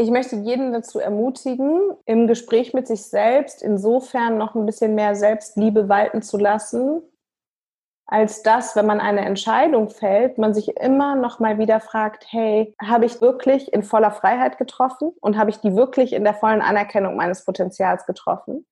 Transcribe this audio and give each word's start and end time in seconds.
Ich 0.00 0.10
möchte 0.10 0.34
jeden 0.36 0.72
dazu 0.72 0.98
ermutigen, 0.98 1.78
im 2.06 2.26
Gespräch 2.26 2.72
mit 2.72 2.88
sich 2.88 3.02
selbst 3.02 3.62
insofern 3.62 4.38
noch 4.38 4.54
ein 4.54 4.64
bisschen 4.64 4.94
mehr 4.94 5.14
Selbstliebe 5.14 5.90
walten 5.90 6.22
zu 6.22 6.38
lassen, 6.38 7.02
als 8.06 8.42
dass, 8.42 8.74
wenn 8.76 8.86
man 8.86 8.98
eine 8.98 9.26
Entscheidung 9.26 9.90
fällt, 9.90 10.38
man 10.38 10.54
sich 10.54 10.74
immer 10.78 11.16
noch 11.16 11.38
mal 11.38 11.58
wieder 11.58 11.80
fragt, 11.80 12.24
hey, 12.30 12.74
habe 12.82 13.04
ich 13.04 13.20
wirklich 13.20 13.74
in 13.74 13.82
voller 13.82 14.10
Freiheit 14.10 14.56
getroffen 14.56 15.12
und 15.20 15.36
habe 15.36 15.50
ich 15.50 15.58
die 15.58 15.76
wirklich 15.76 16.14
in 16.14 16.24
der 16.24 16.32
vollen 16.32 16.62
Anerkennung 16.62 17.14
meines 17.16 17.44
Potenzials 17.44 18.06
getroffen? 18.06 18.66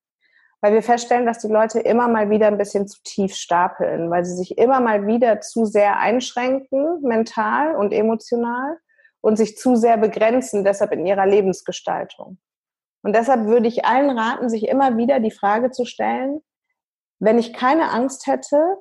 Weil 0.62 0.72
wir 0.72 0.82
feststellen, 0.82 1.26
dass 1.26 1.40
die 1.40 1.52
Leute 1.52 1.78
immer 1.78 2.08
mal 2.08 2.30
wieder 2.30 2.46
ein 2.46 2.56
bisschen 2.56 2.88
zu 2.88 3.02
tief 3.04 3.34
stapeln, 3.34 4.10
weil 4.10 4.24
sie 4.24 4.34
sich 4.34 4.56
immer 4.56 4.80
mal 4.80 5.06
wieder 5.06 5.42
zu 5.42 5.66
sehr 5.66 5.98
einschränken, 5.98 7.02
mental 7.02 7.76
und 7.76 7.92
emotional 7.92 8.78
und 9.28 9.36
sich 9.36 9.58
zu 9.58 9.76
sehr 9.76 9.98
begrenzen, 9.98 10.64
deshalb 10.64 10.90
in 10.92 11.04
ihrer 11.04 11.26
Lebensgestaltung. 11.26 12.38
Und 13.02 13.14
deshalb 13.14 13.44
würde 13.44 13.68
ich 13.68 13.84
allen 13.84 14.08
raten, 14.08 14.48
sich 14.48 14.66
immer 14.66 14.96
wieder 14.96 15.20
die 15.20 15.30
Frage 15.30 15.70
zu 15.70 15.84
stellen, 15.84 16.40
wenn 17.20 17.38
ich 17.38 17.52
keine 17.52 17.90
Angst 17.90 18.26
hätte, 18.26 18.78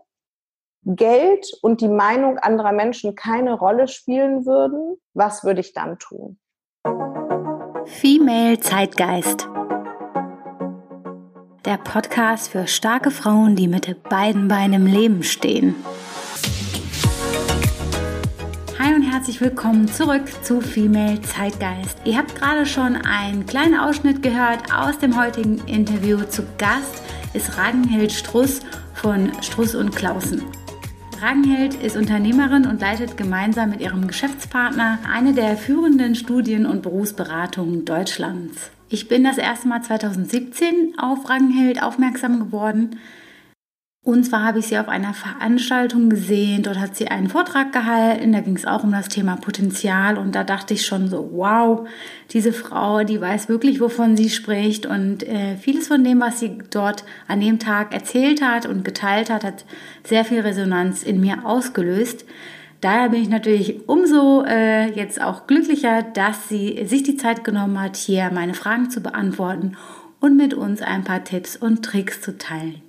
Geld 0.83 1.45
und 1.61 1.81
die 1.81 1.89
Meinung 1.89 2.37
anderer 2.37 2.71
Menschen 2.71 3.13
keine 3.13 3.59
Rolle 3.59 3.89
spielen 3.89 4.45
würden, 4.45 4.97
was 5.13 5.43
würde 5.43 5.59
ich 5.59 5.73
dann 5.73 5.99
tun? 5.99 6.39
Female 7.85 8.57
Zeitgeist. 8.57 9.49
Der 11.65 11.77
Podcast 11.77 12.51
für 12.51 12.67
starke 12.67 13.11
Frauen, 13.11 13.57
die 13.57 13.67
mit 13.67 14.01
beiden 14.03 14.47
Beinen 14.47 14.73
im 14.73 14.85
Leben 14.85 15.23
stehen. 15.23 15.75
Herzlich 19.27 19.41
willkommen 19.41 19.89
zurück 19.89 20.23
zu 20.41 20.61
Female 20.61 21.21
Zeitgeist. 21.21 21.97
Ihr 22.05 22.17
habt 22.17 22.33
gerade 22.35 22.65
schon 22.65 22.95
einen 22.95 23.45
kleinen 23.45 23.77
Ausschnitt 23.77 24.23
gehört 24.23 24.73
aus 24.73 24.99
dem 24.99 25.21
heutigen 25.21 25.57
Interview. 25.65 26.23
Zu 26.23 26.43
Gast 26.57 27.03
ist 27.33 27.57
Ragnhild 27.57 28.13
Struss 28.13 28.61
von 28.93 29.29
Struss 29.43 29.75
und 29.75 29.93
Klausen. 29.93 30.43
Ragnhild 31.21 31.73
ist 31.73 31.97
Unternehmerin 31.97 32.65
und 32.65 32.79
leitet 32.79 33.17
gemeinsam 33.17 33.71
mit 33.71 33.81
ihrem 33.81 34.07
Geschäftspartner 34.07 34.99
eine 35.13 35.33
der 35.33 35.57
führenden 35.57 36.15
Studien- 36.15 36.65
und 36.65 36.81
Berufsberatungen 36.81 37.83
Deutschlands. 37.83 38.71
Ich 38.87 39.09
bin 39.09 39.25
das 39.25 39.37
erste 39.37 39.67
Mal 39.67 39.81
2017 39.81 40.93
auf 40.97 41.29
Ragnhild 41.29 41.83
aufmerksam 41.83 42.39
geworden. 42.39 42.95
Und 44.07 44.23
zwar 44.23 44.45
habe 44.45 44.59
ich 44.59 44.67
sie 44.67 44.77
auf 44.77 44.87
einer 44.87 45.13
Veranstaltung 45.13 46.09
gesehen. 46.09 46.63
Dort 46.63 46.79
hat 46.79 46.95
sie 46.95 47.09
einen 47.09 47.27
Vortrag 47.27 47.73
gehalten. 47.73 48.31
Da 48.31 48.39
ging 48.39 48.55
es 48.55 48.65
auch 48.65 48.85
um 48.85 48.93
das 48.93 49.09
Thema 49.09 49.35
Potenzial. 49.35 50.17
Und 50.17 50.33
da 50.33 50.45
dachte 50.45 50.73
ich 50.73 50.85
schon 50.85 51.09
so, 51.09 51.29
wow, 51.33 51.85
diese 52.31 52.53
Frau, 52.53 53.03
die 53.03 53.19
weiß 53.19 53.49
wirklich, 53.49 53.81
wovon 53.81 54.15
sie 54.15 54.29
spricht. 54.29 54.85
Und 54.85 55.23
äh, 55.23 55.57
vieles 55.57 55.89
von 55.89 56.05
dem, 56.05 56.21
was 56.21 56.39
sie 56.39 56.57
dort 56.69 57.03
an 57.27 57.41
dem 57.41 57.59
Tag 57.59 57.93
erzählt 57.93 58.41
hat 58.41 58.65
und 58.65 58.85
geteilt 58.85 59.29
hat, 59.29 59.43
hat 59.43 59.65
sehr 60.05 60.23
viel 60.23 60.39
Resonanz 60.39 61.03
in 61.03 61.19
mir 61.19 61.45
ausgelöst. 61.45 62.23
Daher 62.79 63.09
bin 63.09 63.21
ich 63.21 63.27
natürlich 63.27 63.89
umso 63.89 64.45
äh, 64.45 64.89
jetzt 64.89 65.21
auch 65.21 65.47
glücklicher, 65.47 66.01
dass 66.01 66.47
sie 66.47 66.85
sich 66.85 67.03
die 67.03 67.17
Zeit 67.17 67.43
genommen 67.43 67.77
hat, 67.81 67.97
hier 67.97 68.31
meine 68.33 68.53
Fragen 68.53 68.89
zu 68.89 69.01
beantworten 69.01 69.75
und 70.21 70.37
mit 70.37 70.53
uns 70.53 70.81
ein 70.81 71.03
paar 71.03 71.25
Tipps 71.25 71.57
und 71.57 71.83
Tricks 71.83 72.21
zu 72.21 72.37
teilen. 72.37 72.86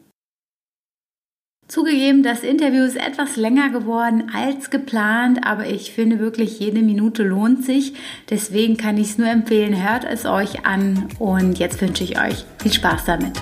Zugegeben, 1.69 2.22
das 2.22 2.44
Interview 2.44 2.83
ist 2.83 2.97
etwas 2.97 3.36
länger 3.36 3.69
geworden 3.69 4.30
als 4.34 4.70
geplant, 4.70 5.41
aber 5.44 5.66
ich 5.66 5.92
finde 5.92 6.19
wirklich, 6.19 6.58
jede 6.58 6.80
Minute 6.80 7.22
lohnt 7.22 7.62
sich. 7.62 7.92
Deswegen 8.30 8.78
kann 8.78 8.97
ich 8.97 9.10
es 9.10 9.19
nur 9.19 9.28
empfehlen, 9.28 9.86
hört 9.86 10.05
es 10.05 10.25
euch 10.25 10.64
an 10.64 11.10
und 11.19 11.58
jetzt 11.58 11.78
wünsche 11.83 12.05
ich 12.05 12.19
euch 12.19 12.47
viel 12.62 12.72
Spaß 12.72 13.05
damit. 13.05 13.38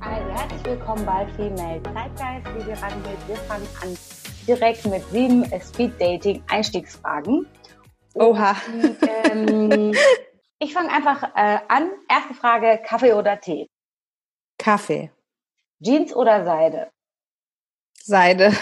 Also 0.00 0.28
herzlich 0.34 0.64
willkommen 0.64 1.06
bei 1.06 1.28
Female 1.36 1.80
Zeitgeist. 1.84 2.66
Wir 2.66 3.36
fangen 3.36 3.66
an 3.80 4.21
direkt 4.46 4.84
mit 4.86 5.04
sieben 5.10 5.44
Speed-Dating-Einstiegsfragen. 5.44 7.46
Oha. 8.14 8.56
Und, 8.66 8.98
ähm, 9.30 9.94
ich 10.58 10.72
fange 10.72 10.92
einfach 10.92 11.22
äh, 11.34 11.58
an. 11.68 11.90
Erste 12.08 12.34
Frage, 12.34 12.80
Kaffee 12.84 13.12
oder 13.12 13.40
Tee? 13.40 13.68
Kaffee. 14.58 15.10
Jeans 15.80 16.14
oder 16.14 16.44
Seide? 16.44 16.90
Seide. 17.94 18.52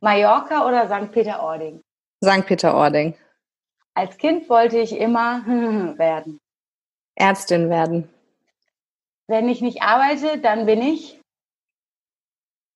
Mallorca 0.00 0.66
oder 0.66 0.86
St. 0.86 1.12
Peter-Ording? 1.12 1.82
St. 2.22 2.46
Peter-Ording. 2.46 3.16
Als 3.94 4.16
Kind 4.16 4.48
wollte 4.48 4.78
ich 4.78 4.92
immer 4.92 5.44
werden. 5.98 6.40
Ärztin 7.16 7.70
werden. 7.70 8.08
Wenn 9.26 9.48
ich 9.48 9.60
nicht 9.60 9.82
arbeite, 9.82 10.38
dann 10.38 10.66
bin 10.66 10.82
ich? 10.82 11.20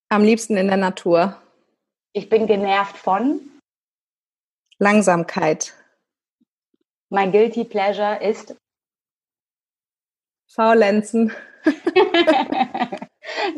Am 0.09 0.23
liebsten 0.23 0.57
in 0.57 0.67
der 0.67 0.77
Natur. 0.77 1.39
Ich 2.13 2.27
bin 2.27 2.47
genervt 2.47 2.97
von? 2.97 3.39
Langsamkeit. 4.79 5.75
Mein 7.09 7.31
Guilty 7.31 7.65
Pleasure 7.65 8.21
ist? 8.23 8.55
Faulenzen. 10.51 11.31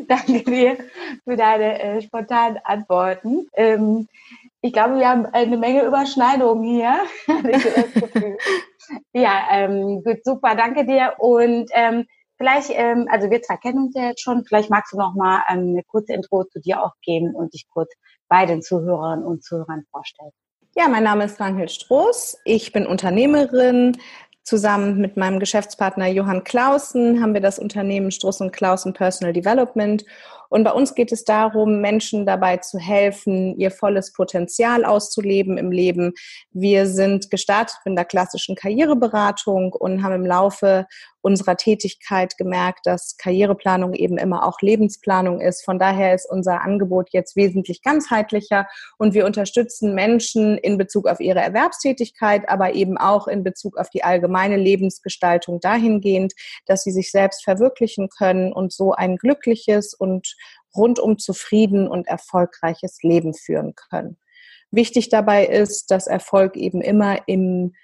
Danke 0.06 0.42
dir 0.44 0.76
für 1.24 1.36
deine 1.36 1.80
äh, 1.80 2.02
spontanen 2.02 2.58
Antworten. 2.64 3.48
Ähm, 3.54 4.08
ich 4.60 4.72
glaube, 4.72 4.98
wir 4.98 5.08
haben 5.08 5.26
eine 5.26 5.56
Menge 5.56 5.84
Überschneidungen 5.84 6.64
hier. 6.64 7.00
ja, 9.12 9.46
ähm, 9.50 10.02
gut, 10.04 10.24
super, 10.24 10.54
danke 10.54 10.84
dir. 10.84 11.14
Und 11.18 11.70
ähm, 11.72 12.06
vielleicht, 12.42 12.70
ähm, 12.70 13.06
also 13.08 13.30
wir 13.30 13.40
zwei 13.40 13.56
kennen 13.56 13.86
uns 13.86 13.94
ja 13.94 14.08
jetzt 14.08 14.20
schon, 14.20 14.44
vielleicht 14.44 14.68
magst 14.68 14.92
du 14.92 14.98
noch 14.98 15.14
mal 15.14 15.42
ähm, 15.48 15.70
eine 15.70 15.82
kurze 15.84 16.12
Intro 16.12 16.44
zu 16.44 16.60
dir 16.60 16.82
auch 16.82 16.94
geben 17.00 17.34
und 17.34 17.54
dich 17.54 17.68
kurz 17.68 17.92
bei 18.28 18.46
den 18.46 18.62
Zuhörerinnen 18.62 19.24
und 19.24 19.44
Zuhörern 19.44 19.84
vorstellen. 19.90 20.32
Ja, 20.74 20.88
mein 20.88 21.04
Name 21.04 21.24
ist 21.24 21.38
Ranghild 21.38 21.70
Stroß. 21.70 22.38
Ich 22.44 22.72
bin 22.72 22.86
Unternehmerin. 22.86 23.96
Zusammen 24.42 25.00
mit 25.00 25.16
meinem 25.16 25.38
Geschäftspartner 25.38 26.08
Johann 26.08 26.42
Clausen 26.42 27.22
haben 27.22 27.32
wir 27.32 27.40
das 27.40 27.60
Unternehmen 27.60 28.10
Struss 28.10 28.40
und 28.40 28.50
Clausen 28.50 28.92
Personal 28.92 29.32
Development 29.32 30.04
und 30.52 30.64
bei 30.64 30.72
uns 30.72 30.94
geht 30.94 31.12
es 31.12 31.24
darum, 31.24 31.80
Menschen 31.80 32.26
dabei 32.26 32.58
zu 32.58 32.78
helfen, 32.78 33.58
ihr 33.58 33.70
volles 33.70 34.12
Potenzial 34.12 34.84
auszuleben 34.84 35.56
im 35.56 35.72
Leben. 35.72 36.12
Wir 36.52 36.86
sind 36.86 37.30
gestartet 37.30 37.78
in 37.86 37.96
der 37.96 38.04
klassischen 38.04 38.54
Karriereberatung 38.54 39.72
und 39.72 40.02
haben 40.02 40.14
im 40.14 40.26
Laufe 40.26 40.86
unserer 41.22 41.56
Tätigkeit 41.56 42.36
gemerkt, 42.36 42.80
dass 42.84 43.16
Karriereplanung 43.16 43.94
eben 43.94 44.18
immer 44.18 44.44
auch 44.46 44.60
Lebensplanung 44.60 45.40
ist. 45.40 45.64
Von 45.64 45.78
daher 45.78 46.14
ist 46.14 46.28
unser 46.28 46.60
Angebot 46.60 47.10
jetzt 47.12 47.36
wesentlich 47.36 47.82
ganzheitlicher 47.82 48.66
und 48.98 49.14
wir 49.14 49.24
unterstützen 49.24 49.94
Menschen 49.94 50.58
in 50.58 50.76
Bezug 50.76 51.06
auf 51.08 51.20
ihre 51.20 51.40
Erwerbstätigkeit, 51.40 52.48
aber 52.48 52.74
eben 52.74 52.98
auch 52.98 53.28
in 53.28 53.44
Bezug 53.44 53.78
auf 53.78 53.88
die 53.88 54.04
allgemeine 54.04 54.56
Lebensgestaltung 54.56 55.60
dahingehend, 55.60 56.34
dass 56.66 56.82
sie 56.82 56.92
sich 56.92 57.10
selbst 57.10 57.44
verwirklichen 57.44 58.08
können 58.08 58.52
und 58.52 58.72
so 58.72 58.92
ein 58.92 59.16
glückliches 59.16 59.94
und 59.94 60.34
rundum 60.74 61.18
zufrieden 61.18 61.88
und 61.88 62.06
erfolgreiches 62.06 63.02
Leben 63.02 63.34
führen 63.34 63.74
können. 63.74 64.18
Wichtig 64.70 65.10
dabei 65.10 65.46
ist, 65.46 65.90
dass 65.90 66.06
Erfolg 66.06 66.56
eben 66.56 66.80
immer 66.80 67.28
im 67.28 67.74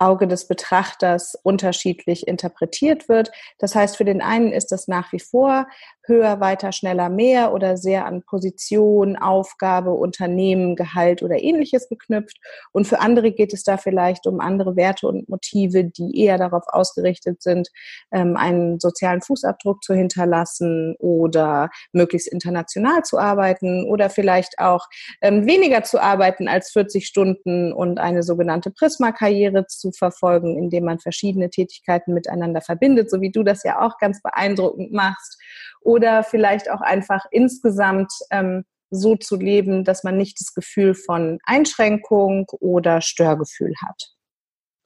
Auge 0.00 0.26
des 0.26 0.48
Betrachters 0.48 1.34
unterschiedlich 1.42 2.26
interpretiert 2.26 3.08
wird. 3.08 3.30
Das 3.58 3.74
heißt, 3.74 3.96
für 3.96 4.04
den 4.04 4.22
einen 4.22 4.50
ist 4.50 4.72
das 4.72 4.88
nach 4.88 5.12
wie 5.12 5.20
vor 5.20 5.66
höher, 6.06 6.40
weiter, 6.40 6.72
schneller, 6.72 7.08
mehr 7.08 7.52
oder 7.52 7.76
sehr 7.76 8.06
an 8.06 8.22
Position, 8.22 9.16
Aufgabe, 9.16 9.92
Unternehmen, 9.92 10.76
Gehalt 10.76 11.22
oder 11.22 11.42
ähnliches 11.42 11.88
geknüpft. 11.88 12.38
Und 12.72 12.86
für 12.86 13.00
andere 13.00 13.32
geht 13.32 13.52
es 13.52 13.62
da 13.62 13.76
vielleicht 13.76 14.26
um 14.26 14.40
andere 14.40 14.76
Werte 14.76 15.06
und 15.06 15.28
Motive, 15.28 15.84
die 15.84 16.18
eher 16.18 16.38
darauf 16.38 16.64
ausgerichtet 16.68 17.42
sind, 17.42 17.68
ähm, 18.12 18.36
einen 18.36 18.80
sozialen 18.80 19.20
Fußabdruck 19.20 19.82
zu 19.82 19.94
hinterlassen 19.94 20.96
oder 20.98 21.70
möglichst 21.92 22.28
international 22.28 23.02
zu 23.02 23.18
arbeiten 23.18 23.84
oder 23.88 24.10
vielleicht 24.10 24.58
auch 24.58 24.86
ähm, 25.20 25.46
weniger 25.46 25.82
zu 25.82 26.00
arbeiten 26.00 26.48
als 26.48 26.70
40 26.70 27.06
Stunden 27.06 27.72
und 27.72 27.98
eine 27.98 28.22
sogenannte 28.22 28.70
Prisma-Karriere 28.70 29.66
zu 29.66 29.92
verfolgen, 29.92 30.58
indem 30.58 30.84
man 30.84 30.98
verschiedene 30.98 31.50
Tätigkeiten 31.50 32.14
miteinander 32.14 32.60
verbindet, 32.60 33.10
so 33.10 33.20
wie 33.20 33.30
du 33.30 33.42
das 33.42 33.62
ja 33.64 33.80
auch 33.80 33.98
ganz 33.98 34.22
beeindruckend 34.22 34.92
machst 34.92 35.38
oder 35.80 36.22
vielleicht 36.22 36.70
auch 36.70 36.80
einfach 36.80 37.24
insgesamt 37.30 38.12
ähm, 38.30 38.64
so 38.90 39.16
zu 39.16 39.36
leben, 39.36 39.84
dass 39.84 40.04
man 40.04 40.16
nicht 40.16 40.40
das 40.40 40.54
Gefühl 40.54 40.94
von 40.94 41.38
Einschränkung 41.44 42.46
oder 42.60 43.00
Störgefühl 43.00 43.74
hat. 43.80 44.10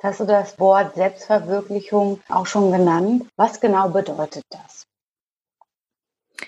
Hast 0.03 0.21
du 0.21 0.27
das 0.27 0.59
Wort 0.61 0.95
Selbstverwirklichung 0.97 2.21
auch 2.29 2.47
schon 2.47 2.71
genannt? 2.71 3.27
Was 3.37 3.61
genau 3.61 3.89
bedeutet 3.89 4.45
das? 4.51 4.85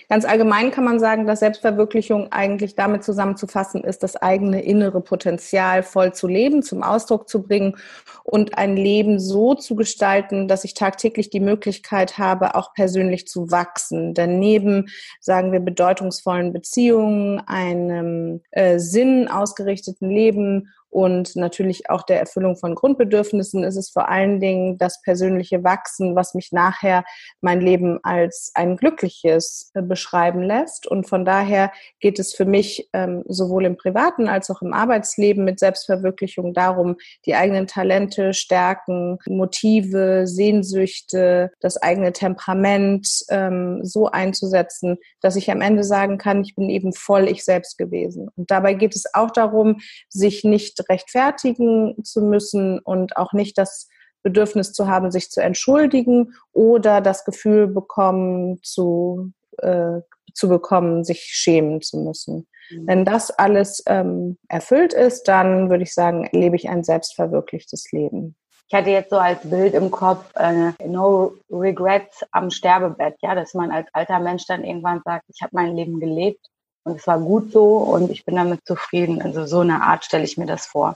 Ganz 0.09 0.25
allgemein 0.25 0.71
kann 0.71 0.85
man 0.85 1.01
sagen, 1.01 1.27
dass 1.27 1.41
Selbstverwirklichung 1.41 2.31
eigentlich 2.31 2.77
damit 2.77 3.03
zusammenzufassen 3.03 3.83
ist, 3.83 4.05
das 4.05 4.15
eigene 4.15 4.63
innere 4.63 5.01
Potenzial 5.01 5.83
voll 5.83 6.15
zu 6.15 6.29
leben, 6.29 6.63
zum 6.63 6.85
Ausdruck 6.85 7.29
zu 7.29 7.43
bringen 7.43 7.77
und 8.23 8.57
ein 8.57 8.77
Leben 8.77 9.19
so 9.19 9.55
zu 9.55 9.75
gestalten, 9.75 10.47
dass 10.47 10.63
ich 10.63 10.75
tagtäglich 10.75 11.31
die 11.31 11.41
Möglichkeit 11.41 12.19
habe, 12.19 12.55
auch 12.55 12.73
persönlich 12.73 13.27
zu 13.27 13.51
wachsen. 13.51 14.15
Denn 14.15 14.39
neben, 14.39 14.87
sagen 15.21 15.51
wir, 15.51 15.61
bedeutungsvollen 15.61 16.53
Beziehungen, 16.53 17.41
einem 17.41 18.43
äh, 18.53 18.79
Sinn 18.79 19.27
ausgerichteten 19.29 20.09
Leben 20.09 20.69
und 20.97 21.37
natürlich 21.37 21.91
auch 21.91 22.05
der 22.05 22.21
Erfüllung 22.21 22.57
von 22.57 22.75
Grundbedürfnissen 22.75 23.65
ist 23.65 23.77
es 23.77 23.91
vor 23.91 24.09
allen 24.09 24.41
Dingen 24.41 24.79
das 24.79 25.03
persönliche 25.03 25.63
Wachsen, 25.63 26.17
was 26.17 26.33
mich 26.33 26.53
nachher 26.53 27.05
mein 27.43 27.61
Leben 27.61 28.01
als 28.03 28.51
ein 28.55 28.79
glückliches 28.79 29.73
äh, 29.75 29.83
beschreiben 29.83 30.43
lässt. 30.43 30.87
Und 30.87 31.07
von 31.07 31.27
daher 31.27 31.71
geht 32.01 32.19
es 32.19 32.33
für 32.33 32.47
mich 32.47 32.89
ähm, 32.95 33.25
sowohl 33.29 33.67
im 33.67 33.77
privaten 33.77 34.27
als 34.27 34.49
auch 34.49 34.63
im 34.63 34.73
Arbeitsleben 34.73 35.45
mit 35.45 35.59
Selbstverwirklichung 35.59 36.55
darum, 36.55 36.97
die 37.27 37.35
eigenen 37.35 37.67
Talente, 37.67 38.33
Stärken, 38.33 39.19
Motive, 39.27 40.27
Sehnsüchte, 40.27 41.53
das 41.61 41.77
eigene 41.77 42.15
Temperament 42.15 43.07
ähm, 43.29 43.81
so 43.85 44.07
einzusetzen, 44.07 44.97
dass 45.21 45.37
ich 45.37 45.51
am 45.51 45.61
Ende 45.61 45.85
sagen 45.85 46.17
kann, 46.17 46.41
ich 46.41 46.55
bin 46.55 46.71
eben 46.71 46.95
voll 46.95 47.29
ich 47.29 47.45
selbst 47.45 47.77
gewesen. 47.77 48.31
Und 48.35 48.51
dabei 48.51 48.73
geht 48.73 48.97
es 48.97 49.05
auch 49.13 49.31
darum, 49.31 49.81
sich 50.09 50.43
nicht 50.43 50.86
rechtfertigen 50.89 52.03
zu 52.05 52.23
müssen 52.23 52.79
und 52.79 53.17
auch 53.17 53.33
nicht 53.33 53.59
das 53.59 53.89
Bedürfnis 54.23 54.73
zu 54.73 54.89
haben, 54.89 55.11
sich 55.13 55.31
zu 55.31 55.41
entschuldigen 55.41 56.35
oder 56.53 57.01
das 57.01 57.25
Gefühl 57.25 57.69
bekommen 57.69 58.59
zu, 58.63 59.33
äh, 59.59 60.01
zu 60.35 60.49
bekommen, 60.49 61.05
sich 61.05 61.21
schämen 61.23 61.81
zu 61.81 61.99
müssen. 61.99 62.49
Mhm. 62.71 62.87
Wenn 62.87 63.05
das 63.05 63.31
alles 63.31 63.85
ähm, 63.87 64.37
erfüllt 64.49 64.93
ist, 64.93 65.29
dann 65.29 65.71
würde 65.71 65.85
ich 65.85 65.95
sagen, 65.95 66.29
lebe 66.33 66.57
ich 66.57 66.69
ein 66.69 66.83
selbstverwirklichtes 66.83 67.93
Leben. 67.93 68.35
Ich 68.69 68.77
hatte 68.77 68.91
jetzt 68.91 69.11
so 69.11 69.17
als 69.17 69.49
Bild 69.49 69.75
im 69.75 69.93
Kopf 69.93 70.25
äh, 70.35 70.73
No 70.85 71.35
Regrets 71.49 72.25
am 72.33 72.51
Sterbebett, 72.51 73.15
ja, 73.23 73.37
dass 73.37 73.55
man 73.55 73.71
als 73.71 73.87
alter 73.93 74.19
Mensch 74.19 74.45
dann 74.49 74.65
irgendwann 74.65 75.03
sagt, 75.05 75.25
ich 75.29 75.41
habe 75.41 75.51
mein 75.55 75.77
Leben 75.77 76.01
gelebt 76.01 76.45
und 76.87 77.01
es 77.01 77.07
war 77.07 77.19
gut 77.19 77.51
so 77.53 77.79
und 77.79 78.11
ich 78.11 78.25
bin 78.25 78.37
damit 78.37 78.65
zufrieden. 78.65 79.21
Also 79.21 79.45
so 79.45 79.61
eine 79.61 79.83
Art 79.83 80.05
stelle 80.05 80.25
ich 80.25 80.39
mir 80.39 80.47
das 80.47 80.67
vor. 80.67 80.95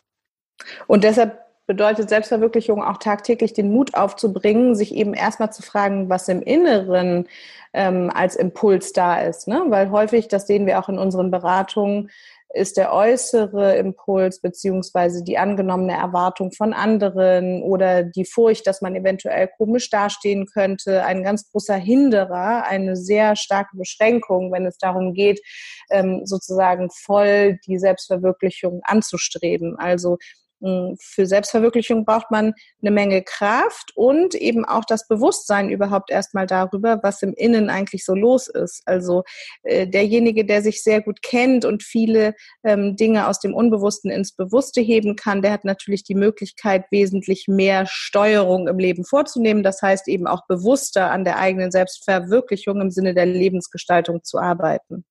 Und 0.87 1.03
deshalb 1.03 1.41
bedeutet 1.67 2.09
Selbstverwirklichung 2.09 2.83
auch 2.83 2.99
tagtäglich 2.99 3.55
den 3.55 3.73
Mut 3.73 3.95
aufzubringen, 3.95 4.77
sich 4.77 4.95
eben 4.95 5.15
erstmal 5.15 5.53
zu 5.53 5.63
fragen, 5.63 6.09
was 6.09 6.29
im 6.29 6.43
Inneren 6.43 7.27
ähm, 7.73 8.11
als 8.15 8.37
Impuls 8.37 8.93
da 8.93 9.21
ist. 9.21 9.49
Ne? 9.49 9.65
Weil 9.67 9.91
häufig, 9.91 10.29
das 10.29 10.47
sehen 10.47 10.67
wir 10.67 10.79
auch 10.79 10.89
in 10.89 10.99
unseren 10.99 11.31
Beratungen, 11.31 12.11
ist 12.53 12.77
der 12.77 12.93
äußere 12.93 13.77
Impuls 13.77 14.41
beziehungsweise 14.41 15.23
die 15.23 15.39
angenommene 15.39 15.93
Erwartung 15.93 16.51
von 16.51 16.73
anderen 16.73 17.63
oder 17.63 18.03
die 18.03 18.25
Furcht, 18.25 18.67
dass 18.67 18.81
man 18.81 18.97
eventuell 18.97 19.49
komisch 19.57 19.89
dastehen 19.89 20.47
könnte, 20.47 21.05
ein 21.05 21.23
ganz 21.23 21.49
großer 21.51 21.77
Hinderer, 21.77 22.67
eine 22.67 22.97
sehr 22.97 23.37
starke 23.37 23.77
Beschränkung, 23.77 24.53
wenn 24.53 24.67
es 24.67 24.79
darum 24.79 25.15
geht, 25.15 25.41
ähm, 25.91 26.23
sozusagen 26.25 26.91
voll 26.91 27.59
die 27.67 27.79
Selbstverwirklichung 27.79 28.81
anzustreben. 28.83 29.77
Also 29.79 30.19
für 30.61 31.27
Selbstverwirklichung 31.27 32.05
braucht 32.05 32.31
man 32.31 32.55
eine 32.83 32.91
Menge 32.91 33.23
Kraft 33.23 33.93
und 33.95 34.35
eben 34.35 34.65
auch 34.65 34.85
das 34.85 35.09
Bewusstsein 35.09 35.71
überhaupt 35.71 36.11
erstmal 36.11 36.47
darüber, 36.47 37.01
was 37.03 37.23
im 37.23 37.33
Innen 37.33 37.71
eigentlich 37.71 38.05
so 38.05 38.15
los 38.15 38.49
ist. 38.49 38.83
Also 38.85 39.25
äh, 39.63 39.87
derjenige, 39.87 40.45
der 40.45 40.63
sich 40.63 40.83
sehr 40.83 41.01
gut 41.01 41.23
kennt 41.23 41.65
und 41.65 41.83
viele 41.83 42.35
ähm, 42.63 42.97
Dinge 42.97 43.27
aus 43.27 43.41
dem 43.41 43.55
Unbewussten 43.55 44.11
ins 44.11 44.33
Bewusste 44.33 44.81
heben 44.81 45.17
kann, 45.17 45.43
der 45.43 45.53
hat 45.53 45.65
natürlich 45.65 46.05
die 46.05 46.15
Möglichkeit, 46.15 46.85
wesentlich 46.91 47.47
mehr 47.49 47.87
Steuerung 47.87 48.69
im 48.69 48.79
Leben 48.79 49.05
vorzunehmen. 49.05 49.63
Das 49.63 49.81
heißt 49.81 50.09
eben 50.09 50.27
auch 50.27 50.47
bewusster 50.47 51.11
an 51.11 51.25
der 51.25 51.39
eigenen 51.39 51.71
Selbstverwirklichung 51.71 52.81
im 52.81 52.91
Sinne 52.91 53.15
der 53.15 53.27
Lebensgestaltung 53.27 54.23
zu 54.25 54.39
arbeiten. 54.39 55.05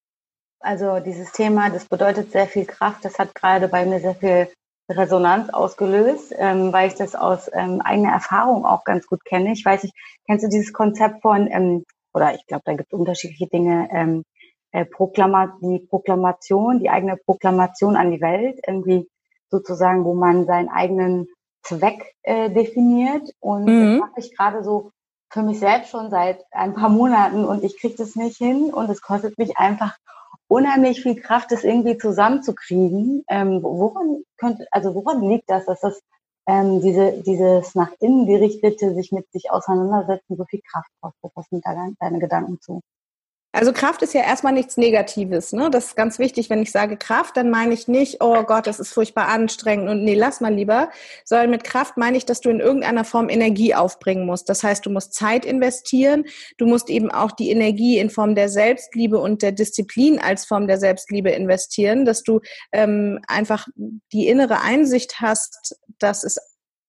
Also 0.61 0.99
dieses 0.99 1.31
Thema, 1.31 1.69
das 1.69 1.85
bedeutet 1.85 2.31
sehr 2.31 2.45
viel 2.45 2.65
Kraft. 2.65 3.05
Das 3.05 3.17
hat 3.17 3.33
gerade 3.33 3.69
bei 3.69 3.85
mir 3.85 3.99
sehr 3.99 4.15
viel 4.15 4.49
Resonanz 4.89 5.49
ausgelöst, 5.49 6.33
ähm, 6.37 6.73
weil 6.73 6.87
ich 6.87 6.95
das 6.95 7.15
aus 7.15 7.49
ähm, 7.53 7.81
eigener 7.81 8.11
Erfahrung 8.11 8.65
auch 8.65 8.83
ganz 8.83 9.07
gut 9.07 9.23
kenne. 9.23 9.51
Ich 9.53 9.63
weiß 9.63 9.83
nicht, 9.83 9.95
kennst 10.25 10.43
du 10.43 10.49
dieses 10.49 10.73
Konzept 10.73 11.21
von, 11.21 11.47
ähm, 11.47 11.85
oder 12.13 12.33
ich 12.33 12.45
glaube, 12.47 12.63
da 12.65 12.73
gibt 12.73 12.91
es 12.91 12.99
unterschiedliche 12.99 13.47
Dinge, 13.47 13.87
ähm, 13.91 14.23
äh, 14.71 14.85
Proklama 14.85 15.57
die 15.61 15.79
Proklamation, 15.79 16.79
die 16.79 16.89
eigene 16.89 17.17
Proklamation 17.17 17.95
an 17.95 18.11
die 18.11 18.21
Welt, 18.21 18.59
irgendwie 18.67 19.07
sozusagen, 19.49 20.05
wo 20.05 20.13
man 20.13 20.45
seinen 20.45 20.69
eigenen 20.69 21.27
Zweck 21.63 22.15
äh, 22.23 22.49
definiert. 22.49 23.29
Und 23.39 23.65
mhm. 23.65 23.99
das 23.99 24.09
mache 24.09 24.19
ich 24.19 24.37
gerade 24.37 24.63
so 24.63 24.91
für 25.31 25.43
mich 25.43 25.59
selbst 25.59 25.91
schon 25.91 26.09
seit 26.09 26.43
ein 26.51 26.73
paar 26.73 26.89
Monaten 26.89 27.45
und 27.45 27.63
ich 27.63 27.79
kriege 27.79 27.95
das 27.95 28.15
nicht 28.15 28.37
hin 28.37 28.73
und 28.73 28.89
es 28.89 29.01
kostet 29.01 29.37
mich 29.37 29.57
einfach 29.57 29.95
unheimlich 30.49 31.01
viel 31.01 31.15
Kraft, 31.15 31.51
das 31.51 31.63
irgendwie 31.63 31.97
zusammenzukriegen. 31.97 33.23
Ähm, 33.29 33.63
woran 33.63 34.23
könnte, 34.37 34.67
also 34.71 34.93
woran 34.95 35.21
liegt 35.21 35.49
das, 35.49 35.65
dass 35.65 35.79
das 35.79 36.01
ähm, 36.47 36.81
diese, 36.81 37.21
dieses 37.23 37.75
nach 37.75 37.91
innen 37.99 38.25
gerichtete, 38.25 38.93
sich 38.95 39.11
mit 39.11 39.31
sich 39.31 39.51
auseinandersetzen, 39.51 40.35
so 40.35 40.45
viel 40.45 40.61
Kraft 40.69 40.89
braucht? 40.99 41.15
Was 41.35 41.47
sind 41.49 41.65
da 41.65 41.75
deine 41.99 42.19
Gedanken 42.19 42.59
zu? 42.59 42.81
Also 43.51 43.73
Kraft 43.73 44.03
ist 44.03 44.13
ja 44.13 44.21
erstmal 44.21 44.53
nichts 44.53 44.77
Negatives. 44.77 45.53
Ne? 45.53 45.71
Das 45.71 45.87
ist 45.87 45.95
ganz 45.95 46.19
wichtig. 46.19 46.51
Wenn 46.51 46.61
ich 46.61 46.71
sage 46.71 46.97
Kraft, 46.97 47.35
dann 47.35 47.49
meine 47.49 47.73
ich 47.73 47.87
nicht, 47.87 48.17
oh 48.21 48.43
Gott, 48.43 48.67
das 48.67 48.79
ist 48.79 48.93
furchtbar 48.93 49.27
anstrengend 49.27 49.89
und 49.89 50.03
nee, 50.03 50.13
lass 50.13 50.39
mal 50.39 50.53
lieber. 50.53 50.89
Sondern 51.25 51.49
mit 51.49 51.63
Kraft 51.63 51.97
meine 51.97 52.15
ich, 52.15 52.25
dass 52.25 52.41
du 52.41 52.51
in 52.51 52.59
irgendeiner 52.59 53.03
Form 53.03 53.27
Energie 53.27 53.73
aufbringen 53.73 54.27
musst. 54.27 54.49
Das 54.49 54.61
heißt, 54.61 54.85
du 54.85 54.91
musst 54.91 55.15
Zeit 55.15 55.45
investieren. 55.45 56.25
Du 56.59 56.67
musst 56.67 56.91
eben 56.91 57.09
auch 57.09 57.31
die 57.31 57.49
Energie 57.49 57.97
in 57.97 58.11
Form 58.11 58.35
der 58.35 58.49
Selbstliebe 58.49 59.17
und 59.17 59.41
der 59.41 59.51
Disziplin 59.51 60.19
als 60.19 60.45
Form 60.45 60.67
der 60.67 60.77
Selbstliebe 60.77 61.31
investieren, 61.31 62.05
dass 62.05 62.21
du 62.21 62.41
ähm, 62.71 63.19
einfach 63.27 63.67
die 64.13 64.27
innere 64.27 64.61
Einsicht 64.61 65.21
hast, 65.21 65.75
dass 65.97 66.23
es 66.23 66.37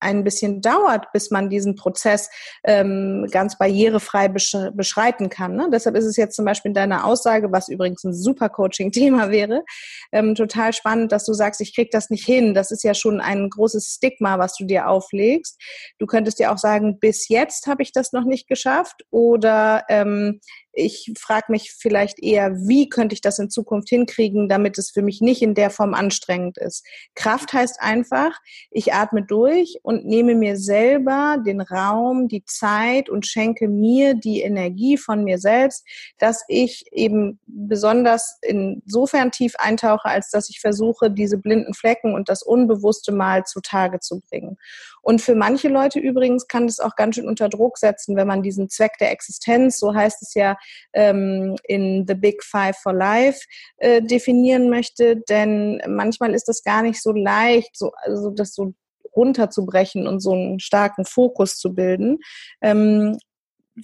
ein 0.01 0.25
bisschen 0.25 0.61
dauert, 0.61 1.13
bis 1.13 1.31
man 1.31 1.51
diesen 1.51 1.77
Prozess 1.77 2.31
ähm, 2.65 3.27
ganz 3.31 3.59
barrierefrei 3.59 4.29
besch 4.29 4.57
beschreiten 4.75 5.29
kann. 5.29 5.57
Ne? 5.57 5.69
Deshalb 5.73 5.97
ist 5.97 6.07
es 6.07 6.17
jetzt 6.17 6.35
zum 6.35 6.45
Beispiel 6.45 6.71
in 6.71 6.75
deiner 6.75 7.05
Aussage, 7.05 7.53
was 7.53 7.69
übrigens 7.69 8.05
ein 8.05 8.15
super 8.15 8.49
Coaching-Thema 8.49 9.31
wäre, 9.31 9.65
ähm, 10.13 10.35
total 10.35 10.73
spannend, 10.73 11.13
dass 11.13 11.25
du 11.25 11.33
sagst, 11.33 11.61
ich 11.61 11.75
krieg 11.75 11.91
das 11.91 12.11
nicht 12.11 12.25
hin. 12.25 12.55
Das 12.55 12.71
ist 12.71 12.83
ja 12.83 12.95
schon 12.95 13.21
ein 13.21 13.49
großes 13.51 13.95
Stigma, 13.97 14.39
was 14.39 14.55
du 14.57 14.65
dir 14.65 14.89
auflegst. 14.89 15.61
Du 15.99 16.07
könntest 16.07 16.39
dir 16.39 16.53
auch 16.53 16.59
sagen, 16.59 16.99
bis 16.99 17.29
jetzt 17.29 17.67
habe 17.67 17.83
ich 17.83 17.93
das 17.93 18.13
noch 18.13 18.25
nicht 18.25 18.49
geschafft 18.49 19.05
oder 19.11 19.85
ähm, 19.89 20.41
ich 20.73 21.13
frage 21.19 21.47
mich 21.49 21.73
vielleicht 21.73 22.23
eher, 22.23 22.55
wie 22.67 22.89
könnte 22.89 23.15
ich 23.15 23.21
das 23.21 23.39
in 23.39 23.51
Zukunft 23.51 23.89
hinkriegen, 23.89 24.49
damit 24.49 24.79
es 24.79 24.91
für 24.91 25.03
mich 25.03 25.21
nicht 25.21 25.43
in 25.43 25.55
der 25.55 25.71
Form 25.71 25.95
anstrengend 25.95 26.59
ist. 26.59 26.85
Kraft 27.15 27.53
heißt 27.53 27.81
einfach, 27.81 28.39
ich 28.71 28.95
atme 28.95 29.23
durch 29.23 29.79
und 29.83 30.07
nehme 30.07 30.35
mir 30.35 30.57
selber 30.57 31.39
den 31.45 31.61
Raum, 31.61 32.29
die 32.29 32.45
Zeit 32.45 33.09
und 33.09 33.27
schenke 33.27 33.69
mir 33.69 34.15
die 34.15 34.41
Energie 34.43 34.97
von 34.97 35.25
mir 35.25 35.39
selbst, 35.39 35.85
dass 36.19 36.45
ich 36.49 36.85
eben 36.93 37.41
besonders 37.47 38.39
insofern 38.43 39.31
tief 39.31 39.55
eintauche, 39.59 40.07
als 40.07 40.31
dass 40.31 40.51
ich 40.51 40.61
versuche, 40.61 41.11
diese 41.11 41.39
blinden 41.39 41.75
Flecken 41.75 42.15
und 42.15 42.29
das 42.29 42.43
Unbewusste 42.43 43.13
mal 43.13 43.45
zutage 43.45 44.01
zu 44.01 44.21
bringen. 44.21 44.57
Und 45.03 45.21
für 45.21 45.35
manche 45.35 45.69
Leute 45.69 45.99
übrigens 45.99 46.47
kann 46.47 46.67
das 46.67 46.81
auch 46.81 46.97
ganz 46.97 47.17
schön 47.17 47.29
unter 47.29 47.49
Druck 47.49 47.79
setzen, 47.79 48.17
wenn 48.17 48.27
man 48.27 48.43
diesen 48.43 48.69
Zweck 48.69 48.93
der 49.01 49.13
Existenz, 49.13 49.79
so 49.79 49.95
heißt 49.95 50.23
es 50.23 50.35
ja 50.35 50.57
ähm, 50.93 51.57
in 51.65 52.05
The 52.07 52.15
Big 52.15 52.43
Five 52.43 52.77
for 52.77 52.93
Life, 52.93 53.41
äh, 53.79 54.03
definieren 54.03 54.71
möchte. 54.71 55.17
Denn 55.29 55.83
manchmal 55.87 56.35
ist 56.35 56.49
das 56.49 56.63
gar 56.63 56.83
nicht 56.83 57.03
so 57.03 57.13
leicht, 57.13 57.77
so, 57.77 57.93
also 58.03 58.31
das 58.31 58.55
so 58.55 58.75
runterzubrechen 59.15 60.07
und 60.07 60.21
so 60.21 60.33
einen 60.33 60.61
starken 60.61 61.05
Fokus 61.05 61.59
zu 61.59 61.75
bilden. 61.75 62.19
Ähm, 62.61 63.19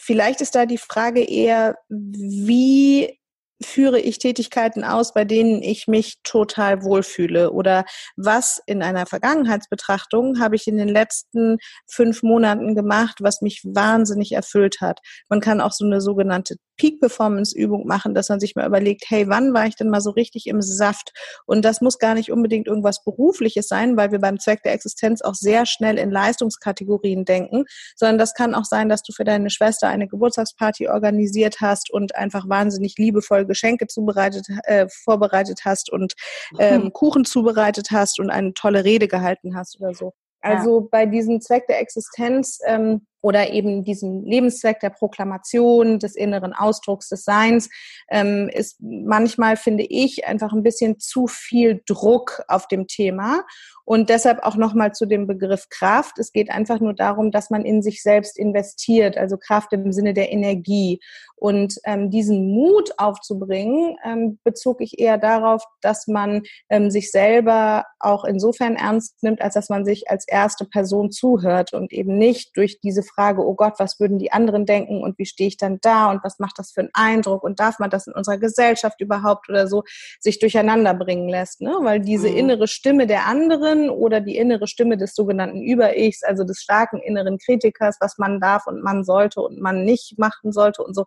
vielleicht 0.01 0.41
ist 0.41 0.55
da 0.55 0.67
die 0.67 0.79
Frage 0.79 1.23
eher, 1.23 1.77
wie 1.89 3.19
führe 3.63 4.01
ich 4.01 4.19
Tätigkeiten 4.19 4.85
aus, 4.85 5.15
bei 5.15 5.25
denen 5.25 5.63
ich 5.63 5.87
mich 5.87 6.17
total 6.23 6.83
wohlfühle? 6.83 7.53
Oder 7.53 7.85
was 8.17 8.61
in 8.67 8.83
einer 8.83 9.07
Vergangenheitsbetrachtung 9.07 10.41
habe 10.41 10.57
ich 10.57 10.67
in 10.67 10.77
den 10.77 10.89
letzten 10.89 11.59
fünf 11.87 12.23
Monaten 12.23 12.75
gemacht, 12.75 13.19
was 13.21 13.41
mich 13.41 13.63
wahnsinnig 13.65 14.33
erfüllt 14.33 14.81
hat? 14.81 15.01
Man 15.29 15.41
kann 15.41 15.61
auch 15.61 15.73
so 15.73 15.85
eine 15.85 16.01
sogenannte 16.01 16.57
Peak-Performance-Übung 16.77 17.87
machen, 17.87 18.15
dass 18.15 18.29
man 18.29 18.41
sich 18.41 18.55
mal 18.55 18.67
überlegt, 18.67 19.05
hey, 19.09 19.29
wann 19.29 19.55
war 19.55 19.67
ich 19.67 19.77
denn 19.77 19.91
mal 19.91 20.01
so 20.01 20.11
richtig 20.11 20.47
im 20.47 20.63
Saft? 20.63 21.13
Und 21.47 21.65
das 21.65 21.81
muss 21.81 21.99
gar 21.99 22.15
nicht 22.15 22.31
unbedingt 22.31 22.67
irgendwas 22.67 23.03
Berufliches 23.05 23.69
sein, 23.69 23.97
weil 23.97 24.13
wir 24.13 24.19
beim 24.19 24.39
Zweck 24.39 24.63
der 24.63 24.73
Existenz 24.73 25.23
auch 25.23 25.35
sehr 25.35 25.67
schnell 25.67 25.99
in 25.99 26.11
Leistungskategorien 26.11 27.25
denken, 27.25 27.65
sondern 27.97 28.19
das 28.19 28.35
kann 28.35 28.55
auch 28.55 28.65
sein, 28.65 28.89
dass 28.89 29.03
du 29.03 29.13
für 29.13 29.25
deine 29.25 29.51
Schwester 29.51 29.89
eine 29.89 30.09
Geburtstagsparty 30.09 30.89
organisiert 30.89 31.61
hast 31.61 31.91
und 31.91 32.15
einfach 32.15 32.49
wahnsinnig 32.49 32.97
liebevoll 32.99 33.47
Geschenke 33.47 33.87
zubereitet, 33.87 34.47
äh, 34.65 34.87
vorbereitet 34.89 35.61
hast 35.65 35.91
und 35.91 36.15
ähm, 36.59 36.85
mhm. 36.85 36.93
Kuchen 36.93 37.25
zubereitet 37.25 37.89
hast 37.91 38.21
und 38.21 38.31
eine 38.31 38.55
tolle 38.55 38.85
Rede 38.85 39.09
gehalten 39.09 39.57
hast 39.57 39.81
oder 39.81 39.95
so. 39.95 40.13
Also 40.41 40.81
ja. 40.81 40.87
bei 40.91 41.07
diesem 41.07 41.41
Zweck 41.41 41.67
der 41.67 41.81
Existenz 41.81 42.61
ähm, 42.67 43.07
oder 43.21 43.51
eben 43.53 43.85
diesem 43.85 44.25
Lebenszweck 44.25 44.81
der 44.81 44.91
Proklamation, 44.91 45.99
des 45.99 46.17
inneren 46.17 46.53
Ausdrucks 46.53 47.09
des 47.09 47.25
Seins, 47.25 47.69
ähm, 48.11 48.49
ist 48.53 48.77
manchmal, 48.81 49.57
finde 49.57 49.85
ich, 49.85 50.27
einfach 50.27 50.53
ein 50.53 50.63
bisschen 50.63 50.99
zu 50.99 51.27
viel 51.27 51.83
Druck 51.87 52.43
auf 52.49 52.69
dem 52.69 52.87
Thema. 52.87 53.45
Und 53.89 54.11
deshalb 54.11 54.43
auch 54.43 54.57
nochmal 54.57 54.93
zu 54.93 55.07
dem 55.07 55.29
Begriff 55.29 55.69
Kraft. 55.69 56.19
Es 56.19 56.33
geht 56.33 56.51
einfach 56.51 56.81
nur 56.81 56.93
darum, 56.93 57.31
dass 57.31 57.51
man 57.51 57.65
in 57.65 57.83
sich 57.83 58.03
selbst 58.03 58.37
investiert, 58.37 59.17
also 59.17 59.37
Kraft 59.37 59.73
im 59.73 59.93
Sinne 59.93 60.13
der 60.13 60.33
Energie. 60.33 60.99
Und 61.37 61.77
ähm, 61.85 62.11
diesen 62.11 62.49
Mut 62.53 62.91
aufzubringen, 62.99 63.97
ähm, 64.05 64.41
bezog 64.43 64.81
ich 64.81 64.99
eher 64.99 65.19
darauf, 65.19 65.63
dass 65.83 66.09
man 66.09 66.43
ähm, 66.69 66.91
sich 66.91 67.13
selber 67.13 67.85
auch 68.01 68.25
insofern 68.25 68.75
ernst 68.75 69.23
nimmt, 69.23 69.41
als 69.41 69.55
dass 69.55 69.69
man 69.69 69.85
sich 69.85 70.11
als 70.11 70.27
erste 70.27 70.65
Person 70.65 71.13
zuhört 71.13 71.73
und 71.73 71.93
eben 71.93 72.19
nicht 72.19 72.57
durch 72.57 72.81
diese 72.81 73.05
Frage, 73.07 73.47
oh 73.47 73.55
Gott, 73.55 73.75
was 73.79 73.99
würden 73.99 74.19
die 74.19 74.33
anderen 74.33 74.67
denken 74.67 75.03
und 75.03 75.19
wie 75.19 75.27
stehe 75.27 75.49
ich 75.49 75.57
dann 75.57 75.79
da 75.81 76.11
und 76.11 76.23
was 76.23 76.39
macht 76.39 76.59
das 76.59 76.73
für 76.73 76.81
einen 76.81 76.91
Eindruck 76.93 77.43
und 77.43 77.59
darf 77.59 77.79
man 77.79 77.91
das 77.91 78.07
in 78.07 78.13
unserer 78.13 78.39
Gesellschaft 78.39 79.01
überhaupt 79.01 79.49
oder 79.49 79.67
so 79.67 79.85
sich 80.21 80.39
durcheinander 80.39 80.95
bringen 80.95 81.29
lässt. 81.29 81.61
Ne? 81.61 81.75
Weil 81.81 82.01
diese 82.01 82.29
mhm. 82.29 82.37
innere 82.37 82.69
Stimme 82.69 83.07
der 83.07 83.27
anderen 83.27 83.89
oder 83.89 84.21
die 84.21 84.37
innere 84.37 84.67
Stimme 84.67 84.97
des 84.97 85.15
sogenannten 85.15 85.63
Über-Ichs, 85.63 86.23
also 86.23 86.45
des 86.45 86.59
starken 86.61 87.01
inneren 87.01 87.39
Kritikers, 87.39 87.97
was 88.01 88.19
man 88.19 88.41
darf 88.41 88.67
und 88.67 88.83
man 88.83 89.05
sollte 89.05 89.41
und 89.41 89.61
man 89.61 89.85
nicht 89.85 90.19
machen 90.19 90.53
sollte 90.53 90.83
und 90.83 90.95
so, 90.95 91.05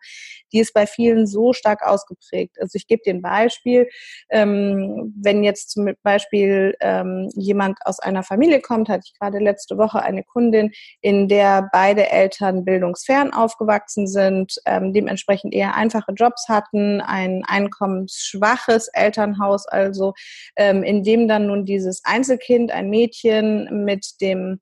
die 0.54 0.60
ist 0.60 0.74
bei 0.74 0.88
vielen 0.88 1.28
so 1.28 1.54
stark 1.54 1.84
ausgeprägt. 1.84 2.58
Also 2.60 2.76
ich 2.76 2.88
gebe 2.88 3.02
dir 3.06 3.14
ein 3.14 3.22
Beispiel. 3.22 3.88
Ähm, 4.30 5.14
wenn 5.22 5.44
jetzt 5.44 5.72
zum 5.72 5.94
Beispiel 6.04 6.76
ähm, 6.80 7.30
jemand 7.36 7.80
aus 7.86 8.00
einer 8.00 8.24
Familie 8.24 8.62
kommt, 8.62 8.90
hatte 8.90 9.04
ich 9.06 9.20
gerade 9.20 9.40
letzte 9.40 9.78
Woche 9.78 10.02
eine 10.02 10.24
Kundin, 10.24 10.72
in 11.02 11.28
der 11.28 11.70
beide 11.72 11.89
Eltern 11.98 12.66
bildungsfern 12.66 13.34
aufgewachsen 13.34 14.08
sind, 14.08 14.56
ähm, 14.66 14.94
dementsprechend 14.94 15.54
eher 15.54 15.76
einfache 15.76 16.14
Jobs 16.14 16.48
hatten, 16.48 17.02
ein 17.02 17.44
einkommensschwaches 17.46 18.90
Elternhaus, 18.94 19.68
also 19.68 20.14
ähm, 20.56 20.84
in 20.84 21.04
dem 21.04 21.28
dann 21.28 21.48
nun 21.48 21.66
dieses 21.66 22.02
Einzelkind, 22.06 22.72
ein 22.72 22.90
Mädchen 22.90 23.86
mit 23.86 24.22
dem 24.22 24.60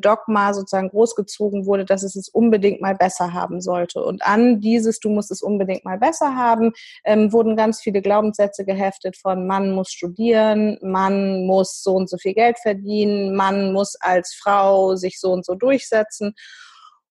Dogma 0.00 0.52
sozusagen 0.54 0.90
großgezogen 0.90 1.66
wurde, 1.66 1.84
dass 1.84 2.02
es 2.02 2.16
es 2.16 2.28
unbedingt 2.28 2.80
mal 2.80 2.94
besser 2.94 3.32
haben 3.32 3.60
sollte. 3.60 4.02
Und 4.04 4.22
an 4.22 4.60
dieses, 4.60 5.00
du 5.00 5.10
musst 5.10 5.30
es 5.30 5.42
unbedingt 5.42 5.84
mal 5.84 5.98
besser 5.98 6.36
haben, 6.36 6.72
ähm, 7.04 7.32
wurden 7.32 7.56
ganz 7.56 7.80
viele 7.80 8.02
Glaubenssätze 8.02 8.64
geheftet 8.64 9.16
von 9.16 9.46
Mann 9.46 9.72
muss 9.72 9.90
studieren, 9.90 10.78
Mann 10.82 11.46
muss 11.46 11.82
so 11.82 11.94
und 11.94 12.08
so 12.08 12.18
viel 12.18 12.34
Geld 12.34 12.58
verdienen, 12.58 13.34
Mann 13.34 13.72
muss 13.72 13.96
als 14.00 14.34
Frau 14.34 14.96
sich 14.96 15.18
so 15.18 15.32
und 15.32 15.44
so 15.44 15.54
durchsetzen. 15.54 16.34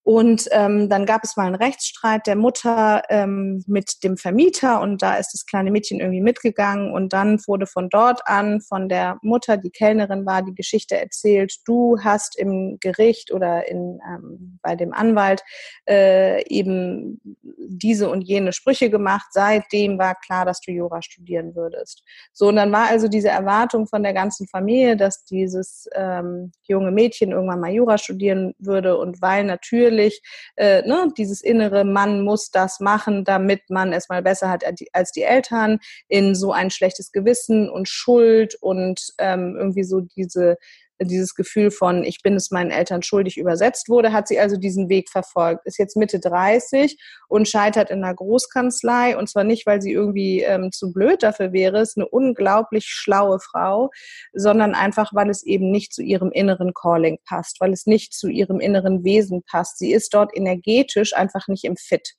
Und 0.09 0.49
ähm, 0.49 0.89
dann 0.89 1.05
gab 1.05 1.23
es 1.23 1.37
mal 1.37 1.45
einen 1.45 1.53
Rechtsstreit 1.53 2.25
der 2.25 2.35
Mutter 2.35 3.03
ähm, 3.09 3.63
mit 3.67 4.03
dem 4.03 4.17
Vermieter 4.17 4.81
und 4.81 5.03
da 5.03 5.17
ist 5.17 5.35
das 5.35 5.45
kleine 5.45 5.69
Mädchen 5.69 5.99
irgendwie 5.99 6.19
mitgegangen 6.19 6.91
und 6.91 7.13
dann 7.13 7.37
wurde 7.45 7.67
von 7.67 7.89
dort 7.89 8.25
an 8.25 8.59
von 8.59 8.89
der 8.89 9.19
Mutter, 9.21 9.55
die 9.57 9.69
Kellnerin 9.69 10.25
war, 10.25 10.41
die 10.41 10.55
Geschichte 10.55 10.99
erzählt, 10.99 11.57
du 11.65 11.99
hast 12.01 12.39
im 12.39 12.77
Gericht 12.79 13.31
oder 13.31 13.69
in, 13.69 13.99
ähm, 14.03 14.57
bei 14.63 14.75
dem 14.75 14.93
Anwalt 14.93 15.43
äh, 15.87 16.43
eben 16.47 17.21
diese 17.43 18.09
und 18.09 18.23
jene 18.23 18.51
Sprüche 18.51 18.89
gemacht. 18.89 19.27
Seitdem 19.29 19.99
war 19.99 20.15
klar, 20.15 20.43
dass 20.43 20.59
du 20.61 20.71
Jura 20.71 21.03
studieren 21.03 21.55
würdest. 21.55 22.01
So, 22.33 22.47
und 22.47 22.55
dann 22.55 22.71
war 22.71 22.87
also 22.87 23.09
diese 23.09 23.29
Erwartung 23.29 23.85
von 23.85 24.01
der 24.01 24.13
ganzen 24.13 24.47
Familie, 24.47 24.97
dass 24.97 25.23
dieses 25.25 25.87
ähm, 25.93 26.51
junge 26.63 26.89
Mädchen 26.89 27.31
irgendwann 27.31 27.59
mal 27.59 27.71
Jura 27.71 27.99
studieren 27.99 28.55
würde 28.57 28.97
und 28.97 29.21
weil 29.21 29.43
natürlich 29.43 29.98
natürlich 29.99 30.21
äh, 30.55 30.81
ne, 30.87 31.11
dieses 31.17 31.41
innere, 31.41 31.83
man 31.83 32.21
muss 32.21 32.51
das 32.51 32.79
machen, 32.79 33.23
damit 33.23 33.69
man 33.69 33.93
es 33.93 34.09
mal 34.09 34.21
besser 34.21 34.49
hat 34.49 34.63
als 34.93 35.11
die 35.11 35.23
Eltern, 35.23 35.79
in 36.07 36.35
so 36.35 36.51
ein 36.51 36.69
schlechtes 36.69 37.11
Gewissen 37.11 37.69
und 37.69 37.89
Schuld 37.89 38.55
und 38.61 39.13
ähm, 39.17 39.55
irgendwie 39.57 39.83
so 39.83 40.01
diese 40.01 40.57
dieses 41.01 41.35
Gefühl 41.35 41.71
von, 41.71 42.03
ich 42.03 42.21
bin 42.21 42.35
es 42.35 42.51
meinen 42.51 42.71
Eltern 42.71 43.01
schuldig 43.01 43.37
übersetzt 43.37 43.89
wurde, 43.89 44.11
hat 44.11 44.27
sie 44.27 44.39
also 44.39 44.57
diesen 44.57 44.89
Weg 44.89 45.09
verfolgt. 45.09 45.65
Ist 45.65 45.79
jetzt 45.79 45.95
Mitte 45.95 46.19
30 46.19 46.97
und 47.27 47.47
scheitert 47.47 47.89
in 47.89 48.03
einer 48.03 48.13
Großkanzlei 48.13 49.17
und 49.17 49.29
zwar 49.29 49.43
nicht, 49.43 49.65
weil 49.65 49.81
sie 49.81 49.91
irgendwie 49.91 50.41
ähm, 50.41 50.71
zu 50.71 50.91
blöd 50.91 51.23
dafür 51.23 51.53
wäre, 51.53 51.81
ist 51.81 51.97
eine 51.97 52.07
unglaublich 52.07 52.85
schlaue 52.87 53.39
Frau, 53.39 53.89
sondern 54.33 54.75
einfach, 54.75 55.11
weil 55.13 55.29
es 55.29 55.43
eben 55.43 55.71
nicht 55.71 55.93
zu 55.93 56.01
ihrem 56.01 56.31
inneren 56.31 56.73
Calling 56.73 57.19
passt, 57.25 57.59
weil 57.59 57.71
es 57.71 57.85
nicht 57.85 58.13
zu 58.13 58.27
ihrem 58.27 58.59
inneren 58.59 59.03
Wesen 59.03 59.43
passt. 59.43 59.77
Sie 59.79 59.91
ist 59.91 60.13
dort 60.13 60.35
energetisch 60.35 61.15
einfach 61.15 61.47
nicht 61.47 61.63
im 61.63 61.77
Fit. 61.77 62.15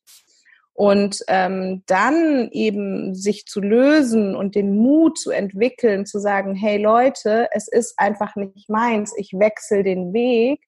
Und 0.80 1.22
ähm, 1.28 1.82
dann 1.84 2.49
eben 2.52 3.14
sich 3.14 3.44
zu 3.44 3.60
lösen 3.60 4.34
und 4.34 4.54
den 4.54 4.75
Mut 4.75 5.18
zu 5.18 5.30
entwickeln, 5.30 6.06
zu 6.06 6.18
sagen, 6.18 6.54
hey 6.54 6.78
Leute, 6.82 7.49
es 7.52 7.68
ist 7.68 7.99
einfach 7.99 8.34
nicht 8.34 8.70
meins, 8.70 9.12
ich 9.14 9.34
wechsle 9.34 9.82
den 9.82 10.14
Weg, 10.14 10.62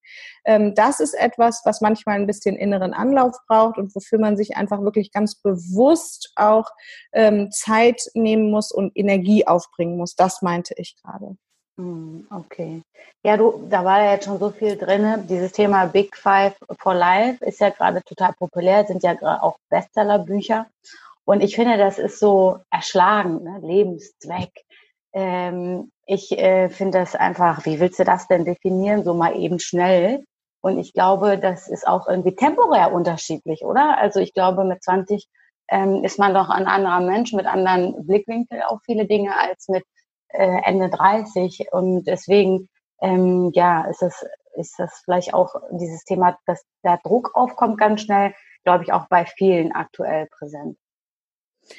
ähm, 0.44 0.74
das 0.74 1.00
ist 1.00 1.14
etwas, 1.14 1.62
was 1.64 1.80
manchmal 1.80 2.16
ein 2.16 2.26
bisschen 2.26 2.56
inneren 2.56 2.92
Anlauf 2.92 3.34
braucht 3.48 3.78
und 3.78 3.94
wofür 3.94 4.18
man 4.18 4.36
sich 4.36 4.54
einfach 4.54 4.82
wirklich 4.82 5.12
ganz 5.12 5.36
bewusst 5.36 6.32
auch 6.36 6.68
ähm, 7.14 7.50
Zeit 7.50 8.02
nehmen 8.12 8.50
muss 8.50 8.70
und 8.70 8.92
Energie 8.94 9.46
aufbringen 9.46 9.96
muss. 9.96 10.14
Das 10.14 10.42
meinte 10.42 10.74
ich 10.76 10.94
gerade. 11.02 11.38
Hm, 11.78 12.26
okay. 12.30 12.82
Ja, 13.24 13.36
du, 13.36 13.66
da 13.70 13.84
war 13.84 14.02
ja 14.02 14.12
jetzt 14.12 14.26
schon 14.26 14.38
so 14.38 14.50
viel 14.50 14.76
drin. 14.76 15.26
Dieses 15.28 15.52
Thema 15.52 15.86
Big 15.86 16.16
Five 16.16 16.54
for 16.78 16.94
Life 16.94 17.44
ist 17.44 17.60
ja 17.60 17.70
gerade 17.70 18.02
total 18.04 18.32
populär, 18.34 18.84
sind 18.84 19.02
ja 19.02 19.16
auch 19.42 19.56
Bestsellerbücher. 19.70 20.66
Und 21.24 21.42
ich 21.42 21.54
finde, 21.56 21.78
das 21.78 21.98
ist 21.98 22.18
so 22.18 22.58
erschlagen, 22.70 23.42
ne? 23.44 23.60
Lebenszweck. 23.62 24.50
Ähm, 25.14 25.90
ich 26.06 26.32
äh, 26.38 26.68
finde 26.68 26.98
das 26.98 27.14
einfach, 27.14 27.64
wie 27.64 27.80
willst 27.80 27.98
du 27.98 28.04
das 28.04 28.28
denn 28.28 28.44
definieren, 28.44 29.04
so 29.04 29.14
mal 29.14 29.36
eben 29.36 29.58
schnell? 29.60 30.24
Und 30.60 30.78
ich 30.78 30.92
glaube, 30.92 31.38
das 31.38 31.68
ist 31.68 31.86
auch 31.86 32.08
irgendwie 32.08 32.34
temporär 32.34 32.92
unterschiedlich, 32.92 33.64
oder? 33.64 33.98
Also 33.98 34.20
ich 34.20 34.34
glaube, 34.34 34.64
mit 34.64 34.82
20 34.82 35.26
ähm, 35.68 36.04
ist 36.04 36.18
man 36.18 36.34
doch 36.34 36.50
ein 36.50 36.66
anderer 36.66 37.00
Mensch 37.00 37.32
mit 37.32 37.46
anderen 37.46 38.06
Blickwinkel 38.06 38.62
auf 38.62 38.80
viele 38.84 39.06
Dinge 39.06 39.36
als 39.38 39.68
mit 39.68 39.84
äh, 40.32 40.60
Ende 40.64 40.90
30 40.90 41.68
und 41.72 42.04
deswegen 42.04 42.68
ähm, 43.00 43.50
ja 43.54 43.84
ist 43.86 44.02
das 44.02 44.24
ist 44.54 44.78
das 44.78 45.02
vielleicht 45.04 45.34
auch 45.34 45.54
dieses 45.70 46.04
Thema, 46.04 46.38
dass 46.46 46.62
der 46.84 47.00
Druck 47.02 47.30
aufkommt 47.34 47.78
ganz 47.78 48.02
schnell, 48.02 48.34
glaube 48.64 48.84
ich 48.84 48.92
auch 48.92 49.08
bei 49.08 49.24
vielen 49.24 49.72
aktuell 49.72 50.26
präsent. 50.26 50.76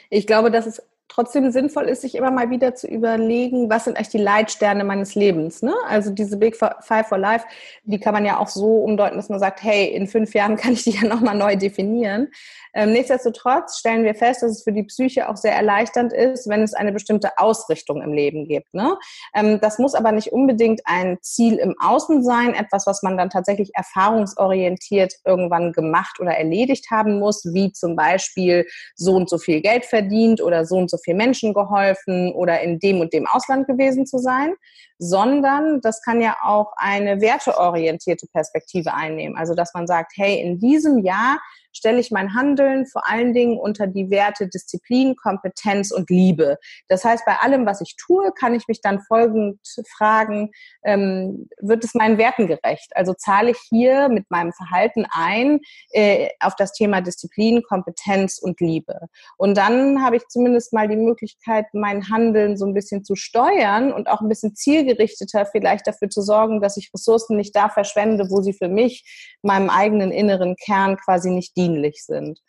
Ich 0.10 0.26
glaube, 0.28 0.50
dass 0.50 0.66
es 0.66 0.82
trotzdem 1.08 1.52
sinnvoll 1.52 1.90
ist, 1.90 2.02
sich 2.02 2.16
immer 2.16 2.32
mal 2.32 2.50
wieder 2.50 2.74
zu 2.74 2.88
überlegen, 2.88 3.70
was 3.70 3.84
sind 3.84 3.98
eigentlich 3.98 4.10
die 4.10 4.18
Leitsterne 4.18 4.84
meines 4.84 5.16
Lebens. 5.16 5.62
Ne? 5.62 5.74
Also 5.88 6.10
diese 6.10 6.38
Big 6.38 6.56
Five 6.56 7.08
for 7.08 7.18
Life, 7.18 7.46
die 7.84 8.00
kann 8.00 8.14
man 8.14 8.26
ja 8.26 8.40
auch 8.40 8.48
so 8.48 8.84
umdeuten, 8.84 9.18
dass 9.18 9.30
man 9.30 9.40
sagt, 9.40 9.62
hey, 9.62 9.86
in 9.88 10.08
fünf 10.08 10.34
Jahren 10.34 10.56
kann 10.58 10.74
ich 10.74 10.84
die 10.84 10.92
ja 10.92 11.08
nochmal 11.08 11.36
neu 11.36 11.56
definieren. 11.56 12.30
Ähm, 12.74 12.92
nichtsdestotrotz 12.92 13.78
stellen 13.78 14.04
wir 14.04 14.16
fest, 14.16 14.42
dass 14.42 14.52
es 14.52 14.64
für 14.64 14.72
die 14.72 14.84
Psyche 14.84 15.30
auch 15.30 15.38
sehr 15.38 15.54
erleichternd 15.54 16.12
ist, 16.12 16.50
wenn 16.50 16.64
es 16.64 16.74
eine 16.74 16.92
bestimmte 16.92 17.38
Ausrichtung 17.38 18.02
im 18.02 18.14
Leben 18.14 18.48
gibt. 18.48 18.74
Ne? 18.74 18.98
Ähm, 19.36 19.60
das 19.62 19.78
muss 19.78 19.94
aber 19.94 20.12
nicht 20.12 20.32
unbedingt 20.32 20.82
ein 20.86 21.20
Ziel 21.22 21.58
im 21.58 21.76
Außen 21.80 22.24
sein, 22.24 22.56
etwas, 22.56 22.88
was 22.88 23.04
man 23.04 23.18
dann 23.18 23.30
tatsächlich 23.30 23.72
erfahrungsorientiert 23.76 25.14
irgendwann 25.26 25.74
gemacht 25.74 26.20
oder 26.20 26.32
erledigt 26.32 26.90
haben 26.90 27.20
muss, 27.20 27.46
wie 27.54 27.72
zum 27.72 27.96
Beispiel 27.96 28.66
so 28.96 29.14
und 29.14 29.30
so 29.30 29.38
viel 29.38 29.62
Geld 29.62 29.86
verdient 29.86 30.42
oder 30.42 30.66
so 30.66 30.78
und 30.78 30.90
so 30.90 30.98
viel 31.04 31.16
Menschen 31.16 31.54
geholfen 31.54 32.34
oder 32.34 32.62
in 32.62 32.80
dem 32.80 33.00
und 33.00 33.14
dem 33.14 33.28
Ausland 33.28 33.68
gewesen 33.68 34.06
zu 34.06 34.18
sein, 34.18 34.54
sondern 34.98 35.82
das 35.82 36.02
kann 36.02 36.22
ja 36.22 36.38
auch 36.44 36.74
eine 36.78 37.22
werteorientierte 37.22 38.28
Perspektive 38.28 38.94
einnehmen. 38.94 39.38
Also 39.38 39.56
dass 39.56 39.74
man 39.74 39.88
sagt, 39.88 40.14
hey, 40.16 40.42
in 40.42 40.60
diesem 40.60 41.00
Jahr 41.00 41.40
stelle 41.74 42.00
ich 42.00 42.12
mein 42.12 42.34
Handeln 42.34 42.86
vor 42.86 43.10
allen 43.10 43.34
Dingen 43.34 43.58
unter 43.58 43.88
die 43.88 44.10
Werte 44.10 44.48
Disziplin, 44.48 45.16
Kompetenz 45.16 45.92
und 45.92 46.10
Liebe. 46.10 46.58
Das 46.88 47.04
heißt, 47.04 47.26
bei 47.26 47.38
allem, 47.38 47.66
was 47.66 47.82
ich 47.82 47.96
tue, 47.98 48.32
kann 48.32 48.54
ich 48.54 48.68
mich 48.68 48.82
dann 48.82 49.02
folgend 49.02 49.60
fragen, 49.98 50.52
ähm, 50.84 51.48
wird 51.60 51.84
es 51.84 51.94
meinen 51.94 52.18
Werten 52.18 52.48
gerecht? 52.48 52.92
Also 52.96 53.14
zahle 53.14 53.52
ich 53.52 53.60
hier 53.70 54.10
mit 54.10 54.30
meinem 54.30 54.54
Verhalten 54.54 55.06
ein 55.12 55.60
äh, 55.92 56.30
auf 56.40 56.56
das 56.56 56.74
Thema 56.74 57.02
Disziplin, 57.02 57.64
Kompetenz 57.64 58.40
und 58.40 58.60
Liebe. 58.60 59.08
Und 59.38 59.58
dann 59.58 60.04
habe 60.04 60.18
ich 60.18 60.28
zumindest 60.28 60.74
mal 60.74 60.88
die 60.88 60.96
Möglichkeit, 60.96 61.66
mein 61.74 62.10
Handeln 62.10 62.58
so 62.58 62.66
ein 62.66 62.74
bisschen 62.74 63.04
zu 63.04 63.16
steuern 63.16 63.92
und 63.92 64.08
auch 64.08 64.22
ein 64.22 64.30
bisschen 64.30 64.56
zielgerichteter 64.56 65.46
vielleicht 65.46 65.88
dafür 65.88 66.10
zu 66.10 66.22
sorgen, 66.22 66.62
dass 66.62 66.78
ich 66.78 66.92
Ressourcen 66.94 67.38
nicht 67.38 67.56
da 67.56 67.70
verschwende, 67.70 68.30
wo 68.30 68.42
sie 68.42 68.54
für 68.54 68.68
mich, 68.70 69.38
meinem 69.42 69.70
eigenen 69.70 70.12
inneren 70.12 70.56
Kern 70.56 70.98
quasi 70.98 71.30
nicht 71.30 71.56
dienlich 71.64 72.04
sind. 72.06 72.40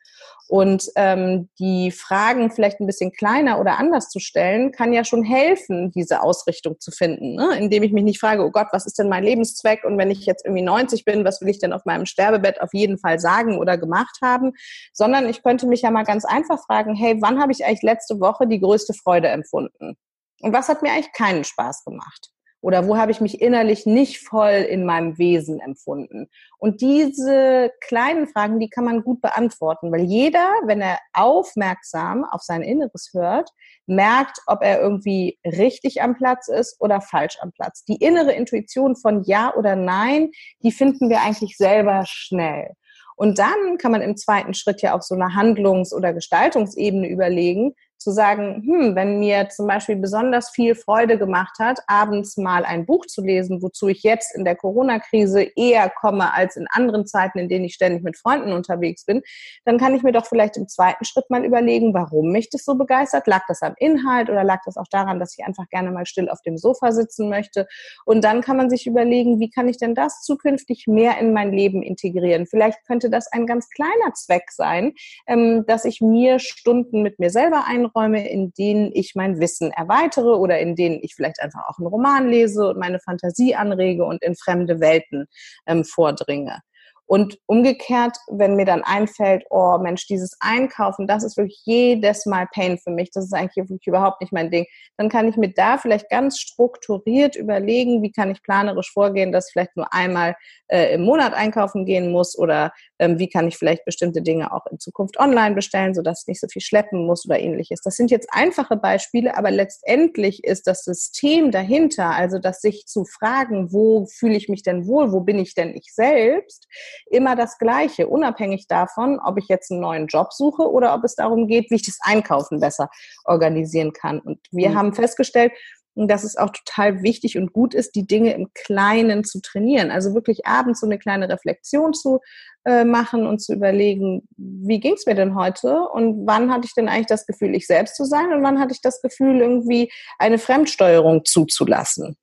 Und 0.48 0.90
ähm, 0.96 1.48
die 1.58 1.90
Fragen 1.90 2.50
vielleicht 2.50 2.78
ein 2.78 2.86
bisschen 2.86 3.12
kleiner 3.12 3.58
oder 3.60 3.78
anders 3.78 4.10
zu 4.10 4.20
stellen, 4.20 4.72
kann 4.72 4.92
ja 4.92 5.04
schon 5.04 5.22
helfen, 5.22 5.90
diese 5.92 6.22
Ausrichtung 6.22 6.78
zu 6.80 6.90
finden. 6.90 7.34
Ne? 7.34 7.56
Indem 7.58 7.82
ich 7.82 7.92
mich 7.92 8.04
nicht 8.04 8.20
frage, 8.20 8.44
oh 8.44 8.50
Gott, 8.50 8.68
was 8.72 8.86
ist 8.86 8.98
denn 8.98 9.08
mein 9.08 9.24
Lebenszweck? 9.24 9.84
Und 9.84 9.96
wenn 9.96 10.10
ich 10.10 10.26
jetzt 10.26 10.44
irgendwie 10.44 10.62
90 10.62 11.04
bin, 11.04 11.24
was 11.24 11.40
will 11.40 11.48
ich 11.48 11.58
denn 11.58 11.72
auf 11.72 11.84
meinem 11.86 12.04
Sterbebett 12.04 12.60
auf 12.60 12.74
jeden 12.74 12.98
Fall 12.98 13.18
sagen 13.18 13.58
oder 13.58 13.78
gemacht 13.78 14.18
haben? 14.22 14.52
Sondern 14.92 15.28
ich 15.28 15.42
könnte 15.42 15.66
mich 15.66 15.82
ja 15.82 15.90
mal 15.90 16.04
ganz 16.04 16.24
einfach 16.24 16.62
fragen, 16.66 16.94
hey, 16.94 17.16
wann 17.20 17.40
habe 17.40 17.52
ich 17.52 17.64
eigentlich 17.64 17.82
letzte 17.82 18.20
Woche 18.20 18.46
die 18.46 18.60
größte 18.60 18.92
Freude 18.92 19.28
empfunden? 19.28 19.96
Und 20.40 20.52
was 20.52 20.68
hat 20.68 20.82
mir 20.82 20.92
eigentlich 20.92 21.12
keinen 21.12 21.44
Spaß 21.44 21.84
gemacht? 21.84 22.33
Oder 22.64 22.88
wo 22.88 22.96
habe 22.96 23.12
ich 23.12 23.20
mich 23.20 23.42
innerlich 23.42 23.84
nicht 23.84 24.26
voll 24.26 24.66
in 24.66 24.86
meinem 24.86 25.18
Wesen 25.18 25.60
empfunden? 25.60 26.30
Und 26.56 26.80
diese 26.80 27.70
kleinen 27.82 28.26
Fragen, 28.26 28.58
die 28.58 28.70
kann 28.70 28.86
man 28.86 29.02
gut 29.02 29.20
beantworten, 29.20 29.92
weil 29.92 30.04
jeder, 30.04 30.50
wenn 30.64 30.80
er 30.80 30.98
aufmerksam 31.12 32.24
auf 32.24 32.40
sein 32.40 32.62
Inneres 32.62 33.10
hört, 33.12 33.50
merkt, 33.84 34.38
ob 34.46 34.62
er 34.62 34.80
irgendwie 34.80 35.38
richtig 35.44 36.00
am 36.00 36.16
Platz 36.16 36.48
ist 36.48 36.80
oder 36.80 37.02
falsch 37.02 37.36
am 37.40 37.52
Platz. 37.52 37.84
Die 37.84 37.96
innere 37.96 38.32
Intuition 38.32 38.96
von 38.96 39.24
Ja 39.24 39.54
oder 39.54 39.76
Nein, 39.76 40.30
die 40.62 40.72
finden 40.72 41.10
wir 41.10 41.20
eigentlich 41.20 41.58
selber 41.58 42.04
schnell. 42.06 42.70
Und 43.16 43.38
dann 43.38 43.76
kann 43.76 43.92
man 43.92 44.00
im 44.00 44.16
zweiten 44.16 44.54
Schritt 44.54 44.80
ja 44.80 44.94
auf 44.94 45.02
so 45.02 45.14
einer 45.14 45.34
Handlungs- 45.34 45.92
oder 45.92 46.14
Gestaltungsebene 46.14 47.08
überlegen, 47.08 47.74
zu 48.04 48.10
sagen, 48.10 48.62
hm, 48.66 48.94
wenn 48.94 49.18
mir 49.18 49.48
zum 49.48 49.66
Beispiel 49.66 49.96
besonders 49.96 50.50
viel 50.50 50.74
Freude 50.74 51.18
gemacht 51.18 51.58
hat, 51.58 51.80
abends 51.86 52.36
mal 52.36 52.66
ein 52.66 52.84
Buch 52.84 53.06
zu 53.06 53.22
lesen, 53.22 53.62
wozu 53.62 53.88
ich 53.88 54.02
jetzt 54.02 54.36
in 54.36 54.44
der 54.44 54.56
Corona-Krise 54.56 55.42
eher 55.56 55.88
komme 55.88 56.34
als 56.34 56.56
in 56.56 56.66
anderen 56.70 57.06
Zeiten, 57.06 57.38
in 57.38 57.48
denen 57.48 57.64
ich 57.64 57.74
ständig 57.74 58.04
mit 58.04 58.18
Freunden 58.18 58.52
unterwegs 58.52 59.06
bin, 59.06 59.22
dann 59.64 59.78
kann 59.78 59.94
ich 59.94 60.02
mir 60.02 60.12
doch 60.12 60.26
vielleicht 60.26 60.58
im 60.58 60.68
zweiten 60.68 61.06
Schritt 61.06 61.30
mal 61.30 61.46
überlegen, 61.46 61.94
warum 61.94 62.30
mich 62.30 62.50
das 62.50 62.66
so 62.66 62.74
begeistert. 62.74 63.26
Lag 63.26 63.44
das 63.48 63.62
am 63.62 63.74
Inhalt 63.78 64.28
oder 64.28 64.44
lag 64.44 64.60
das 64.66 64.76
auch 64.76 64.88
daran, 64.88 65.18
dass 65.18 65.36
ich 65.38 65.46
einfach 65.46 65.68
gerne 65.70 65.90
mal 65.90 66.04
still 66.04 66.28
auf 66.28 66.42
dem 66.42 66.58
Sofa 66.58 66.92
sitzen 66.92 67.30
möchte? 67.30 67.66
Und 68.04 68.22
dann 68.22 68.42
kann 68.42 68.58
man 68.58 68.68
sich 68.68 68.86
überlegen, 68.86 69.40
wie 69.40 69.48
kann 69.48 69.66
ich 69.66 69.78
denn 69.78 69.94
das 69.94 70.22
zukünftig 70.22 70.86
mehr 70.86 71.16
in 71.18 71.32
mein 71.32 71.52
Leben 71.52 71.82
integrieren? 71.82 72.44
Vielleicht 72.44 72.84
könnte 72.86 73.08
das 73.08 73.32
ein 73.32 73.46
ganz 73.46 73.70
kleiner 73.70 74.12
Zweck 74.12 74.50
sein, 74.50 74.92
ähm, 75.26 75.64
dass 75.66 75.86
ich 75.86 76.02
mir 76.02 76.38
Stunden 76.38 77.00
mit 77.00 77.18
mir 77.18 77.30
selber 77.30 77.64
einräume 77.66 77.93
Zeiträume, 77.94 78.28
in 78.28 78.52
denen 78.52 78.90
ich 78.92 79.14
mein 79.14 79.40
Wissen 79.40 79.70
erweitere 79.70 80.36
oder 80.36 80.58
in 80.58 80.76
denen 80.76 80.98
ich 81.02 81.14
vielleicht 81.14 81.40
einfach 81.40 81.66
auch 81.68 81.78
einen 81.78 81.86
Roman 81.86 82.28
lese 82.28 82.68
und 82.68 82.78
meine 82.78 83.00
Fantasie 83.00 83.54
anrege 83.54 84.04
und 84.04 84.22
in 84.22 84.34
fremde 84.36 84.80
Welten 84.80 85.26
ähm, 85.66 85.84
vordringe. 85.84 86.60
Und 87.06 87.36
umgekehrt, 87.44 88.16
wenn 88.28 88.56
mir 88.56 88.64
dann 88.64 88.82
einfällt, 88.82 89.44
oh 89.50 89.76
Mensch, 89.76 90.06
dieses 90.06 90.38
Einkaufen, 90.40 91.06
das 91.06 91.22
ist 91.22 91.36
wirklich 91.36 91.60
jedes 91.66 92.24
Mal 92.24 92.48
Pain 92.50 92.78
für 92.78 92.90
mich, 92.90 93.10
das 93.10 93.26
ist 93.26 93.34
eigentlich 93.34 93.68
wirklich 93.68 93.86
überhaupt 93.86 94.22
nicht 94.22 94.32
mein 94.32 94.50
Ding, 94.50 94.66
dann 94.96 95.10
kann 95.10 95.28
ich 95.28 95.36
mir 95.36 95.52
da 95.52 95.76
vielleicht 95.76 96.08
ganz 96.08 96.38
strukturiert 96.38 97.36
überlegen, 97.36 98.02
wie 98.02 98.10
kann 98.10 98.30
ich 98.30 98.42
planerisch 98.42 98.90
vorgehen, 98.90 99.32
dass 99.32 99.48
ich 99.48 99.52
vielleicht 99.52 99.76
nur 99.76 99.92
einmal 99.92 100.34
äh, 100.68 100.94
im 100.94 101.02
Monat 101.02 101.34
einkaufen 101.34 101.84
gehen 101.84 102.10
muss 102.10 102.38
oder 102.38 102.72
ähm, 102.98 103.18
wie 103.18 103.28
kann 103.28 103.48
ich 103.48 103.56
vielleicht 103.56 103.84
bestimmte 103.84 104.22
Dinge 104.22 104.52
auch 104.52 104.66
in 104.70 104.78
Zukunft 104.78 105.18
online 105.18 105.54
bestellen, 105.54 105.94
sodass 105.94 106.22
ich 106.22 106.28
nicht 106.28 106.40
so 106.40 106.46
viel 106.48 106.62
schleppen 106.62 107.06
muss 107.06 107.26
oder 107.26 107.38
ähnliches. 107.38 107.80
Das 107.82 107.96
sind 107.96 108.10
jetzt 108.10 108.28
einfache 108.30 108.76
Beispiele, 108.76 109.36
aber 109.36 109.50
letztendlich 109.50 110.44
ist 110.44 110.66
das 110.66 110.84
System 110.84 111.50
dahinter, 111.50 112.10
also 112.10 112.38
das 112.38 112.60
sich 112.60 112.86
zu 112.86 113.04
fragen, 113.04 113.72
wo 113.72 114.06
fühle 114.06 114.36
ich 114.36 114.48
mich 114.48 114.62
denn 114.62 114.86
wohl, 114.86 115.12
wo 115.12 115.20
bin 115.20 115.38
ich 115.38 115.54
denn 115.54 115.74
ich 115.74 115.92
selbst, 115.92 116.68
immer 117.06 117.36
das 117.36 117.58
Gleiche, 117.58 118.06
unabhängig 118.06 118.66
davon, 118.68 119.18
ob 119.24 119.38
ich 119.38 119.48
jetzt 119.48 119.70
einen 119.70 119.80
neuen 119.80 120.06
Job 120.06 120.32
suche 120.32 120.70
oder 120.70 120.94
ob 120.94 121.04
es 121.04 121.14
darum 121.16 121.48
geht, 121.48 121.70
wie 121.70 121.76
ich 121.76 121.86
das 121.86 121.98
Einkaufen 122.02 122.60
besser 122.60 122.88
organisieren 123.24 123.92
kann. 123.92 124.20
Und 124.20 124.38
wir 124.50 124.70
mhm. 124.70 124.74
haben 124.76 124.94
festgestellt, 124.94 125.52
dass 125.96 126.24
es 126.24 126.36
auch 126.36 126.50
total 126.50 127.02
wichtig 127.02 127.38
und 127.38 127.52
gut 127.52 127.74
ist, 127.74 127.94
die 127.94 128.06
Dinge 128.06 128.32
im 128.34 128.48
Kleinen 128.54 129.24
zu 129.24 129.40
trainieren. 129.40 129.90
Also 129.90 130.14
wirklich 130.14 130.46
abends 130.46 130.80
so 130.80 130.86
eine 130.86 130.98
kleine 130.98 131.28
Reflexion 131.28 131.92
zu 131.92 132.20
äh, 132.64 132.84
machen 132.84 133.26
und 133.26 133.40
zu 133.40 133.52
überlegen, 133.52 134.26
wie 134.36 134.80
ging 134.80 134.94
es 134.94 135.06
mir 135.06 135.14
denn 135.14 135.34
heute 135.34 135.88
und 135.88 136.26
wann 136.26 136.52
hatte 136.52 136.66
ich 136.66 136.74
denn 136.74 136.88
eigentlich 136.88 137.06
das 137.06 137.26
Gefühl, 137.26 137.54
ich 137.54 137.66
selbst 137.66 137.96
zu 137.96 138.04
sein 138.04 138.32
und 138.32 138.42
wann 138.42 138.58
hatte 138.58 138.72
ich 138.72 138.80
das 138.80 139.02
Gefühl, 139.02 139.40
irgendwie 139.40 139.92
eine 140.18 140.38
Fremdsteuerung 140.38 141.24
zuzulassen. 141.24 142.16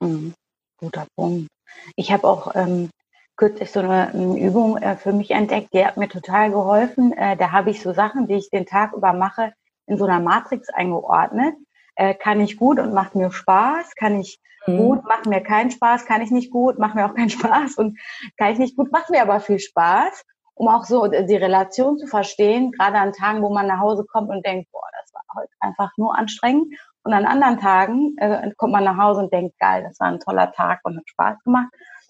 Mhm. 0.00 0.34
Guter 0.78 1.06
Punkt. 1.16 1.48
Ich 1.96 2.12
habe 2.12 2.28
auch 2.28 2.54
ähm, 2.54 2.90
kürzlich 3.36 3.70
so 3.70 3.80
eine, 3.80 4.08
eine 4.08 4.38
Übung 4.38 4.76
äh, 4.76 4.96
für 4.96 5.12
mich 5.12 5.30
entdeckt, 5.30 5.68
die 5.72 5.84
hat 5.84 5.96
mir 5.96 6.08
total 6.08 6.50
geholfen. 6.50 7.12
Äh, 7.12 7.36
da 7.36 7.52
habe 7.52 7.70
ich 7.70 7.82
so 7.82 7.92
Sachen, 7.92 8.26
die 8.26 8.34
ich 8.34 8.50
den 8.50 8.66
Tag 8.66 8.92
über 8.92 9.12
mache, 9.12 9.52
in 9.86 9.98
so 9.98 10.04
einer 10.04 10.20
Matrix 10.20 10.68
eingeordnet. 10.68 11.54
Äh, 11.96 12.14
kann 12.14 12.40
ich 12.40 12.56
gut 12.56 12.78
und 12.78 12.92
macht 12.92 13.14
mir 13.14 13.30
Spaß, 13.30 13.94
kann 13.94 14.20
ich 14.20 14.38
mhm. 14.66 14.78
gut, 14.78 15.04
macht 15.04 15.26
mir 15.26 15.42
keinen 15.42 15.70
Spaß, 15.70 16.06
kann 16.06 16.22
ich 16.22 16.30
nicht 16.30 16.50
gut, 16.50 16.78
macht 16.78 16.94
mir 16.94 17.06
auch 17.06 17.14
keinen 17.14 17.30
Spaß 17.30 17.76
und 17.76 17.98
kann 18.36 18.52
ich 18.52 18.58
nicht 18.58 18.76
gut, 18.76 18.92
macht 18.92 19.10
mir 19.10 19.22
aber 19.22 19.40
viel 19.40 19.58
Spaß, 19.58 20.24
um 20.54 20.68
auch 20.68 20.84
so 20.84 21.06
die 21.06 21.36
Relation 21.36 21.98
zu 21.98 22.06
verstehen, 22.06 22.72
gerade 22.72 22.98
an 22.98 23.12
Tagen, 23.12 23.42
wo 23.42 23.50
man 23.50 23.66
nach 23.66 23.80
Hause 23.80 24.04
kommt 24.10 24.30
und 24.30 24.44
denkt, 24.44 24.70
boah, 24.72 24.88
das 25.00 25.12
war 25.12 25.22
heute 25.36 25.52
einfach 25.60 25.90
nur 25.96 26.16
anstrengend. 26.16 26.74
Und 27.02 27.12
an 27.12 27.26
anderen 27.26 27.60
Tagen 27.60 28.16
äh, 28.18 28.50
kommt 28.56 28.72
man 28.72 28.82
nach 28.82 28.96
Hause 28.96 29.20
und 29.20 29.32
denkt, 29.32 29.58
geil, 29.60 29.84
das 29.86 30.00
war 30.00 30.08
ein 30.08 30.18
toller 30.18 30.50
Tag 30.52 30.80
und 30.82 30.96
hat 30.96 31.08
Spaß 31.08 31.42
gemacht. 31.44 31.68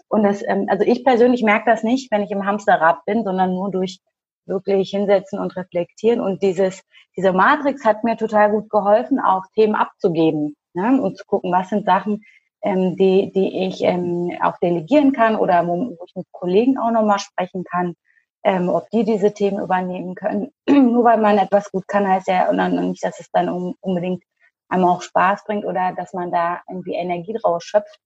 Und 0.08 0.22
das, 0.22 0.42
ähm, 0.46 0.66
also 0.70 0.84
ich 0.84 1.04
persönlich 1.04 1.42
merke 1.42 1.68
das 1.70 1.82
nicht, 1.82 2.10
wenn 2.10 2.22
ich 2.22 2.30
im 2.30 2.46
Hamsterrad 2.46 3.04
bin, 3.04 3.24
sondern 3.24 3.50
nur 3.52 3.70
durch 3.70 4.00
wirklich 4.46 4.90
hinsetzen 4.90 5.38
und 5.38 5.56
reflektieren. 5.56 6.20
Und 6.20 6.42
dieses, 6.42 6.82
diese 7.16 7.32
Matrix 7.32 7.84
hat 7.84 8.04
mir 8.04 8.16
total 8.16 8.50
gut 8.50 8.70
geholfen, 8.70 9.18
auch 9.20 9.44
Themen 9.54 9.74
abzugeben 9.74 10.56
ne? 10.74 11.00
und 11.00 11.18
zu 11.18 11.24
gucken, 11.26 11.52
was 11.52 11.68
sind 11.68 11.84
Sachen, 11.84 12.22
ähm, 12.66 12.96
die, 12.96 13.30
die 13.32 13.66
ich 13.66 13.82
ähm, 13.82 14.32
auch 14.42 14.58
delegieren 14.58 15.12
kann 15.12 15.36
oder 15.36 15.66
wo, 15.68 15.96
wo 15.96 16.04
ich 16.04 16.16
mit 16.16 16.26
Kollegen 16.32 16.78
auch 16.78 16.90
nochmal 16.90 17.20
sprechen 17.20 17.62
kann, 17.62 17.94
ähm, 18.42 18.68
ob 18.68 18.90
die 18.90 19.04
diese 19.04 19.32
Themen 19.32 19.62
übernehmen 19.62 20.16
können. 20.16 20.50
Nur 20.68 21.04
weil 21.04 21.18
man 21.18 21.38
etwas 21.38 21.70
gut 21.70 21.86
kann, 21.86 22.08
heißt 22.08 22.26
ja 22.26 22.48
und 22.50 22.58
dann 22.58 22.90
nicht, 22.90 23.04
dass 23.04 23.20
es 23.20 23.30
dann 23.30 23.48
unbedingt 23.80 24.24
einmal 24.68 24.96
auch 24.96 25.02
Spaß 25.02 25.44
bringt 25.44 25.64
oder 25.64 25.92
dass 25.96 26.12
man 26.12 26.32
da 26.32 26.60
irgendwie 26.68 26.94
Energie 26.94 27.34
draus 27.34 27.62
schöpft. 27.62 28.00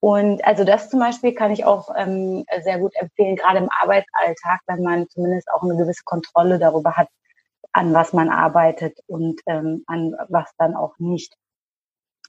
Und 0.00 0.44
also 0.46 0.62
das 0.62 0.90
zum 0.90 1.00
Beispiel 1.00 1.34
kann 1.34 1.50
ich 1.50 1.64
auch 1.64 1.90
ähm, 1.96 2.44
sehr 2.62 2.78
gut 2.78 2.94
empfehlen, 2.94 3.34
gerade 3.34 3.58
im 3.58 3.68
Arbeitsalltag, 3.82 4.60
wenn 4.68 4.84
man 4.84 5.08
zumindest 5.08 5.50
auch 5.50 5.64
eine 5.64 5.76
gewisse 5.76 6.04
Kontrolle 6.04 6.60
darüber 6.60 6.92
hat, 6.96 7.08
an 7.72 7.92
was 7.94 8.12
man 8.12 8.30
arbeitet 8.30 8.96
und 9.08 9.40
ähm, 9.46 9.82
an 9.88 10.14
was 10.28 10.52
dann 10.56 10.76
auch 10.76 10.94
nicht. 10.98 11.34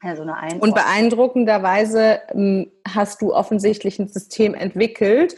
Also 0.02 0.22
eine 0.22 0.60
und 0.60 0.74
beeindruckenderweise 0.76 2.22
ähm, 2.34 2.72
hast 2.88 3.22
du 3.22 3.34
offensichtlich 3.34 4.00
ein 4.00 4.08
System 4.08 4.54
entwickelt, 4.54 5.36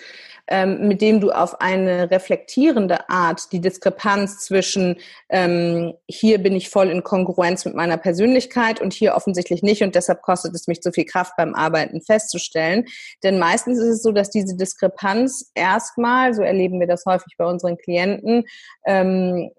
ähm, 0.52 0.90
mit 0.90 1.02
dem 1.02 1.22
du 1.22 1.32
auf 1.32 1.62
eine 1.62 2.12
reflektierende 2.12 3.10
Art 3.10 3.54
die 3.54 3.62
Diskrepanz 3.62 4.40
zwischen 4.40 4.98
ähm, 5.30 5.94
hier 6.08 6.44
bin 6.44 6.54
ich 6.54 6.70
voll 6.70 6.90
in 6.90 7.04
Kongruenz 7.04 7.64
mit 7.64 7.74
meiner 7.74 7.96
Persönlichkeit 7.96 8.82
und 8.82 8.92
hier 8.92 9.16
offensichtlich 9.16 9.64
nicht 9.64 9.82
und 9.82 9.96
deshalb 9.96 10.22
kostet 10.22 10.54
es 10.54 10.68
mich 10.68 10.82
zu 10.82 10.92
viel 10.92 11.06
Kraft 11.06 11.38
beim 11.38 11.56
Arbeiten 11.56 12.02
festzustellen. 12.02 12.86
Denn 13.24 13.40
meistens 13.40 13.80
ist 13.80 13.88
es 13.88 14.04
so, 14.04 14.12
dass 14.12 14.30
diese 14.30 14.58
Diskrepanz 14.58 15.52
erstmal, 15.56 16.34
so 16.34 16.42
erleben 16.42 16.82
wir 16.82 16.88
das 16.88 17.06
häufig 17.06 17.36
bei 17.38 17.46
unseren 17.46 17.78
Klienten, 17.78 18.44
ähm, 18.86 19.52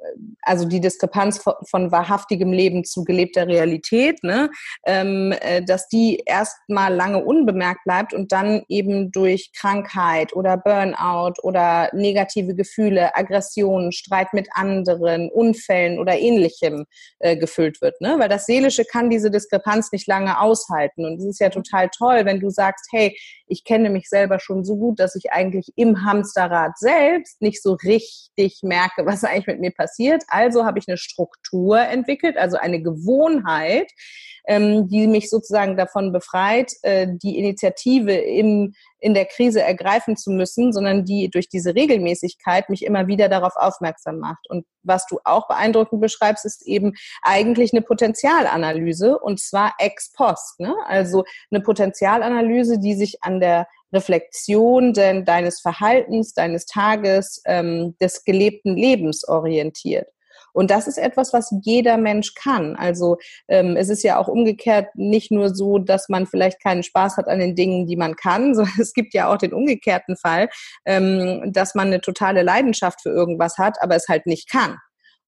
also 0.43 0.69
die 0.69 0.81
Diskrepanz 0.81 1.39
von, 1.39 1.55
von, 1.65 1.91
wahrhaftigem 1.91 2.53
Leben 2.53 2.85
zu 2.85 3.05
gelebter 3.05 3.47
Realität, 3.47 4.23
ne, 4.23 4.51
ähm, 4.85 5.33
äh, 5.41 5.63
dass 5.63 5.89
die 5.89 6.23
erstmal 6.27 6.95
lange 6.95 7.25
unbemerkt 7.25 7.85
bleibt 7.85 8.13
und 8.13 8.31
dann 8.33 8.63
eben 8.69 9.11
durch 9.11 9.53
Krankheit 9.55 10.35
oder 10.35 10.59
Burnout 10.59 10.82
Burnout 10.83 11.35
oder 11.43 11.91
negative 11.93 12.55
Gefühle, 12.55 13.15
Aggressionen, 13.17 13.93
Streit 13.93 14.33
mit 14.33 14.49
anderen, 14.53 15.31
Unfällen 15.31 15.99
oder 15.99 16.19
ähnlichem 16.19 16.87
äh, 17.19 17.37
gefüllt 17.37 17.81
wird. 17.81 18.01
Ne? 18.01 18.17
Weil 18.19 18.29
das 18.29 18.47
Seelische 18.47 18.85
kann 18.85 19.11
diese 19.11 19.31
Diskrepanz 19.31 19.93
nicht 19.93 20.07
lange 20.07 20.41
aushalten. 20.41 21.05
Und 21.05 21.19
es 21.19 21.25
ist 21.25 21.41
ja 21.41 21.51
total 21.51 21.89
toll, 21.97 22.25
wenn 22.25 22.41
du 22.41 22.51
sagst, 22.51 22.87
hey, 22.91 23.17
ich 23.47 23.65
kenne 23.65 23.91
mich 23.91 24.09
selber 24.09 24.41
schon 24.41 24.65
so 24.65 24.77
gut, 24.77 24.99
dass 24.99 25.15
ich 25.15 25.33
eigentlich 25.33 25.73
im 25.77 26.05
Hamsterrad 26.05 26.79
selbst 26.79 27.41
nicht 27.41 27.63
so 27.63 27.75
richtig 27.85 28.61
merke, 28.63 29.07
was 29.07 29.25
eigentlich 29.25 29.47
mit 29.47 29.61
mir 29.61 29.73
passiert. 29.73 30.23
Also 30.29 30.65
habe 30.65 30.79
ich 30.79 30.89
eine 30.89 30.97
Struktur 30.97 31.81
entwickelt, 31.81 32.37
also 32.37 32.57
eine 32.57 32.83
Gewohnheit, 32.83 33.91
ähm, 34.47 34.89
die 34.89 35.07
mich 35.07 35.31
sozusagen 35.31 35.77
davon 35.77 36.13
befreit, 36.13 36.73
äh, 36.83 37.07
die 37.11 37.39
Initiative 37.39 38.13
im, 38.13 38.75
in 38.99 39.15
der 39.15 39.27
Krise 39.27 39.63
ergreifen 39.63 40.17
zu 40.17 40.31
müssen, 40.31 40.73
sondern 40.73 41.05
die 41.05 41.31
durch 41.31 41.49
diese 41.49 41.75
Regelmäßigkeit 41.75 42.69
mich 42.69 42.85
immer 42.85 43.07
wieder 43.07 43.29
darauf 43.29 43.55
aufmerksam 43.57 44.19
macht. 44.19 44.49
Und 44.49 44.65
was 44.83 45.07
du 45.07 45.19
auch 45.25 45.49
beeindruckend 45.49 46.01
beschreibst, 46.01 46.45
ist 46.45 46.67
eben 46.67 46.95
eigentlich 47.23 47.73
eine 47.73 47.83
Potenzialanalyse 47.83 49.19
und 49.19 49.41
zwar 49.41 49.75
ex 49.79 50.13
post. 50.13 50.59
Ne? 50.61 50.75
Also 50.87 51.25
eine 51.51 51.61
Potenzialanalyse, 51.61 52.79
die 52.79 52.95
sich 52.95 53.23
an 53.23 53.41
der 53.41 53.67
Reflexion 53.93 54.95
deines 54.95 55.61
Verhaltens, 55.61 56.33
deines 56.33 56.65
Tages, 56.65 57.43
ähm, 57.45 57.95
des 58.01 58.25
gelebten 58.25 58.75
Lebens 58.75 59.29
orientiert. 59.29 60.09
Und 60.53 60.71
das 60.71 60.87
ist 60.87 60.99
etwas, 60.99 61.33
was 61.33 61.55
jeder 61.63 61.97
Mensch 61.97 62.35
kann. 62.35 62.77
Also 62.77 63.17
ähm, 63.49 63.77
es 63.77 63.89
ist 63.89 64.03
ja 64.03 64.19
auch 64.19 64.29
umgekehrt 64.29 64.89
nicht 64.95 65.31
nur 65.31 65.55
so, 65.55 65.79
dass 65.79 66.09
man 66.09 66.27
vielleicht 66.27 66.63
keinen 66.63 66.83
Spaß 66.83 67.17
hat 67.17 67.29
an 67.29 67.39
den 67.39 67.55
Dingen, 67.55 67.87
die 67.87 67.97
man 67.97 68.17
kann, 68.17 68.55
sondern 68.55 68.81
es 68.81 68.93
gibt 68.93 69.15
ja 69.15 69.33
auch 69.33 69.39
den 69.39 69.53
umgekehrten 69.53 70.17
Fall, 70.17 70.49
ähm, 70.85 71.53
dass 71.53 71.75
man 71.75 71.89
eine 71.89 72.01
totale 72.01 72.43
Leidenschaft 72.43 73.03
für 73.03 73.11
irgendwas 73.11 73.59
hat, 73.59 73.77
aber 73.81 73.97
es 73.97 74.09
halt 74.09 74.27
nicht 74.27 74.51
kann. 74.51 74.77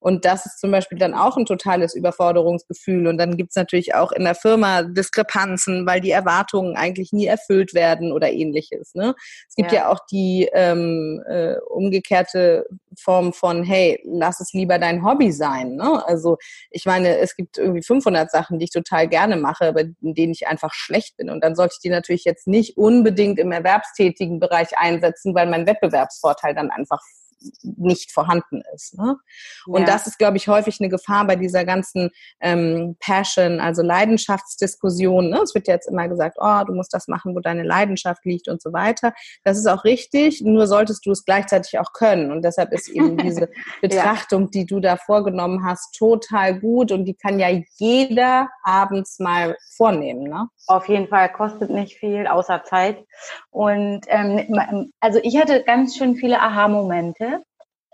Und 0.05 0.27
das 0.27 0.45
ist 0.45 0.61
zum 0.61 0.71
Beispiel 0.71 0.99
dann 0.99 1.15
auch 1.15 1.39
ein 1.39 1.47
totales 1.47 1.95
Überforderungsgefühl. 1.95 3.07
Und 3.07 3.17
dann 3.17 3.39
gibt 3.39 3.53
es 3.53 3.57
natürlich 3.57 3.95
auch 3.95 4.13
in 4.13 4.25
der 4.25 4.35
Firma 4.35 4.83
Diskrepanzen, 4.83 5.87
weil 5.87 6.03
die 6.03 6.11
Erwartungen 6.11 6.77
eigentlich 6.77 7.15
nie 7.15 7.25
erfüllt 7.25 7.73
werden 7.73 8.13
oder 8.13 8.31
ähnliches. 8.31 8.95
Ne? 8.95 9.15
Es 9.49 9.55
gibt 9.55 9.73
ja, 9.73 9.79
ja 9.79 9.89
auch 9.89 10.01
die 10.11 10.51
ähm, 10.53 11.23
äh, 11.27 11.55
umgekehrte 11.71 12.67
Form 13.01 13.33
von, 13.33 13.65
hey, 13.65 13.99
lass 14.05 14.41
es 14.41 14.53
lieber 14.53 14.79
dein 14.79 15.03
Hobby 15.03 15.33
sein. 15.33 15.77
Ne? 15.77 16.07
Also 16.07 16.37
ich 16.71 16.85
meine, 16.85 17.17
es 17.17 17.35
gibt 17.35 17.57
irgendwie 17.57 17.83
500 17.83 18.31
Sachen, 18.31 18.59
die 18.59 18.65
ich 18.65 18.73
total 18.73 19.09
gerne 19.09 19.39
mache, 19.39 19.69
aber 19.69 19.81
in 19.81 20.15
denen 20.15 20.33
ich 20.33 20.47
einfach 20.47 20.75
schlecht 20.75 21.17
bin. 21.17 21.31
Und 21.31 21.43
dann 21.43 21.57
sollte 21.57 21.77
ich 21.77 21.81
die 21.81 21.89
natürlich 21.89 22.25
jetzt 22.27 22.47
nicht 22.47 22.77
unbedingt 22.77 23.39
im 23.39 23.53
erwerbstätigen 23.53 24.39
Bereich 24.39 24.77
einsetzen, 24.77 25.35
weil 25.35 25.49
mein 25.49 25.67
Wettbewerbsvorteil 25.67 26.55
dann 26.55 26.71
einfach 26.71 27.01
nicht 27.63 28.13
vorhanden 28.13 28.63
ist. 28.75 28.97
Ne? 28.99 29.17
Und 29.67 29.83
ja. 29.83 29.87
das 29.87 30.07
ist, 30.07 30.19
glaube 30.19 30.37
ich, 30.37 30.49
häufig 30.49 30.81
eine 30.81 30.89
Gefahr 30.89 31.27
bei 31.27 31.37
dieser 31.37 31.65
ganzen 31.65 32.11
ähm, 32.41 32.97
Passion, 33.01 33.61
also 33.61 33.83
Leidenschaftsdiskussion. 33.83 35.31
Ne? 35.31 35.41
Es 35.43 35.55
wird 35.55 35.69
jetzt 35.69 35.89
immer 35.89 36.09
gesagt, 36.09 36.37
oh, 36.41 36.65
du 36.67 36.75
musst 36.75 36.93
das 36.95 37.09
machen, 37.09 37.35
wo 37.35 37.41
deine 37.41 37.63
Leidenschaft 37.63 38.25
liegt 38.25 38.49
und 38.49 38.63
so 38.63 38.73
weiter. 38.73 39.13
Das 39.45 39.59
ist 39.59 39.67
auch 39.67 39.85
richtig, 39.85 40.43
nur 40.43 40.67
solltest 40.67 41.05
du 41.07 41.11
es 41.11 41.25
gleichzeitig 41.25 41.79
auch 41.79 41.93
können. 41.93 42.33
Und 42.33 42.43
deshalb 42.43 42.73
ist 42.73 42.89
eben 42.89 43.17
diese 43.19 43.49
Betrachtung, 43.81 44.45
ja. 44.45 44.49
die 44.53 44.67
du 44.67 44.81
da 44.81 44.97
vorgenommen 44.97 45.65
hast, 45.65 45.95
total 45.97 46.59
gut 46.59 46.93
und 46.93 47.05
die 47.05 47.15
kann 47.15 47.39
ja 47.39 47.49
jeder 47.77 48.49
abends 48.63 49.19
mal 49.19 49.57
vornehmen. 49.77 50.25
Ne? 50.25 50.49
Auf 50.67 50.89
jeden 50.89 51.09
Fall 51.09 51.31
kostet 51.33 51.71
nicht 51.71 51.97
viel, 51.99 52.27
außer 52.27 52.65
Zeit. 52.65 53.05
Und 53.51 54.03
ähm, 54.09 54.91
also 55.01 55.19
ich 55.23 55.37
hatte 55.37 55.63
ganz 55.65 55.97
schön 55.97 56.17
viele 56.17 56.41
Aha-Momente, 56.41 57.34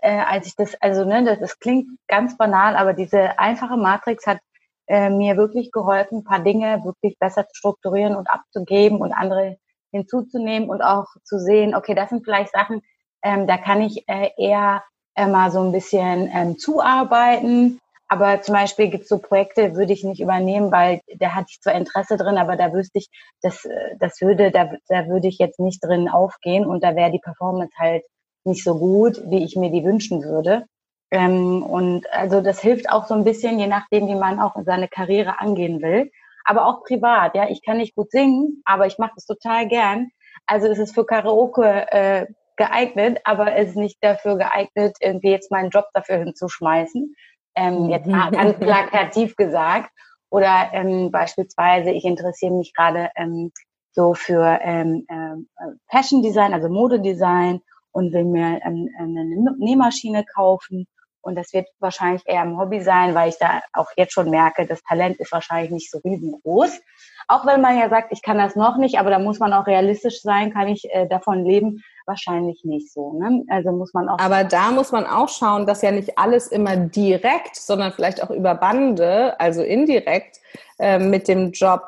äh, 0.01 0.19
als 0.19 0.47
ich 0.47 0.55
das, 0.55 0.75
also 0.81 1.05
ne, 1.05 1.23
das, 1.23 1.39
das 1.39 1.59
klingt 1.59 1.87
ganz 2.07 2.37
banal, 2.37 2.75
aber 2.75 2.93
diese 2.93 3.39
einfache 3.39 3.77
Matrix 3.77 4.27
hat 4.27 4.39
äh, 4.87 5.09
mir 5.09 5.37
wirklich 5.37 5.71
geholfen, 5.71 6.19
ein 6.19 6.23
paar 6.23 6.39
Dinge 6.39 6.83
wirklich 6.83 7.17
besser 7.19 7.47
zu 7.47 7.55
strukturieren 7.55 8.15
und 8.15 8.29
abzugeben 8.29 8.99
und 8.99 9.13
andere 9.13 9.57
hinzuzunehmen 9.91 10.69
und 10.69 10.81
auch 10.81 11.07
zu 11.23 11.39
sehen, 11.39 11.75
okay, 11.75 11.95
das 11.95 12.09
sind 12.09 12.23
vielleicht 12.23 12.51
Sachen, 12.51 12.81
ähm, 13.23 13.47
da 13.47 13.57
kann 13.57 13.81
ich 13.81 14.07
äh, 14.07 14.31
eher 14.37 14.83
äh, 15.15 15.27
mal 15.27 15.51
so 15.51 15.61
ein 15.61 15.71
bisschen 15.71 16.29
ähm, 16.33 16.57
zuarbeiten. 16.57 17.77
Aber 18.07 18.41
zum 18.41 18.55
Beispiel 18.55 18.89
gibt 18.89 19.03
es 19.03 19.09
so 19.09 19.19
Projekte, 19.19 19.75
würde 19.75 19.93
ich 19.93 20.03
nicht 20.03 20.19
übernehmen, 20.19 20.71
weil 20.71 20.99
da 21.17 21.33
hatte 21.33 21.47
ich 21.49 21.61
zwar 21.61 21.75
Interesse 21.75 22.17
drin, 22.17 22.37
aber 22.37 22.57
da 22.57 22.73
wüsste 22.73 22.99
ich, 22.99 23.07
das, 23.41 23.63
äh, 23.65 23.95
das 23.99 24.19
würde, 24.19 24.51
da, 24.51 24.71
da 24.87 25.07
würde 25.07 25.27
ich 25.27 25.37
jetzt 25.37 25.59
nicht 25.59 25.83
drin 25.83 26.09
aufgehen 26.09 26.65
und 26.65 26.83
da 26.83 26.95
wäre 26.95 27.11
die 27.11 27.19
Performance 27.19 27.73
halt 27.77 28.03
nicht 28.45 28.63
so 28.63 28.77
gut, 28.77 29.21
wie 29.29 29.43
ich 29.43 29.55
mir 29.55 29.71
die 29.71 29.83
wünschen 29.83 30.23
würde. 30.23 30.65
Ähm, 31.11 31.63
und 31.63 32.11
also 32.11 32.41
das 32.41 32.61
hilft 32.61 32.89
auch 32.89 33.07
so 33.07 33.13
ein 33.13 33.23
bisschen, 33.23 33.59
je 33.59 33.67
nachdem, 33.67 34.07
wie 34.07 34.15
man 34.15 34.39
auch 34.39 34.55
seine 34.65 34.87
Karriere 34.87 35.39
angehen 35.39 35.81
will. 35.81 36.11
Aber 36.45 36.65
auch 36.65 36.83
privat, 36.83 37.35
ja. 37.35 37.49
Ich 37.49 37.63
kann 37.63 37.77
nicht 37.77 37.95
gut 37.95 38.11
singen, 38.11 38.61
aber 38.65 38.87
ich 38.87 38.97
mache 38.97 39.13
das 39.15 39.25
total 39.25 39.67
gern. 39.67 40.09
Also 40.47 40.67
es 40.67 40.79
ist 40.79 40.95
für 40.95 41.05
Karaoke 41.05 41.91
äh, 41.91 42.27
geeignet, 42.55 43.19
aber 43.23 43.55
es 43.55 43.69
ist 43.69 43.75
nicht 43.75 43.97
dafür 44.01 44.37
geeignet, 44.37 44.97
irgendwie 44.99 45.29
jetzt 45.29 45.51
meinen 45.51 45.69
Job 45.69 45.85
dafür 45.93 46.17
hinzuschmeißen 46.17 47.15
ähm, 47.55 47.89
jetzt 47.89 48.07
ganz 48.07 48.57
plakativ 48.59 49.35
gesagt. 49.35 49.91
Oder 50.29 50.69
ähm, 50.71 51.11
beispielsweise, 51.11 51.91
ich 51.91 52.05
interessiere 52.05 52.53
mich 52.53 52.73
gerade 52.73 53.09
ähm, 53.15 53.51
so 53.91 54.13
für 54.13 54.59
ähm, 54.61 55.05
äh, 55.09 55.65
Fashion 55.89 56.21
Design, 56.21 56.53
also 56.53 56.69
Modedesign 56.69 57.61
und 57.91 58.13
will 58.13 58.25
mir 58.25 58.59
eine 58.63 59.53
Nähmaschine 59.57 60.25
kaufen. 60.25 60.87
Und 61.23 61.35
das 61.35 61.53
wird 61.53 61.67
wahrscheinlich 61.79 62.23
eher 62.25 62.41
ein 62.41 62.57
Hobby 62.57 62.81
sein, 62.81 63.13
weil 63.13 63.29
ich 63.29 63.37
da 63.37 63.61
auch 63.73 63.87
jetzt 63.95 64.13
schon 64.13 64.31
merke, 64.31 64.65
das 64.65 64.81
Talent 64.81 65.17
ist 65.17 65.31
wahrscheinlich 65.31 65.71
nicht 65.71 65.91
so 65.91 65.99
riesengroß. 65.99 66.81
Auch 67.27 67.45
wenn 67.45 67.61
man 67.61 67.77
ja 67.77 67.89
sagt, 67.89 68.11
ich 68.11 68.23
kann 68.23 68.39
das 68.39 68.55
noch 68.55 68.77
nicht, 68.77 68.97
aber 68.97 69.11
da 69.11 69.19
muss 69.19 69.37
man 69.37 69.53
auch 69.53 69.67
realistisch 69.67 70.21
sein, 70.21 70.51
kann 70.51 70.67
ich 70.67 70.83
äh, 70.89 71.07
davon 71.07 71.45
leben, 71.45 71.83
wahrscheinlich 72.07 72.63
nicht 72.63 72.91
so. 72.91 73.13
Ne? 73.13 73.43
Also 73.49 73.71
muss 73.71 73.93
man 73.93 74.09
auch. 74.09 74.17
Aber 74.19 74.43
da 74.43 74.71
muss 74.71 74.91
man 74.91 75.05
auch 75.05 75.29
schauen, 75.29 75.67
dass 75.67 75.83
ja 75.83 75.91
nicht 75.91 76.17
alles 76.17 76.47
immer 76.47 76.75
direkt, 76.75 77.55
sondern 77.55 77.93
vielleicht 77.93 78.23
auch 78.23 78.31
über 78.31 78.55
Bande, 78.55 79.39
also 79.39 79.61
indirekt 79.61 80.39
äh, 80.79 80.97
mit 80.97 81.27
dem 81.27 81.51
Job 81.51 81.83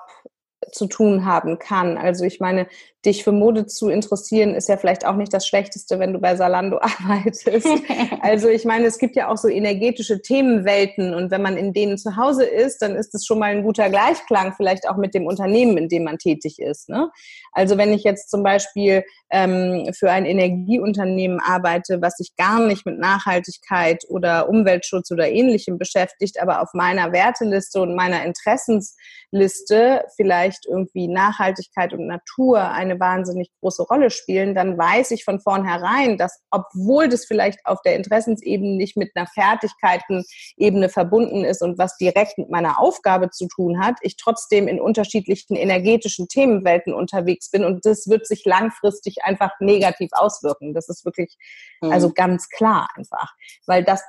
zu 0.73 0.87
tun 0.87 1.25
haben 1.25 1.59
kann. 1.59 1.97
Also 1.97 2.25
ich 2.25 2.39
meine, 2.39 2.67
dich 3.05 3.23
für 3.23 3.33
Mode 3.33 3.65
zu 3.65 3.89
interessieren, 3.89 4.55
ist 4.55 4.69
ja 4.69 4.77
vielleicht 4.77 5.05
auch 5.05 5.15
nicht 5.15 5.33
das 5.33 5.45
Schlechteste, 5.45 5.99
wenn 5.99 6.13
du 6.13 6.19
bei 6.19 6.35
Salando 6.35 6.79
arbeitest. 6.81 7.67
also 8.21 8.47
ich 8.47 8.65
meine, 8.65 8.85
es 8.85 8.97
gibt 8.97 9.15
ja 9.15 9.27
auch 9.29 9.37
so 9.37 9.49
energetische 9.49 10.21
Themenwelten 10.21 11.13
und 11.13 11.29
wenn 11.29 11.41
man 11.41 11.57
in 11.57 11.73
denen 11.73 11.97
zu 11.97 12.15
Hause 12.15 12.45
ist, 12.45 12.81
dann 12.81 12.95
ist 12.95 13.13
es 13.13 13.25
schon 13.25 13.39
mal 13.39 13.51
ein 13.51 13.63
guter 13.63 13.89
Gleichklang, 13.89 14.53
vielleicht 14.55 14.87
auch 14.87 14.97
mit 14.97 15.13
dem 15.13 15.25
Unternehmen, 15.25 15.77
in 15.77 15.89
dem 15.89 16.03
man 16.03 16.17
tätig 16.17 16.59
ist. 16.59 16.89
Ne? 16.89 17.09
Also 17.51 17.77
wenn 17.77 17.93
ich 17.93 18.03
jetzt 18.03 18.29
zum 18.29 18.43
Beispiel 18.43 19.03
ähm, 19.29 19.91
für 19.93 20.09
ein 20.09 20.25
Energieunternehmen 20.25 21.39
arbeite, 21.41 22.01
was 22.01 22.15
sich 22.15 22.35
gar 22.37 22.65
nicht 22.65 22.85
mit 22.85 22.99
Nachhaltigkeit 22.99 24.05
oder 24.07 24.47
Umweltschutz 24.47 25.11
oder 25.11 25.29
ähnlichem 25.29 25.77
beschäftigt, 25.77 26.41
aber 26.41 26.61
auf 26.61 26.69
meiner 26.73 27.11
Werteliste 27.11 27.81
und 27.81 27.95
meiner 27.95 28.23
Interessensliste 29.33 30.05
vielleicht 30.15 30.65
irgendwie 30.67 31.07
Nachhaltigkeit 31.07 31.93
und 31.93 32.07
Natur 32.07 32.69
eine 32.69 32.93
eine 32.93 32.99
wahnsinnig 32.99 33.49
große 33.61 33.83
Rolle 33.83 34.09
spielen, 34.09 34.53
dann 34.53 34.77
weiß 34.77 35.11
ich 35.11 35.23
von 35.23 35.39
vornherein, 35.39 36.17
dass 36.17 36.41
obwohl 36.51 37.07
das 37.07 37.25
vielleicht 37.25 37.59
auf 37.65 37.81
der 37.81 37.95
Interessensebene 37.95 38.75
nicht 38.75 38.97
mit 38.97 39.11
einer 39.15 39.27
Fertigkeitenebene 39.27 40.89
verbunden 40.89 41.45
ist 41.45 41.61
und 41.61 41.77
was 41.77 41.97
direkt 41.97 42.37
mit 42.37 42.49
meiner 42.49 42.79
Aufgabe 42.79 43.29
zu 43.29 43.47
tun 43.47 43.79
hat, 43.83 43.95
ich 44.01 44.17
trotzdem 44.17 44.67
in 44.67 44.81
unterschiedlichen 44.81 45.55
energetischen 45.55 46.27
Themenwelten 46.27 46.93
unterwegs 46.93 47.49
bin 47.49 47.63
und 47.63 47.85
das 47.85 48.07
wird 48.07 48.27
sich 48.27 48.43
langfristig 48.45 49.23
einfach 49.23 49.51
negativ 49.59 50.09
auswirken. 50.13 50.73
Das 50.73 50.89
ist 50.89 51.05
wirklich, 51.05 51.35
mhm. 51.81 51.91
also 51.91 52.11
ganz 52.13 52.49
klar 52.49 52.89
einfach, 52.95 53.33
weil 53.65 53.83
das 53.83 54.03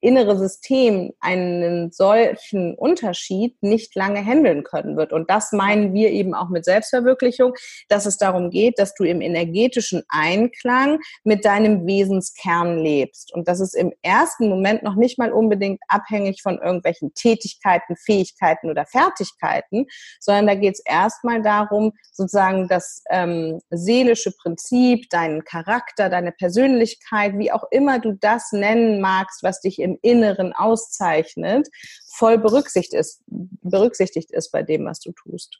innere 0.00 0.38
System 0.38 1.12
einen 1.20 1.92
solchen 1.92 2.74
Unterschied 2.74 3.56
nicht 3.62 3.94
lange 3.94 4.24
handeln 4.24 4.64
können 4.64 4.96
wird. 4.96 5.12
Und 5.12 5.30
das 5.30 5.52
meinen 5.52 5.92
wir 5.92 6.10
eben 6.10 6.34
auch 6.34 6.48
mit 6.48 6.64
Selbstverwirklichung, 6.64 7.54
dass 7.88 8.06
es 8.06 8.16
darum 8.16 8.50
geht, 8.50 8.78
dass 8.78 8.94
du 8.94 9.04
im 9.04 9.20
energetischen 9.20 10.02
Einklang 10.08 10.98
mit 11.24 11.44
deinem 11.44 11.86
Wesenskern 11.86 12.78
lebst. 12.78 13.32
Und 13.34 13.48
das 13.48 13.60
ist 13.60 13.74
im 13.74 13.92
ersten 14.02 14.48
Moment 14.48 14.82
noch 14.82 14.94
nicht 14.94 15.18
mal 15.18 15.32
unbedingt 15.32 15.80
abhängig 15.88 16.42
von 16.42 16.58
irgendwelchen 16.58 17.12
Tätigkeiten, 17.14 17.96
Fähigkeiten 17.96 18.70
oder 18.70 18.86
Fertigkeiten, 18.86 19.86
sondern 20.18 20.46
da 20.46 20.54
geht 20.54 20.74
es 20.74 20.82
erstmal 20.84 21.42
darum, 21.42 21.92
sozusagen 22.12 22.68
das 22.68 23.02
ähm, 23.10 23.60
seelische 23.70 24.32
Prinzip, 24.32 25.08
deinen 25.10 25.44
Charakter, 25.44 26.08
deine 26.08 26.32
Persönlichkeit, 26.32 27.38
wie 27.38 27.52
auch 27.52 27.64
immer 27.70 27.98
du 27.98 28.12
das 28.12 28.52
nennen 28.52 29.00
magst, 29.00 29.42
was 29.42 29.60
dich 29.60 29.78
im 29.80 29.89
im 29.90 29.98
Inneren 30.02 30.52
auszeichnet, 30.52 31.68
voll 32.08 32.38
berücksichtigt 32.38 32.94
ist, 32.94 33.22
berücksichtigt 33.26 34.30
ist 34.30 34.50
bei 34.50 34.62
dem, 34.62 34.84
was 34.84 35.00
du 35.00 35.12
tust. 35.12 35.58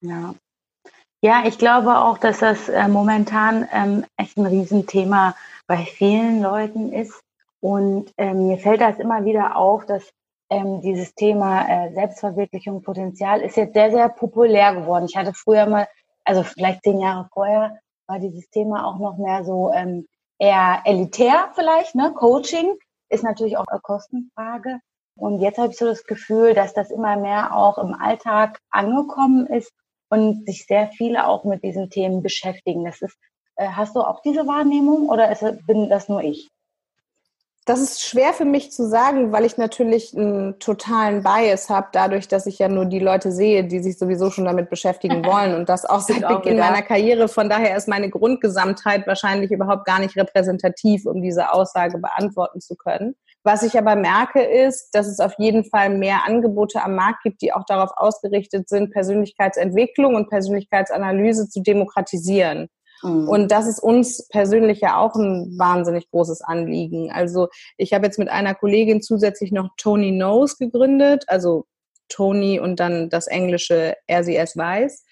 Ja. 0.00 0.34
Ja, 1.20 1.42
ich 1.46 1.58
glaube 1.58 1.98
auch, 1.98 2.18
dass 2.18 2.38
das 2.38 2.68
äh, 2.68 2.86
momentan 2.86 3.68
ähm, 3.72 4.04
echt 4.16 4.36
ein 4.36 4.46
Riesenthema 4.46 5.34
bei 5.66 5.78
vielen 5.78 6.40
Leuten 6.40 6.92
ist. 6.92 7.20
Und 7.60 8.12
ähm, 8.18 8.46
mir 8.46 8.58
fällt 8.58 8.80
das 8.80 9.00
immer 9.00 9.24
wieder 9.24 9.56
auf, 9.56 9.84
dass 9.84 10.04
ähm, 10.48 10.80
dieses 10.80 11.14
Thema 11.14 11.68
äh, 11.68 11.92
Selbstverwirklichung, 11.92 12.82
Potenzial 12.82 13.40
ist 13.40 13.56
jetzt 13.56 13.74
sehr, 13.74 13.90
sehr 13.90 14.08
populär 14.08 14.74
geworden. 14.74 15.06
Ich 15.08 15.16
hatte 15.16 15.34
früher 15.34 15.66
mal, 15.66 15.88
also 16.24 16.44
vielleicht 16.44 16.84
zehn 16.84 17.00
Jahre 17.00 17.28
vorher, 17.32 17.80
war 18.06 18.20
dieses 18.20 18.48
Thema 18.50 18.86
auch 18.86 18.98
noch 18.98 19.18
mehr 19.18 19.44
so 19.44 19.72
ähm, 19.72 20.06
eher 20.38 20.82
elitär 20.84 21.50
vielleicht, 21.54 21.96
ne? 21.96 22.12
Coaching 22.14 22.78
ist 23.08 23.24
natürlich 23.24 23.56
auch 23.56 23.66
eine 23.66 23.80
Kostenfrage. 23.80 24.80
Und 25.16 25.40
jetzt 25.40 25.58
habe 25.58 25.72
ich 25.72 25.78
so 25.78 25.86
das 25.86 26.04
Gefühl, 26.04 26.54
dass 26.54 26.74
das 26.74 26.90
immer 26.90 27.16
mehr 27.16 27.54
auch 27.54 27.78
im 27.78 27.92
Alltag 27.94 28.60
angekommen 28.70 29.46
ist 29.46 29.72
und 30.10 30.46
sich 30.46 30.66
sehr 30.66 30.88
viele 30.88 31.26
auch 31.26 31.44
mit 31.44 31.62
diesen 31.64 31.90
Themen 31.90 32.22
beschäftigen. 32.22 32.84
Das 32.84 33.02
ist, 33.02 33.16
äh, 33.56 33.68
hast 33.68 33.96
du 33.96 34.00
auch 34.00 34.22
diese 34.22 34.46
Wahrnehmung 34.46 35.08
oder 35.08 35.30
ist, 35.30 35.44
bin 35.66 35.88
das 35.88 36.08
nur 36.08 36.22
ich? 36.22 36.48
Das 37.68 37.80
ist 37.80 38.02
schwer 38.02 38.32
für 38.32 38.46
mich 38.46 38.72
zu 38.72 38.88
sagen, 38.88 39.30
weil 39.30 39.44
ich 39.44 39.58
natürlich 39.58 40.16
einen 40.16 40.58
totalen 40.58 41.22
Bias 41.22 41.68
habe, 41.68 41.88
dadurch, 41.92 42.26
dass 42.26 42.46
ich 42.46 42.58
ja 42.58 42.66
nur 42.66 42.86
die 42.86 42.98
Leute 42.98 43.30
sehe, 43.30 43.62
die 43.62 43.80
sich 43.80 43.98
sowieso 43.98 44.30
schon 44.30 44.46
damit 44.46 44.70
beschäftigen 44.70 45.22
wollen 45.26 45.54
und 45.54 45.68
das 45.68 45.84
auch 45.84 46.00
seit 46.00 46.26
Beginn 46.26 46.56
meiner 46.58 46.80
Karriere. 46.80 47.28
Von 47.28 47.50
daher 47.50 47.76
ist 47.76 47.86
meine 47.86 48.08
Grundgesamtheit 48.08 49.06
wahrscheinlich 49.06 49.50
überhaupt 49.50 49.84
gar 49.84 49.98
nicht 49.98 50.16
repräsentativ, 50.16 51.04
um 51.04 51.20
diese 51.20 51.52
Aussage 51.52 51.98
beantworten 51.98 52.62
zu 52.62 52.74
können. 52.74 53.16
Was 53.44 53.62
ich 53.62 53.76
aber 53.76 53.96
merke, 53.96 54.40
ist, 54.40 54.94
dass 54.94 55.06
es 55.06 55.20
auf 55.20 55.34
jeden 55.36 55.66
Fall 55.66 55.90
mehr 55.90 56.26
Angebote 56.26 56.82
am 56.82 56.94
Markt 56.94 57.22
gibt, 57.22 57.42
die 57.42 57.52
auch 57.52 57.64
darauf 57.66 57.90
ausgerichtet 57.96 58.70
sind, 58.70 58.94
Persönlichkeitsentwicklung 58.94 60.14
und 60.14 60.30
Persönlichkeitsanalyse 60.30 61.50
zu 61.50 61.60
demokratisieren. 61.60 62.68
Mhm. 63.02 63.28
Und 63.28 63.50
das 63.50 63.66
ist 63.66 63.80
uns 63.80 64.26
persönlich 64.28 64.80
ja 64.80 64.98
auch 64.98 65.14
ein 65.14 65.54
wahnsinnig 65.58 66.10
großes 66.10 66.42
Anliegen. 66.42 67.10
Also 67.12 67.48
ich 67.76 67.92
habe 67.92 68.06
jetzt 68.06 68.18
mit 68.18 68.28
einer 68.28 68.54
Kollegin 68.54 69.02
zusätzlich 69.02 69.52
noch 69.52 69.70
Tony 69.76 70.12
Knows 70.12 70.58
gegründet, 70.58 71.24
also 71.26 71.66
Tony 72.08 72.58
und 72.58 72.80
dann 72.80 73.10
das 73.10 73.26
englische 73.26 73.94
RCS 74.10 74.56
Weiß. 74.56 75.04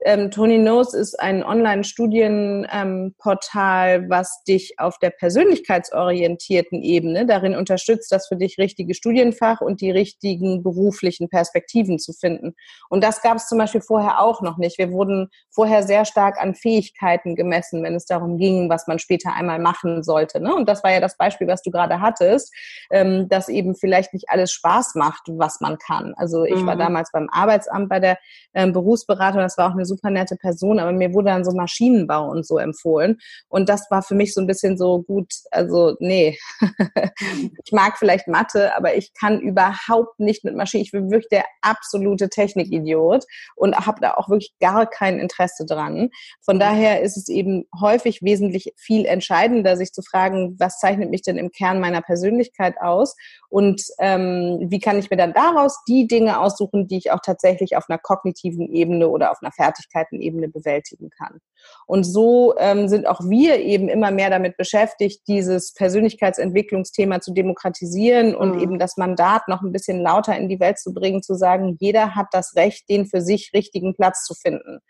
Ähm, 0.00 0.30
Tony 0.30 0.58
Knows 0.58 0.92
ist 0.92 1.18
ein 1.18 1.42
Online-Studienportal, 1.42 3.94
ähm, 3.94 4.10
was 4.10 4.42
dich 4.44 4.78
auf 4.78 4.98
der 4.98 5.08
persönlichkeitsorientierten 5.10 6.82
Ebene 6.82 7.26
darin 7.26 7.56
unterstützt, 7.56 8.12
das 8.12 8.28
für 8.28 8.36
dich 8.36 8.58
richtige 8.58 8.94
Studienfach 8.94 9.60
und 9.60 9.80
die 9.80 9.90
richtigen 9.90 10.62
beruflichen 10.62 11.28
Perspektiven 11.30 11.98
zu 11.98 12.12
finden. 12.12 12.54
Und 12.90 13.02
das 13.02 13.22
gab 13.22 13.36
es 13.36 13.48
zum 13.48 13.58
Beispiel 13.58 13.80
vorher 13.80 14.20
auch 14.20 14.42
noch 14.42 14.58
nicht. 14.58 14.78
Wir 14.78 14.90
wurden 14.90 15.30
vorher 15.50 15.82
sehr 15.82 16.04
stark 16.04 16.38
an 16.40 16.54
Fähigkeiten 16.54 17.34
gemessen, 17.34 17.82
wenn 17.82 17.94
es 17.94 18.04
darum 18.04 18.36
ging, 18.36 18.68
was 18.68 18.86
man 18.86 18.98
später 18.98 19.32
einmal 19.32 19.58
machen 19.58 20.02
sollte. 20.02 20.40
Ne? 20.40 20.54
Und 20.54 20.68
das 20.68 20.84
war 20.84 20.92
ja 20.92 21.00
das 21.00 21.16
Beispiel, 21.16 21.46
was 21.46 21.62
du 21.62 21.70
gerade 21.70 22.00
hattest, 22.00 22.52
ähm, 22.90 23.28
dass 23.28 23.48
eben 23.48 23.74
vielleicht 23.74 24.12
nicht 24.12 24.28
alles 24.28 24.52
Spaß 24.52 24.96
macht, 24.96 25.22
was 25.28 25.60
man 25.60 25.78
kann. 25.78 26.12
Also 26.16 26.44
ich 26.44 26.60
mhm. 26.60 26.66
war 26.66 26.76
damals 26.76 27.10
beim 27.12 27.28
Arbeitsamt 27.30 27.88
bei 27.88 28.00
der 28.00 28.18
ähm, 28.52 28.72
Berufsberatung, 28.72 29.40
das 29.40 29.56
war 29.56 29.70
auch 29.70 29.74
eine 29.84 29.86
super 29.86 30.10
nette 30.10 30.36
Person, 30.36 30.78
aber 30.78 30.92
mir 30.92 31.12
wurde 31.12 31.26
dann 31.26 31.44
so 31.44 31.52
Maschinenbau 31.52 32.30
und 32.30 32.46
so 32.46 32.58
empfohlen. 32.58 33.18
Und 33.48 33.68
das 33.68 33.90
war 33.90 34.02
für 34.02 34.14
mich 34.14 34.34
so 34.34 34.40
ein 34.40 34.46
bisschen 34.46 34.76
so 34.78 35.02
gut, 35.02 35.32
also 35.50 35.96
nee, 36.00 36.38
ich 37.64 37.72
mag 37.72 37.98
vielleicht 37.98 38.28
Mathe, 38.28 38.74
aber 38.76 38.96
ich 38.96 39.12
kann 39.18 39.40
überhaupt 39.40 40.18
nicht 40.18 40.44
mit 40.44 40.56
Maschinen. 40.56 40.84
Ich 40.84 40.92
bin 40.92 41.10
wirklich 41.10 41.28
der 41.28 41.44
absolute 41.62 42.28
Technikidiot 42.28 43.24
und 43.56 43.76
habe 43.76 44.00
da 44.00 44.14
auch 44.14 44.28
wirklich 44.28 44.54
gar 44.60 44.86
kein 44.86 45.18
Interesse 45.18 45.66
dran. 45.66 46.10
Von 46.44 46.58
daher 46.58 47.02
ist 47.02 47.16
es 47.16 47.28
eben 47.28 47.66
häufig 47.78 48.22
wesentlich 48.22 48.72
viel 48.76 49.04
entscheidender, 49.04 49.76
sich 49.76 49.92
zu 49.92 50.02
fragen, 50.02 50.56
was 50.58 50.78
zeichnet 50.78 51.10
mich 51.10 51.22
denn 51.22 51.36
im 51.36 51.50
Kern 51.50 51.80
meiner 51.80 52.02
Persönlichkeit 52.02 52.76
aus 52.80 53.14
und 53.48 53.82
ähm, 53.98 54.66
wie 54.68 54.80
kann 54.80 54.98
ich 54.98 55.10
mir 55.10 55.16
dann 55.16 55.32
daraus 55.32 55.78
die 55.86 56.06
Dinge 56.06 56.40
aussuchen, 56.40 56.88
die 56.88 56.98
ich 56.98 57.12
auch 57.12 57.20
tatsächlich 57.24 57.76
auf 57.76 57.84
einer 57.88 57.98
kognitiven 57.98 58.68
Ebene 58.68 59.08
oder 59.08 59.30
auf 59.30 59.38
einer 59.42 59.52
Fertigkeitenebene 59.74 60.48
bewältigen 60.48 61.10
kann. 61.10 61.40
Und 61.86 62.04
so 62.04 62.54
ähm, 62.58 62.88
sind 62.88 63.06
auch 63.06 63.20
wir 63.28 63.60
eben 63.60 63.88
immer 63.88 64.10
mehr 64.10 64.30
damit 64.30 64.56
beschäftigt, 64.56 65.22
dieses 65.26 65.72
Persönlichkeitsentwicklungsthema 65.74 67.20
zu 67.20 67.32
demokratisieren 67.32 68.34
und 68.34 68.56
mhm. 68.56 68.60
eben 68.60 68.78
das 68.78 68.96
Mandat 68.96 69.48
noch 69.48 69.62
ein 69.62 69.72
bisschen 69.72 70.00
lauter 70.00 70.36
in 70.36 70.48
die 70.48 70.60
Welt 70.60 70.78
zu 70.78 70.92
bringen, 70.92 71.22
zu 71.22 71.34
sagen, 71.34 71.76
jeder 71.80 72.14
hat 72.14 72.28
das 72.32 72.54
Recht, 72.56 72.88
den 72.88 73.06
für 73.06 73.20
sich 73.20 73.52
richtigen 73.54 73.94
Platz 73.94 74.24
zu 74.24 74.34
finden. 74.34 74.80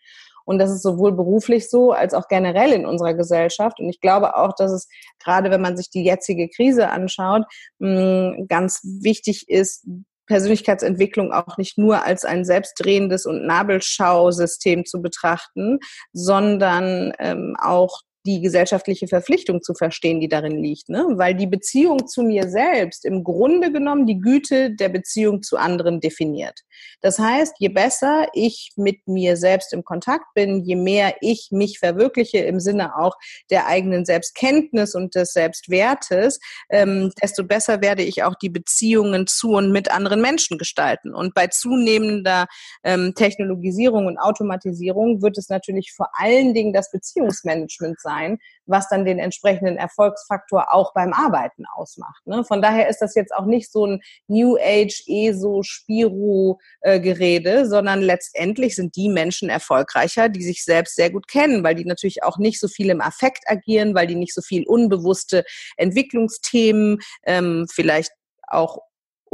Und 0.44 0.58
das 0.58 0.70
ist 0.70 0.82
sowohl 0.82 1.12
beruflich 1.12 1.70
so 1.70 1.92
als 1.92 2.14
auch 2.14 2.28
generell 2.28 2.72
in 2.72 2.86
unserer 2.86 3.14
Gesellschaft. 3.14 3.80
Und 3.80 3.88
ich 3.88 4.00
glaube 4.00 4.36
auch, 4.36 4.54
dass 4.54 4.72
es 4.72 4.88
gerade, 5.18 5.50
wenn 5.50 5.62
man 5.62 5.76
sich 5.76 5.90
die 5.90 6.04
jetzige 6.04 6.48
Krise 6.48 6.90
anschaut, 6.90 7.44
ganz 7.80 8.80
wichtig 8.82 9.48
ist, 9.48 9.86
Persönlichkeitsentwicklung 10.26 11.32
auch 11.32 11.56
nicht 11.58 11.78
nur 11.78 12.04
als 12.04 12.24
ein 12.24 12.44
selbstdrehendes 12.44 13.26
und 13.26 13.46
Nabelschausystem 13.46 14.84
zu 14.84 15.02
betrachten, 15.02 15.78
sondern 16.12 17.12
ähm, 17.18 17.56
auch 17.60 18.00
die 18.26 18.40
gesellschaftliche 18.40 19.06
Verpflichtung 19.06 19.62
zu 19.62 19.74
verstehen, 19.74 20.20
die 20.20 20.28
darin 20.28 20.62
liegt. 20.62 20.88
Ne? 20.88 21.04
Weil 21.10 21.34
die 21.34 21.46
Beziehung 21.46 22.06
zu 22.06 22.22
mir 22.22 22.48
selbst 22.48 23.04
im 23.04 23.22
Grunde 23.22 23.70
genommen 23.70 24.06
die 24.06 24.18
Güte 24.18 24.70
der 24.70 24.88
Beziehung 24.88 25.42
zu 25.42 25.58
anderen 25.58 26.00
definiert. 26.00 26.60
Das 27.02 27.18
heißt, 27.18 27.56
je 27.58 27.68
besser 27.68 28.28
ich 28.32 28.72
mit 28.76 29.06
mir 29.06 29.36
selbst 29.36 29.74
im 29.74 29.84
Kontakt 29.84 30.24
bin, 30.34 30.64
je 30.64 30.76
mehr 30.76 31.16
ich 31.20 31.48
mich 31.50 31.78
verwirkliche 31.78 32.38
im 32.38 32.60
Sinne 32.60 32.96
auch 32.96 33.14
der 33.50 33.66
eigenen 33.66 34.06
Selbstkenntnis 34.06 34.94
und 34.94 35.14
des 35.14 35.32
Selbstwertes, 35.32 36.40
ähm, 36.70 37.12
desto 37.22 37.44
besser 37.44 37.82
werde 37.82 38.02
ich 38.02 38.22
auch 38.22 38.34
die 38.36 38.50
Beziehungen 38.50 39.26
zu 39.26 39.52
und 39.52 39.70
mit 39.70 39.90
anderen 39.90 40.22
Menschen 40.22 40.56
gestalten. 40.56 41.14
Und 41.14 41.34
bei 41.34 41.48
zunehmender 41.48 42.46
ähm, 42.84 43.12
Technologisierung 43.14 44.06
und 44.06 44.18
Automatisierung 44.18 45.20
wird 45.20 45.36
es 45.36 45.50
natürlich 45.50 45.92
vor 45.94 46.08
allen 46.14 46.54
Dingen 46.54 46.72
das 46.72 46.90
Beziehungsmanagement 46.90 48.00
sein 48.00 48.13
sein, 48.14 48.38
was 48.66 48.88
dann 48.88 49.04
den 49.04 49.18
entsprechenden 49.18 49.76
Erfolgsfaktor 49.76 50.72
auch 50.72 50.92
beim 50.94 51.12
Arbeiten 51.12 51.64
ausmacht. 51.74 52.26
Ne? 52.26 52.44
Von 52.44 52.62
daher 52.62 52.88
ist 52.88 53.00
das 53.00 53.14
jetzt 53.14 53.34
auch 53.34 53.46
nicht 53.46 53.70
so 53.70 53.86
ein 53.86 54.00
New 54.26 54.56
Age, 54.56 55.04
ESO, 55.06 55.62
Spiro-Gerede, 55.62 57.50
äh, 57.50 57.66
sondern 57.66 58.00
letztendlich 58.00 58.76
sind 58.76 58.96
die 58.96 59.08
Menschen 59.08 59.48
erfolgreicher, 59.48 60.28
die 60.28 60.42
sich 60.42 60.64
selbst 60.64 60.96
sehr 60.96 61.10
gut 61.10 61.28
kennen, 61.28 61.64
weil 61.64 61.74
die 61.74 61.84
natürlich 61.84 62.22
auch 62.22 62.38
nicht 62.38 62.60
so 62.60 62.68
viel 62.68 62.90
im 62.90 63.00
Affekt 63.00 63.44
agieren, 63.46 63.94
weil 63.94 64.06
die 64.06 64.14
nicht 64.14 64.34
so 64.34 64.42
viel 64.42 64.64
unbewusste 64.66 65.44
Entwicklungsthemen, 65.76 66.98
ähm, 67.24 67.66
vielleicht 67.70 68.12
auch 68.46 68.78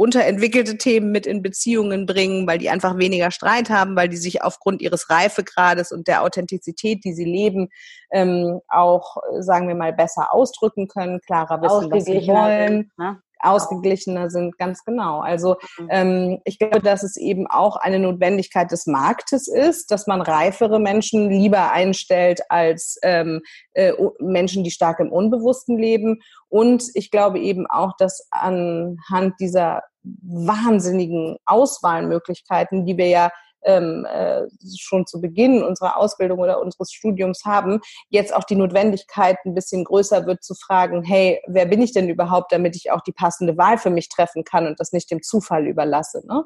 unterentwickelte 0.01 0.77
Themen 0.77 1.11
mit 1.11 1.27
in 1.27 1.43
Beziehungen 1.43 2.07
bringen, 2.07 2.47
weil 2.47 2.57
die 2.57 2.71
einfach 2.71 2.97
weniger 2.97 3.29
Streit 3.29 3.69
haben, 3.69 3.95
weil 3.95 4.09
die 4.09 4.17
sich 4.17 4.41
aufgrund 4.41 4.81
ihres 4.81 5.11
Reifegrades 5.11 5.91
und 5.91 6.07
der 6.07 6.23
Authentizität, 6.23 7.05
die 7.05 7.13
sie 7.13 7.23
leben, 7.23 7.69
ähm, 8.11 8.61
auch, 8.67 9.17
sagen 9.39 9.67
wir 9.67 9.75
mal, 9.75 9.93
besser 9.93 10.33
ausdrücken 10.33 10.87
können, 10.87 11.21
klarer 11.21 11.61
wissen, 11.61 11.91
was 11.91 12.05
sie 12.05 12.27
wollen. 12.27 12.91
Ne? 12.97 13.21
Ausgeglichener 13.43 14.29
sind, 14.29 14.57
ganz 14.57 14.83
genau. 14.83 15.19
Also 15.19 15.55
mhm. 15.77 15.87
ähm, 15.89 16.41
ich 16.45 16.59
glaube, 16.59 16.81
dass 16.81 17.03
es 17.03 17.17
eben 17.17 17.47
auch 17.47 17.75
eine 17.75 17.99
Notwendigkeit 17.99 18.71
des 18.71 18.87
Marktes 18.87 19.47
ist, 19.47 19.91
dass 19.91 20.07
man 20.07 20.21
reifere 20.21 20.79
Menschen 20.79 21.29
lieber 21.29 21.71
einstellt 21.71 22.41
als 22.49 22.97
ähm, 23.03 23.41
äh, 23.73 23.93
Menschen, 24.19 24.63
die 24.63 24.71
stark 24.71 24.99
im 24.99 25.11
Unbewussten 25.11 25.77
leben. 25.77 26.21
Und 26.49 26.83
ich 26.93 27.11
glaube 27.11 27.39
eben 27.39 27.67
auch, 27.67 27.93
dass 27.97 28.27
anhand 28.31 29.35
dieser 29.39 29.83
wahnsinnigen 30.03 31.37
Auswahlmöglichkeiten, 31.45 32.85
die 32.85 32.97
wir 32.97 33.07
ja 33.07 33.29
ähm, 33.63 34.05
äh, 34.05 34.43
schon 34.77 35.05
zu 35.05 35.21
Beginn 35.21 35.63
unserer 35.63 35.97
Ausbildung 35.97 36.39
oder 36.39 36.61
unseres 36.61 36.91
Studiums 36.91 37.45
haben, 37.45 37.79
jetzt 38.09 38.33
auch 38.33 38.43
die 38.43 38.55
Notwendigkeit 38.55 39.37
ein 39.45 39.53
bisschen 39.53 39.83
größer 39.83 40.25
wird 40.25 40.43
zu 40.43 40.55
fragen, 40.55 41.03
hey, 41.03 41.41
wer 41.47 41.65
bin 41.65 41.81
ich 41.81 41.93
denn 41.93 42.09
überhaupt, 42.09 42.51
damit 42.51 42.75
ich 42.75 42.91
auch 42.91 43.01
die 43.01 43.13
passende 43.13 43.57
Wahl 43.57 43.77
für 43.77 43.89
mich 43.89 44.09
treffen 44.09 44.43
kann 44.43 44.67
und 44.67 44.79
das 44.79 44.91
nicht 44.91 45.11
dem 45.11 45.21
Zufall 45.21 45.67
überlasse. 45.67 46.25
Ne? 46.27 46.43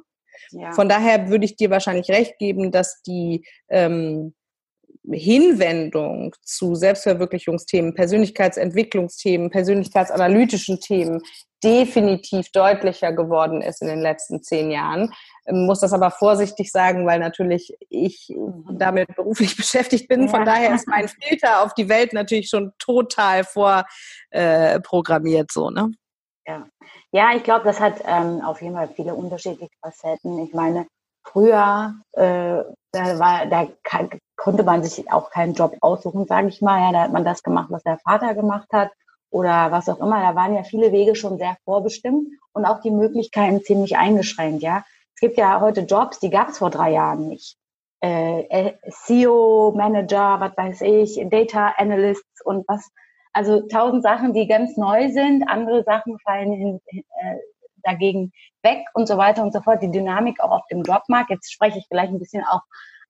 Ja. 0.51 0.71
Von 0.73 0.89
daher 0.89 1.30
würde 1.30 1.45
ich 1.45 1.56
dir 1.56 1.69
wahrscheinlich 1.69 2.10
recht 2.10 2.38
geben, 2.38 2.71
dass 2.71 3.01
die 3.01 3.45
ähm, 3.69 4.34
Hinwendung 5.11 6.33
zu 6.43 6.75
Selbstverwirklichungsthemen, 6.75 7.93
Persönlichkeitsentwicklungsthemen, 7.93 9.49
persönlichkeitsanalytischen 9.49 10.79
Themen 10.79 11.21
definitiv 11.63 12.51
deutlicher 12.51 13.11
geworden 13.11 13.61
ist 13.61 13.81
in 13.81 13.87
den 13.87 14.01
letzten 14.01 14.43
zehn 14.43 14.69
Jahren. 14.69 15.11
Ähm, 15.45 15.65
muss 15.65 15.79
das 15.79 15.93
aber 15.93 16.11
vorsichtig 16.11 16.71
sagen, 16.71 17.07
weil 17.07 17.19
natürlich 17.19 17.75
ich 17.89 18.31
damit 18.71 19.15
beruflich 19.15 19.57
beschäftigt 19.57 20.07
bin. 20.07 20.29
Von 20.29 20.41
ja. 20.41 20.45
daher 20.45 20.75
ist 20.75 20.87
mein 20.87 21.07
Filter 21.07 21.63
auf 21.63 21.73
die 21.73 21.89
Welt 21.89 22.13
natürlich 22.13 22.49
schon 22.49 22.71
total 22.77 23.43
vorprogrammiert, 23.43 25.49
äh, 25.49 25.53
so, 25.53 25.71
ne? 25.71 25.91
Ja, 26.47 26.67
ja 27.11 27.35
ich 27.35 27.41
glaube, 27.43 27.65
das 27.65 27.79
hat 27.79 28.03
ähm, 28.05 28.41
auf 28.41 28.61
jeden 28.61 28.75
Fall 28.75 28.89
viele 28.95 29.15
unterschiedliche 29.15 29.73
Facetten. 29.81 30.37
Ich 30.45 30.53
meine, 30.53 30.85
früher, 31.23 31.95
äh, 32.13 32.61
da 32.91 33.19
war, 33.19 33.47
da 33.47 33.67
konnte 34.36 34.63
man 34.63 34.84
sich 34.84 35.12
auch 35.12 35.30
keinen 35.30 35.54
Job 35.54 35.76
aussuchen, 35.82 36.26
sage 36.28 36.48
ich 36.48 36.62
mal. 36.62 36.80
Ja, 36.82 36.91
da 36.91 37.02
hat 37.04 37.13
man 37.13 37.26
das 37.26 37.43
gemacht, 37.43 37.67
was 37.69 37.84
der 37.84 37.98
Vater 38.00 38.34
gemacht 38.34 38.67
hat 38.71 38.91
oder 39.30 39.71
was 39.71 39.89
auch 39.89 40.00
immer. 40.00 40.21
Da 40.21 40.36
waren 40.36 40.56
ja 40.56 40.63
viele 40.63 40.91
Wege 40.91 41.15
schon 41.15 41.38
sehr 41.38 41.58
vorbestimmt 41.65 42.28
und 42.54 42.65
auch 42.65 42.82
die 42.82 42.91
Möglichkeiten 42.91 43.62
ziemlich 43.62 43.98
eingeschränkt. 43.98 44.63
Ja, 44.63 44.84
es 45.13 45.21
gibt 45.21 45.38
ja 45.38 45.62
heute 45.62 45.82
Jobs, 45.82 46.19
die 46.19 46.30
gab 46.30 46.50
es 46.50 46.58
vor 46.58 46.69
drei 46.69 46.91
Jahren 46.91 47.28
nicht. 47.28 47.58
Äh, 48.02 48.41
äh 48.50 48.74
CEO, 48.89 49.74
Manager, 49.76 50.39
was 50.39 50.58
weiß 50.58 50.82
ich, 50.82 51.19
Data 51.30 51.74
Analysts 51.78 52.41
und 52.43 52.67
was. 52.67 52.89
Also 53.34 53.67
tausend 53.67 54.04
Sachen, 54.04 54.34
die 54.34 54.48
ganz 54.48 54.78
neu 54.78 55.12
sind. 55.12 55.48
Andere 55.50 55.84
Sachen 55.84 56.17
fallen 56.19 56.52
hin, 56.54 56.82
äh, 56.88 57.02
dagegen 57.84 58.32
weg 58.63 58.86
und 58.93 59.08
so 59.08 59.17
weiter 59.17 59.43
und 59.43 59.54
so 59.54 59.62
fort. 59.62 59.82
Die 59.82 59.91
Dynamik 59.91 60.39
auch 60.39 60.52
auf 60.52 60.67
dem 60.71 60.84
Jobmarkt. 60.84 61.30
Jetzt 61.30 61.52
spreche 61.52 61.80
ich 61.80 61.86
vielleicht 61.88 62.12
ein 62.12 62.19
bisschen 62.19 62.43
auch 62.45 62.62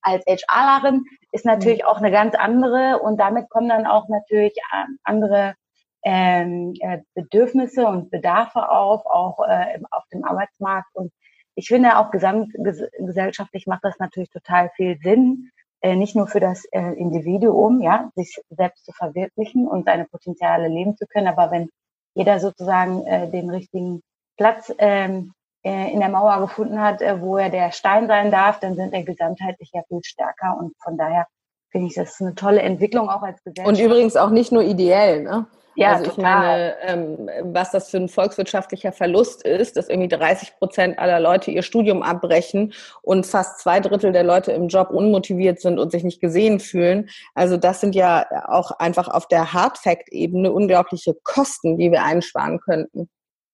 als 0.06 0.44
HRlerin 0.48 1.04
ist 1.32 1.46
natürlich 1.46 1.84
mhm. 1.84 1.88
auch 1.88 1.98
eine 1.98 2.12
ganz 2.12 2.36
andere 2.36 3.00
und 3.00 3.20
damit 3.20 3.50
kommen 3.50 3.70
dann 3.70 3.86
auch 3.86 4.08
natürlich 4.08 4.54
ähm, 4.74 5.00
andere 5.04 5.56
ähm, 6.04 6.74
äh, 6.80 7.00
Bedürfnisse 7.16 7.88
und 7.88 8.12
Bedarfe 8.12 8.70
auf, 8.70 9.06
auch 9.06 9.40
äh, 9.48 9.80
auf 9.92 10.04
dem 10.14 10.24
Arbeitsmarkt. 10.24 10.96
Und 10.96 11.12
ich 11.56 11.68
finde 11.68 11.98
auch 11.98 12.12
gesamtgesellschaftlich 12.12 13.66
macht 13.66 13.84
das 13.84 13.98
natürlich 13.98 14.30
total 14.30 14.70
viel 14.76 14.98
Sinn, 15.02 15.50
äh, 15.82 15.96
nicht 15.96 16.16
nur 16.16 16.28
für 16.28 16.40
das 16.40 16.66
äh, 16.72 16.94
Individuum, 16.94 17.82
ja, 17.82 18.12
sich 18.16 18.40
selbst 18.50 18.86
zu 18.86 18.92
verwirklichen 18.92 19.68
und 19.68 19.86
seine 19.86 20.06
Potenziale 20.06 20.68
leben 20.68 20.96
zu 20.96 21.06
können, 21.08 21.28
aber 21.28 21.52
wenn 21.52 21.70
jeder 22.14 22.40
sozusagen 22.40 23.06
äh, 23.06 23.30
den 23.30 23.50
richtigen 23.50 24.02
Platz 24.38 24.74
ähm, 24.78 25.32
äh, 25.32 25.35
in 25.66 26.00
der 26.00 26.10
Mauer 26.10 26.40
gefunden 26.42 26.80
hat, 26.80 27.02
äh, 27.02 27.20
wo 27.20 27.38
er 27.38 27.50
der 27.50 27.72
Stein 27.72 28.08
sein 28.08 28.30
darf, 28.30 28.60
dann 28.60 28.76
sind 28.76 28.94
er 28.94 29.04
gesamtheitlich 29.04 29.72
ja 29.74 29.82
viel 29.88 30.04
stärker. 30.04 30.58
Und 30.60 30.74
von 30.84 30.98
daher 30.98 31.26
finde 31.72 31.88
ich, 31.88 31.96
das 31.96 32.14
ist 32.14 32.22
eine 32.22 32.36
tolle 32.36 32.62
Entwicklung 32.62 33.10
auch 33.10 33.24
als 33.24 33.44
Gesellschaft. 33.44 33.68
Und 33.68 33.84
übrigens 33.84 34.16
auch 34.16 34.30
nicht 34.30 34.52
nur 34.52 34.64
ideell, 34.64 35.24
ne? 35.24 35.48
Ja, 35.78 35.94
also 35.94 36.06
ich 36.06 36.16
total. 36.16 36.40
meine, 36.40 36.76
ähm, 36.84 37.30
was 37.54 37.72
das 37.72 37.90
für 37.90 37.98
ein 37.98 38.08
volkswirtschaftlicher 38.08 38.94
Verlust 38.94 39.44
ist, 39.44 39.76
dass 39.76 39.90
irgendwie 39.90 40.08
30 40.08 40.56
Prozent 40.58 41.00
aller 41.00 41.20
Leute 41.20 41.52
ihr 41.52 41.64
Studium 41.64 42.02
abbrechen 42.02 42.74
und 43.02 43.26
fast 43.26 43.60
zwei 43.60 43.82
Drittel 43.82 44.14
der 44.14 44.24
Leute 44.24 44.54
im 44.54 44.70
Job 44.70 44.92
unmotiviert 44.92 45.60
sind 45.60 45.78
und 45.78 45.92
sich 45.92 46.06
nicht 46.06 46.22
gesehen 46.22 46.62
fühlen. 46.62 47.10
Also 47.34 47.58
das 47.58 47.82
sind 47.82 47.94
ja 47.94 48.26
auch 48.48 48.72
einfach 48.72 49.10
auf 49.10 49.28
der 49.28 49.52
Hard-Fact-Ebene 49.52 50.52
unglaubliche 50.52 51.14
Kosten, 51.24 51.78
die 51.78 51.92
wir 51.92 52.04
einsparen 52.04 52.62
könnten. 52.62 53.10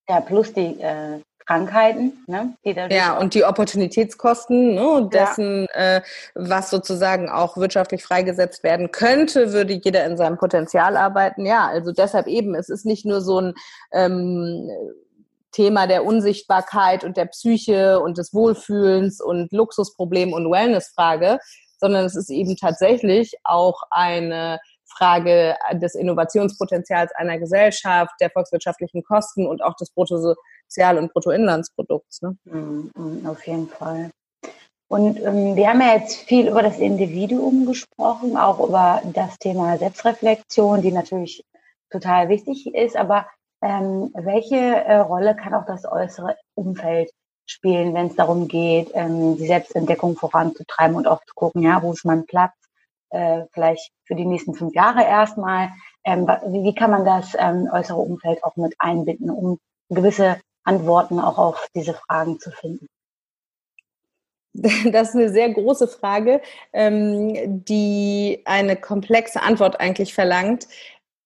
Ja, 0.07 0.21
plus 0.21 0.53
die 0.53 0.79
äh, 0.79 1.21
Krankheiten, 1.45 2.23
ne, 2.27 2.55
die 2.63 2.75
Ja, 2.89 3.17
und 3.17 3.33
die 3.33 3.43
Opportunitätskosten 3.43 4.75
ne, 4.75 5.09
dessen, 5.11 5.67
ja. 5.73 5.97
äh, 5.97 6.01
was 6.35 6.69
sozusagen 6.69 7.29
auch 7.29 7.57
wirtschaftlich 7.57 8.03
freigesetzt 8.03 8.63
werden 8.63 8.91
könnte, 8.91 9.53
würde 9.53 9.73
jeder 9.73 10.05
in 10.05 10.17
seinem 10.17 10.37
Potenzial 10.37 10.97
arbeiten. 10.97 11.45
Ja, 11.45 11.67
also 11.67 11.91
deshalb 11.91 12.27
eben, 12.27 12.55
es 12.55 12.69
ist 12.69 12.85
nicht 12.85 13.05
nur 13.05 13.21
so 13.21 13.39
ein 13.39 13.53
ähm, 13.91 14.69
Thema 15.51 15.87
der 15.87 16.05
Unsichtbarkeit 16.05 17.03
und 17.03 17.17
der 17.17 17.25
Psyche 17.25 17.99
und 17.99 18.17
des 18.17 18.33
Wohlfühlens 18.33 19.21
und 19.21 19.51
Luxusproblem 19.51 20.33
und 20.33 20.49
Wellnessfrage, 20.49 21.39
sondern 21.77 22.05
es 22.05 22.15
ist 22.15 22.29
eben 22.29 22.55
tatsächlich 22.55 23.33
auch 23.43 23.81
eine 23.89 24.59
Frage 24.97 25.55
des 25.73 25.95
Innovationspotenzials 25.95 27.11
einer 27.15 27.39
Gesellschaft, 27.39 28.13
der 28.19 28.29
volkswirtschaftlichen 28.29 29.03
Kosten 29.03 29.47
und 29.47 29.63
auch 29.63 29.75
des 29.75 29.91
Bruttosozial- 30.71 30.97
und 30.97 31.13
Bruttoinlandsprodukts. 31.13 32.21
Ne? 32.21 32.37
Mm, 32.45 33.25
auf 33.27 33.45
jeden 33.45 33.67
Fall. 33.67 34.11
Und 34.87 35.19
ähm, 35.21 35.55
wir 35.55 35.69
haben 35.69 35.81
ja 35.81 35.95
jetzt 35.95 36.15
viel 36.27 36.49
über 36.49 36.61
das 36.61 36.79
Individuum 36.79 37.65
gesprochen, 37.65 38.35
auch 38.35 38.59
über 38.67 39.01
das 39.13 39.37
Thema 39.39 39.77
Selbstreflexion, 39.77 40.81
die 40.81 40.91
natürlich 40.91 41.43
total 41.89 42.29
wichtig 42.29 42.73
ist. 42.73 42.97
Aber 42.97 43.25
ähm, 43.61 44.11
welche 44.13 44.57
äh, 44.57 44.97
Rolle 44.97 45.35
kann 45.35 45.53
auch 45.53 45.65
das 45.65 45.85
äußere 45.85 46.35
Umfeld 46.55 47.11
spielen, 47.45 47.93
wenn 47.93 48.07
es 48.07 48.15
darum 48.15 48.47
geht, 48.47 48.91
ähm, 48.93 49.37
die 49.37 49.47
Selbstentdeckung 49.47 50.15
voranzutreiben 50.15 50.95
und 50.95 51.07
auch 51.07 51.23
zu 51.25 51.33
gucken, 51.35 51.61
ja, 51.63 51.81
wo 51.81 51.93
ist 51.93 52.05
mein 52.05 52.25
Platz, 52.25 52.53
äh, 53.11 53.43
vielleicht 53.51 53.91
für 54.05 54.15
die 54.15 54.25
nächsten 54.25 54.53
fünf 54.53 54.73
Jahre 54.73 55.03
erstmal. 55.03 55.69
Ähm, 56.03 56.27
wie, 56.47 56.63
wie, 56.63 56.75
kann 56.75 56.91
man 56.91 57.05
das 57.05 57.35
ähm, 57.37 57.69
äußere 57.71 57.99
Umfeld 57.99 58.43
auch 58.43 58.55
mit 58.55 58.73
einbinden, 58.79 59.29
um 59.29 59.59
gewisse 59.89 60.37
Antworten 60.63 61.19
auch 61.19 61.37
auf 61.37 61.67
diese 61.75 61.93
Fragen 61.93 62.39
zu 62.39 62.51
finden? 62.51 62.87
Das 64.53 65.09
ist 65.09 65.15
eine 65.15 65.29
sehr 65.29 65.49
große 65.49 65.87
Frage, 65.87 66.41
ähm, 66.73 67.63
die 67.63 68.41
eine 68.45 68.75
komplexe 68.75 69.41
Antwort 69.41 69.79
eigentlich 69.79 70.13
verlangt 70.13 70.67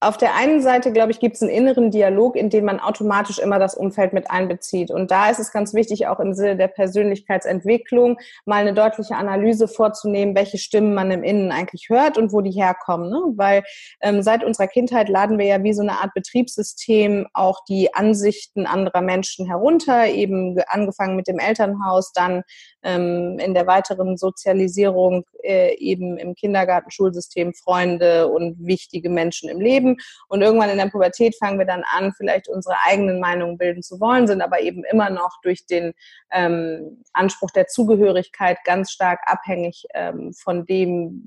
auf 0.02 0.18
der 0.18 0.36
einen 0.36 0.62
Seite, 0.62 0.92
glaube 0.92 1.12
ich, 1.12 1.20
gibt 1.20 1.36
es 1.36 1.42
einen 1.42 1.52
inneren 1.52 1.90
Dialog, 1.90 2.36
in 2.36 2.50
den 2.50 2.66
man 2.66 2.82
automatisch 2.82 3.40
immer 3.40 3.60
das 3.60 3.76
Umfeld 3.76 4.12
mit 4.12 4.30
einbezieht. 4.30 4.92
Und 4.92 5.10
da 5.10 5.30
ist 5.30 5.40
es 5.40 5.52
ganz 5.52 5.74
wichtig, 5.74 6.08
auch 6.08 6.20
im 6.20 6.34
Sinne 6.34 6.58
der 6.58 6.68
Persönlichkeitsentwicklung 6.68 8.18
mal 8.46 8.58
eine 8.58 8.74
deutliche 8.74 9.16
Analyse 9.16 9.70
vorzunehmen, 9.70 10.36
welche 10.36 10.58
Stimmen 10.58 10.94
man 10.94 11.12
im 11.12 11.24
Innen 11.24 11.52
eigentlich 11.52 11.88
hört 11.90 12.18
und 12.18 12.34
wo 12.34 12.42
die 12.42 12.52
herkommen. 12.52 13.10
Ne? 13.10 13.22
Weil 13.36 13.64
ähm, 14.02 14.22
seit 14.22 14.44
unserer 14.44 14.68
Kindheit 14.68 15.08
laden 15.08 15.40
wir 15.40 15.46
ja 15.46 15.64
wie 15.64 15.74
so 15.74 15.82
eine 15.82 16.02
Art 16.02 16.14
Betriebssystem 16.14 17.28
auch 17.34 17.64
die 17.68 17.94
Ansichten 17.94 18.66
anderer 18.66 19.02
Menschen 19.02 19.48
herunter, 19.48 20.08
eben 20.08 20.60
angefangen 20.68 21.16
mit 21.16 21.28
dem 21.28 21.40
Elternhaus, 21.40 22.12
dann 22.12 22.44
ähm, 22.84 23.40
in 23.40 23.54
der 23.54 23.66
weiteren 23.66 24.18
Sozialisierung 24.18 25.24
äh, 25.42 25.74
eben 25.78 26.18
im 26.18 26.36
Kindergarten, 26.36 26.92
Schulsystem, 26.92 27.54
Freunde 27.54 28.28
und 28.28 28.58
wichtige 28.60 29.10
Menschen 29.10 29.50
im 29.50 29.62
Leben 29.62 29.85
leben. 29.86 29.98
Und 30.28 30.41
irgendwann 30.41 30.69
in 30.69 30.78
der 30.78 30.88
Pubertät 30.89 31.36
fangen 31.38 31.60
wir 31.60 31.65
dann 31.65 31.84
an, 31.95 32.13
vielleicht 32.13 32.48
unsere 32.48 32.76
eigenen 32.86 33.19
Meinungen 33.19 33.58
bilden 33.58 33.84
zu 33.84 34.00
wollen, 34.00 34.28
sind 34.28 34.41
aber 34.41 34.62
eben 34.62 34.84
immer 34.91 35.10
noch 35.10 35.39
durch 35.43 35.65
den 35.65 35.93
ähm, 36.32 37.04
Anspruch 37.13 37.52
der 37.52 37.67
Zugehörigkeit 37.67 38.58
ganz 38.65 38.91
stark 38.91 39.19
abhängig 39.26 39.86
ähm, 39.93 40.34
von 40.34 40.65
dem, 40.65 41.21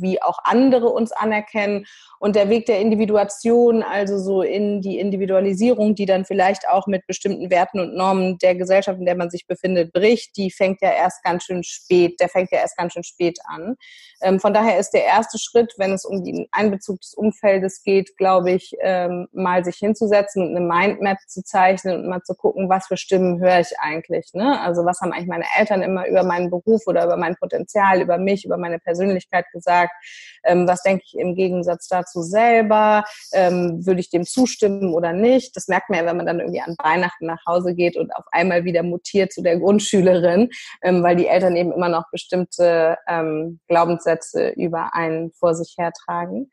wie 0.00 0.20
auch 0.22 0.38
andere 0.44 0.88
uns 0.88 1.12
anerkennen. 1.12 1.86
Und 2.18 2.36
der 2.36 2.50
Weg 2.50 2.66
der 2.66 2.80
Individuation, 2.80 3.82
also 3.82 4.18
so 4.18 4.42
in 4.42 4.82
die 4.82 4.98
Individualisierung, 4.98 5.94
die 5.94 6.06
dann 6.06 6.24
vielleicht 6.24 6.68
auch 6.68 6.86
mit 6.86 7.06
bestimmten 7.06 7.50
Werten 7.50 7.80
und 7.80 7.94
Normen 7.94 8.38
der 8.38 8.54
Gesellschaft, 8.54 8.98
in 8.98 9.06
der 9.06 9.16
man 9.16 9.30
sich 9.30 9.46
befindet, 9.46 9.92
bricht, 9.92 10.36
die 10.36 10.50
fängt 10.50 10.82
ja 10.82 10.90
erst 10.90 11.22
ganz 11.22 11.44
schön 11.44 11.62
spät, 11.62 12.20
der 12.20 12.28
fängt 12.28 12.50
ja 12.50 12.58
erst 12.58 12.76
ganz 12.76 12.92
schön 12.92 13.04
spät 13.04 13.38
an. 13.46 13.76
Ähm, 14.20 14.40
von 14.40 14.52
daher 14.52 14.78
ist 14.78 14.90
der 14.90 15.04
erste 15.04 15.38
Schritt, 15.38 15.74
wenn 15.78 15.92
es 15.92 16.04
um 16.04 16.22
den 16.24 16.46
Einbezug 16.52 17.00
des 17.00 17.14
Umfeldes 17.14 17.82
geht, 17.82 17.99
glaube 18.16 18.52
ich, 18.52 18.74
ähm, 18.80 19.28
mal 19.32 19.64
sich 19.64 19.76
hinzusetzen 19.76 20.42
und 20.42 20.56
eine 20.56 20.66
Mindmap 20.66 21.18
zu 21.26 21.42
zeichnen 21.42 22.00
und 22.00 22.08
mal 22.08 22.22
zu 22.22 22.34
gucken, 22.34 22.68
was 22.68 22.86
für 22.86 22.96
Stimmen 22.96 23.40
höre 23.40 23.60
ich 23.60 23.78
eigentlich. 23.78 24.30
Ne? 24.34 24.60
Also 24.60 24.84
was 24.84 25.00
haben 25.00 25.12
eigentlich 25.12 25.28
meine 25.28 25.44
Eltern 25.58 25.82
immer 25.82 26.06
über 26.08 26.22
meinen 26.22 26.50
Beruf 26.50 26.82
oder 26.86 27.04
über 27.04 27.16
mein 27.16 27.36
Potenzial, 27.36 28.00
über 28.00 28.18
mich, 28.18 28.44
über 28.44 28.56
meine 28.56 28.78
Persönlichkeit 28.78 29.46
gesagt? 29.52 29.92
Ähm, 30.44 30.66
was 30.66 30.82
denke 30.82 31.04
ich 31.06 31.18
im 31.18 31.34
Gegensatz 31.34 31.88
dazu 31.88 32.22
selber? 32.22 33.04
Ähm, 33.32 33.84
würde 33.86 34.00
ich 34.00 34.10
dem 34.10 34.24
zustimmen 34.24 34.94
oder 34.94 35.12
nicht? 35.12 35.56
Das 35.56 35.68
merkt 35.68 35.90
man 35.90 36.00
ja, 36.00 36.06
wenn 36.06 36.16
man 36.16 36.26
dann 36.26 36.40
irgendwie 36.40 36.60
an 36.60 36.76
Weihnachten 36.82 37.26
nach 37.26 37.44
Hause 37.46 37.74
geht 37.74 37.96
und 37.96 38.14
auf 38.14 38.24
einmal 38.32 38.64
wieder 38.64 38.82
mutiert 38.82 39.32
zu 39.32 39.42
der 39.42 39.58
Grundschülerin, 39.58 40.50
ähm, 40.82 41.02
weil 41.02 41.16
die 41.16 41.26
Eltern 41.26 41.56
eben 41.56 41.72
immer 41.72 41.88
noch 41.88 42.04
bestimmte 42.10 42.96
ähm, 43.06 43.60
Glaubenssätze 43.68 44.50
über 44.50 44.94
einen 44.94 45.32
vor 45.32 45.54
sich 45.54 45.74
hertragen. 45.78 46.50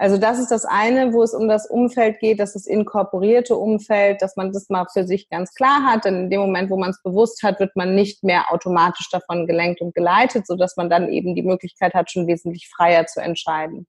Also 0.00 0.16
das 0.16 0.38
ist 0.38 0.50
das 0.50 0.64
eine, 0.64 1.12
wo 1.12 1.22
es 1.22 1.34
um 1.34 1.46
das 1.46 1.66
Umfeld 1.66 2.20
geht, 2.20 2.40
das 2.40 2.56
ist 2.56 2.66
inkorporierte 2.66 3.54
Umfeld, 3.54 4.22
dass 4.22 4.34
man 4.34 4.50
das 4.50 4.70
mal 4.70 4.86
für 4.90 5.04
sich 5.04 5.28
ganz 5.28 5.52
klar 5.52 5.84
hat. 5.84 6.06
Denn 6.06 6.20
in 6.20 6.30
dem 6.30 6.40
Moment, 6.40 6.70
wo 6.70 6.78
man 6.78 6.88
es 6.88 7.02
bewusst 7.02 7.42
hat, 7.42 7.60
wird 7.60 7.76
man 7.76 7.94
nicht 7.94 8.24
mehr 8.24 8.50
automatisch 8.50 9.10
davon 9.10 9.46
gelenkt 9.46 9.82
und 9.82 9.94
geleitet, 9.94 10.46
sodass 10.46 10.78
man 10.78 10.88
dann 10.88 11.10
eben 11.10 11.34
die 11.34 11.42
Möglichkeit 11.42 11.92
hat, 11.92 12.10
schon 12.10 12.26
wesentlich 12.26 12.70
freier 12.74 13.04
zu 13.08 13.20
entscheiden. 13.20 13.86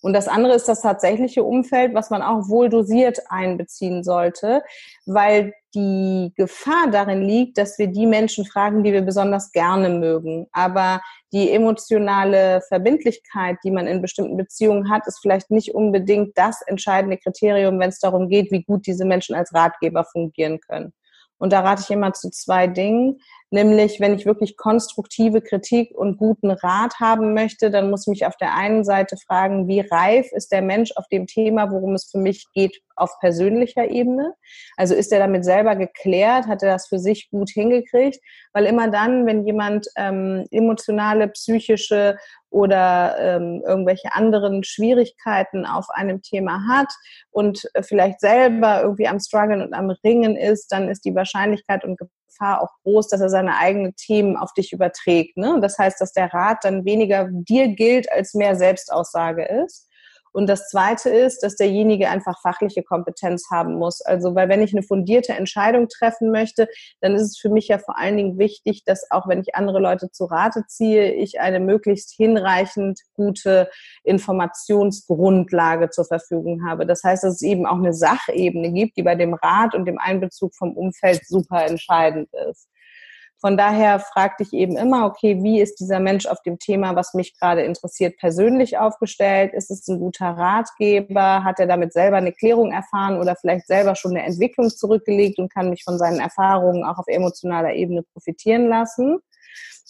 Und 0.00 0.12
das 0.12 0.28
andere 0.28 0.54
ist 0.54 0.68
das 0.68 0.82
tatsächliche 0.82 1.42
Umfeld, 1.42 1.92
was 1.92 2.10
man 2.10 2.22
auch 2.22 2.48
wohl 2.48 2.68
dosiert 2.68 3.18
einbeziehen 3.28 4.04
sollte, 4.04 4.62
weil 5.06 5.52
die 5.74 6.32
Gefahr 6.36 6.88
darin 6.90 7.22
liegt, 7.22 7.58
dass 7.58 7.78
wir 7.78 7.88
die 7.88 8.06
Menschen 8.06 8.46
fragen, 8.46 8.84
die 8.84 8.92
wir 8.92 9.02
besonders 9.02 9.52
gerne 9.52 9.90
mögen. 9.90 10.46
Aber 10.52 11.00
die 11.32 11.50
emotionale 11.50 12.62
Verbindlichkeit, 12.68 13.56
die 13.64 13.70
man 13.70 13.86
in 13.86 14.00
bestimmten 14.00 14.36
Beziehungen 14.36 14.88
hat, 14.88 15.06
ist 15.06 15.18
vielleicht 15.20 15.50
nicht 15.50 15.74
unbedingt 15.74 16.38
das 16.38 16.62
entscheidende 16.62 17.18
Kriterium, 17.18 17.78
wenn 17.80 17.90
es 17.90 17.98
darum 17.98 18.28
geht, 18.28 18.50
wie 18.52 18.62
gut 18.62 18.86
diese 18.86 19.04
Menschen 19.04 19.34
als 19.34 19.52
Ratgeber 19.52 20.04
fungieren 20.04 20.60
können. 20.60 20.92
Und 21.38 21.52
da 21.52 21.60
rate 21.60 21.82
ich 21.84 21.90
immer 21.90 22.12
zu 22.12 22.30
zwei 22.30 22.66
Dingen. 22.66 23.20
Nämlich, 23.50 23.98
wenn 23.98 24.14
ich 24.14 24.26
wirklich 24.26 24.58
konstruktive 24.58 25.40
Kritik 25.40 25.96
und 25.96 26.18
guten 26.18 26.50
Rat 26.50 27.00
haben 27.00 27.32
möchte, 27.32 27.70
dann 27.70 27.90
muss 27.90 28.06
ich 28.06 28.10
mich 28.10 28.26
auf 28.26 28.36
der 28.36 28.54
einen 28.54 28.84
Seite 28.84 29.16
fragen, 29.16 29.68
wie 29.68 29.80
reif 29.80 30.30
ist 30.32 30.52
der 30.52 30.60
Mensch 30.60 30.92
auf 30.96 31.06
dem 31.08 31.26
Thema, 31.26 31.70
worum 31.70 31.94
es 31.94 32.10
für 32.10 32.18
mich 32.18 32.46
geht, 32.52 32.78
auf 32.94 33.18
persönlicher 33.20 33.88
Ebene? 33.88 34.34
Also 34.76 34.94
ist 34.94 35.12
er 35.12 35.20
damit 35.20 35.44
selber 35.44 35.76
geklärt? 35.76 36.46
Hat 36.46 36.62
er 36.62 36.72
das 36.72 36.88
für 36.88 36.98
sich 36.98 37.30
gut 37.30 37.48
hingekriegt? 37.50 38.18
Weil 38.52 38.66
immer 38.66 38.90
dann, 38.90 39.24
wenn 39.24 39.46
jemand 39.46 39.86
ähm, 39.96 40.46
emotionale, 40.50 41.28
psychische 41.28 42.18
oder 42.50 43.16
ähm, 43.18 43.62
irgendwelche 43.66 44.12
anderen 44.12 44.62
Schwierigkeiten 44.64 45.64
auf 45.64 45.86
einem 45.90 46.22
Thema 46.22 46.66
hat 46.68 46.92
und 47.30 47.68
vielleicht 47.82 48.20
selber 48.20 48.82
irgendwie 48.82 49.08
am 49.08 49.20
Struggeln 49.20 49.62
und 49.62 49.74
am 49.74 49.90
Ringen 50.04 50.36
ist, 50.36 50.70
dann 50.72 50.88
ist 50.88 51.04
die 51.04 51.14
Wahrscheinlichkeit 51.14 51.84
und 51.84 51.98
Gefahr 52.28 52.62
auch 52.62 52.70
groß, 52.82 53.08
dass 53.08 53.20
er 53.20 53.30
seine 53.30 53.56
eigenen 53.56 53.96
Themen 53.96 54.36
auf 54.36 54.52
dich 54.52 54.72
überträgt. 54.72 55.36
Ne? 55.36 55.58
Das 55.60 55.78
heißt, 55.78 56.00
dass 56.00 56.12
der 56.12 56.32
Rat 56.32 56.58
dann 56.62 56.84
weniger 56.84 57.28
dir 57.30 57.68
gilt, 57.68 58.10
als 58.12 58.34
mehr 58.34 58.56
Selbstaussage 58.56 59.44
ist. 59.44 59.87
Und 60.38 60.46
das 60.46 60.68
Zweite 60.68 61.10
ist, 61.10 61.42
dass 61.42 61.56
derjenige 61.56 62.08
einfach 62.08 62.40
fachliche 62.40 62.84
Kompetenz 62.84 63.48
haben 63.50 63.74
muss. 63.74 64.00
Also, 64.00 64.36
weil 64.36 64.48
wenn 64.48 64.62
ich 64.62 64.72
eine 64.72 64.84
fundierte 64.84 65.32
Entscheidung 65.32 65.88
treffen 65.88 66.30
möchte, 66.30 66.68
dann 67.00 67.16
ist 67.16 67.22
es 67.22 67.38
für 67.38 67.48
mich 67.48 67.66
ja 67.66 67.78
vor 67.78 67.98
allen 67.98 68.16
Dingen 68.16 68.38
wichtig, 68.38 68.84
dass 68.84 69.10
auch 69.10 69.26
wenn 69.26 69.40
ich 69.40 69.56
andere 69.56 69.80
Leute 69.80 70.12
zu 70.12 70.26
Rate 70.26 70.62
ziehe, 70.68 71.12
ich 71.12 71.40
eine 71.40 71.58
möglichst 71.58 72.14
hinreichend 72.14 73.00
gute 73.14 73.68
Informationsgrundlage 74.04 75.90
zur 75.90 76.04
Verfügung 76.04 76.64
habe. 76.64 76.86
Das 76.86 77.02
heißt, 77.02 77.24
dass 77.24 77.34
es 77.34 77.42
eben 77.42 77.66
auch 77.66 77.78
eine 77.78 77.92
Sachebene 77.92 78.70
gibt, 78.70 78.96
die 78.96 79.02
bei 79.02 79.16
dem 79.16 79.34
Rat 79.34 79.74
und 79.74 79.86
dem 79.86 79.98
Einbezug 79.98 80.54
vom 80.54 80.76
Umfeld 80.76 81.26
super 81.26 81.66
entscheidend 81.66 82.28
ist. 82.48 82.68
Von 83.40 83.56
daher 83.56 84.00
fragte 84.00 84.42
ich 84.42 84.52
eben 84.52 84.76
immer, 84.76 85.06
okay, 85.06 85.42
wie 85.42 85.60
ist 85.60 85.76
dieser 85.78 86.00
Mensch 86.00 86.26
auf 86.26 86.42
dem 86.42 86.58
Thema, 86.58 86.96
was 86.96 87.14
mich 87.14 87.38
gerade 87.38 87.62
interessiert, 87.62 88.16
persönlich 88.18 88.78
aufgestellt? 88.78 89.54
Ist 89.54 89.70
es 89.70 89.86
ein 89.86 90.00
guter 90.00 90.30
Ratgeber? 90.30 91.44
Hat 91.44 91.60
er 91.60 91.66
damit 91.66 91.92
selber 91.92 92.16
eine 92.16 92.32
Klärung 92.32 92.72
erfahren 92.72 93.18
oder 93.20 93.36
vielleicht 93.36 93.68
selber 93.68 93.94
schon 93.94 94.12
eine 94.12 94.24
Entwicklung 94.24 94.70
zurückgelegt 94.70 95.38
und 95.38 95.52
kann 95.52 95.70
mich 95.70 95.84
von 95.84 95.98
seinen 95.98 96.18
Erfahrungen 96.18 96.84
auch 96.84 96.98
auf 96.98 97.06
emotionaler 97.06 97.74
Ebene 97.74 98.02
profitieren 98.12 98.66
lassen? 98.66 99.20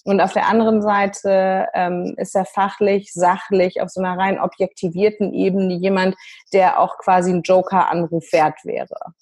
Und 0.04 0.20
auf 0.20 0.32
der 0.32 0.46
anderen 0.46 0.80
Seite 0.82 1.66
ähm, 1.74 2.14
ist 2.16 2.34
er 2.34 2.44
fachlich, 2.44 3.12
sachlich, 3.12 3.80
auf 3.80 3.90
so 3.90 4.00
einer 4.00 4.18
rein 4.18 4.38
objektivierten 4.38 5.32
Ebene 5.34 5.74
jemand, 5.74 6.16
der 6.52 6.80
auch 6.80 6.98
quasi 6.98 7.32
ein 7.32 7.42
Joker-Anruf 7.42 8.32
wert 8.32 8.58
wäre. 8.64 9.14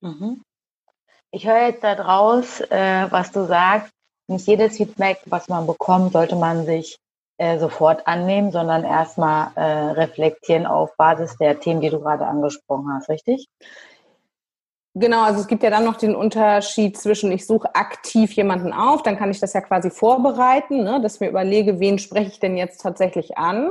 Mhm. 0.00 0.42
Ich 1.30 1.46
höre 1.46 1.66
jetzt 1.66 1.84
daraus, 1.84 2.60
äh, 2.60 3.06
was 3.10 3.32
du 3.32 3.44
sagst. 3.44 3.92
Nicht 4.28 4.46
jedes 4.46 4.76
Feedback, 4.76 5.20
was 5.26 5.48
man 5.48 5.66
bekommt, 5.66 6.12
sollte 6.12 6.36
man 6.36 6.66
sich 6.66 6.98
äh, 7.38 7.58
sofort 7.58 8.06
annehmen, 8.06 8.50
sondern 8.50 8.84
erstmal 8.84 9.50
äh, 9.54 9.92
reflektieren 9.92 10.66
auf 10.66 10.96
Basis 10.96 11.36
der 11.36 11.60
Themen, 11.60 11.80
die 11.80 11.90
du 11.90 12.00
gerade 12.00 12.26
angesprochen 12.26 12.92
hast, 12.92 13.08
richtig? 13.08 13.46
Genau, 14.94 15.22
also 15.22 15.40
es 15.40 15.46
gibt 15.46 15.62
ja 15.62 15.70
dann 15.70 15.84
noch 15.84 15.96
den 15.96 16.16
Unterschied 16.16 16.98
zwischen, 16.98 17.30
ich 17.30 17.46
suche 17.46 17.74
aktiv 17.74 18.32
jemanden 18.32 18.72
auf, 18.72 19.02
dann 19.02 19.16
kann 19.16 19.30
ich 19.30 19.38
das 19.38 19.52
ja 19.52 19.60
quasi 19.60 19.90
vorbereiten, 19.90 20.82
ne, 20.82 21.00
dass 21.00 21.20
mir 21.20 21.28
überlege, 21.28 21.78
wen 21.78 21.98
spreche 21.98 22.30
ich 22.30 22.40
denn 22.40 22.56
jetzt 22.56 22.80
tatsächlich 22.80 23.38
an. 23.38 23.70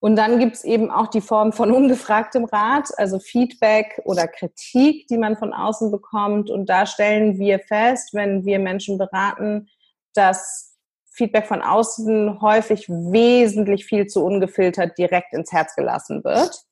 Und 0.00 0.16
dann 0.16 0.38
gibt's 0.38 0.64
eben 0.64 0.90
auch 0.90 1.08
die 1.08 1.20
Form 1.20 1.52
von 1.52 1.72
ungefragtem 1.74 2.46
Rat, 2.46 2.88
also 2.96 3.18
Feedback 3.18 4.00
oder 4.04 4.26
Kritik, 4.26 5.06
die 5.08 5.18
man 5.18 5.36
von 5.36 5.52
außen 5.52 5.90
bekommt. 5.90 6.50
Und 6.50 6.66
da 6.66 6.86
stellen 6.86 7.38
wir 7.38 7.60
fest, 7.60 8.14
wenn 8.14 8.44
wir 8.44 8.58
Menschen 8.58 8.98
beraten, 8.98 9.68
dass 10.14 10.70
Feedback 11.12 11.46
von 11.46 11.60
außen 11.60 12.40
häufig 12.40 12.88
wesentlich 12.88 13.84
viel 13.84 14.06
zu 14.06 14.24
ungefiltert 14.24 14.96
direkt 14.96 15.34
ins 15.34 15.52
Herz 15.52 15.74
gelassen 15.76 16.24
wird 16.24 16.64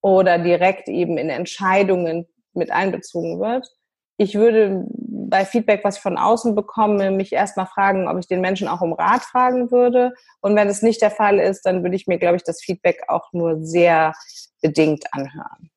oder 0.00 0.38
direkt 0.38 0.88
eben 0.88 1.18
in 1.18 1.30
Entscheidungen 1.30 2.26
mit 2.52 2.70
einbezogen 2.70 3.40
wird. 3.40 3.66
Ich 4.18 4.34
würde 4.34 4.86
bei 5.32 5.46
Feedback, 5.46 5.82
was 5.82 5.96
ich 5.96 6.02
von 6.02 6.18
außen 6.18 6.54
bekomme, 6.54 7.10
mich 7.10 7.32
erstmal 7.32 7.64
fragen, 7.64 8.06
ob 8.06 8.18
ich 8.18 8.26
den 8.26 8.42
Menschen 8.42 8.68
auch 8.68 8.82
um 8.82 8.92
Rat 8.92 9.22
fragen 9.22 9.70
würde. 9.70 10.12
Und 10.42 10.54
wenn 10.56 10.68
es 10.68 10.82
nicht 10.82 11.00
der 11.00 11.10
Fall 11.10 11.38
ist, 11.38 11.62
dann 11.62 11.82
würde 11.82 11.96
ich 11.96 12.06
mir, 12.06 12.18
glaube 12.18 12.36
ich, 12.36 12.42
das 12.42 12.60
Feedback 12.60 13.04
auch 13.08 13.32
nur 13.32 13.64
sehr 13.64 14.12
bedingt 14.60 15.06
anhören. 15.10 15.70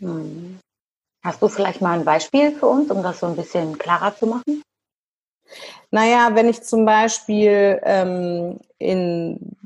Hm. 0.00 0.58
Hast 1.24 1.40
du 1.40 1.48
vielleicht 1.48 1.80
mal 1.80 1.98
ein 1.98 2.04
Beispiel 2.04 2.52
für 2.52 2.66
uns, 2.66 2.90
um 2.90 3.02
das 3.02 3.20
so 3.20 3.26
ein 3.26 3.36
bisschen 3.36 3.78
klarer 3.78 4.14
zu 4.14 4.26
machen? 4.26 4.62
Naja, 5.90 6.32
wenn 6.34 6.50
ich 6.50 6.62
zum 6.62 6.84
Beispiel 6.84 7.80
ähm, 7.82 8.60
in 8.76 9.56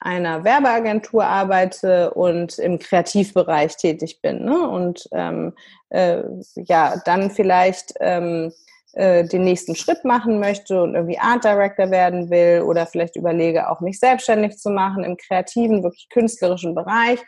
einer 0.00 0.42
Werbeagentur 0.42 1.24
arbeite 1.24 2.14
und 2.14 2.58
im 2.58 2.80
Kreativbereich 2.80 3.76
tätig 3.76 4.20
bin 4.20 4.44
ne? 4.44 4.68
und 4.68 5.08
ähm, 5.12 5.54
äh, 5.90 6.24
ja, 6.56 7.00
dann 7.04 7.30
vielleicht 7.30 7.94
ähm, 8.00 8.52
äh, 8.94 9.24
den 9.24 9.44
nächsten 9.44 9.74
Schritt 9.74 10.04
machen 10.04 10.38
möchte 10.38 10.82
und 10.82 10.94
irgendwie 10.94 11.18
Art 11.18 11.44
Director 11.44 11.90
werden 11.90 12.30
will 12.30 12.62
oder 12.62 12.86
vielleicht 12.86 13.16
überlege, 13.16 13.70
auch 13.70 13.80
mich 13.80 13.98
selbstständig 13.98 14.58
zu 14.58 14.70
machen 14.70 15.04
im 15.04 15.16
kreativen, 15.16 15.82
wirklich 15.82 16.08
künstlerischen 16.10 16.74
Bereich. 16.74 17.20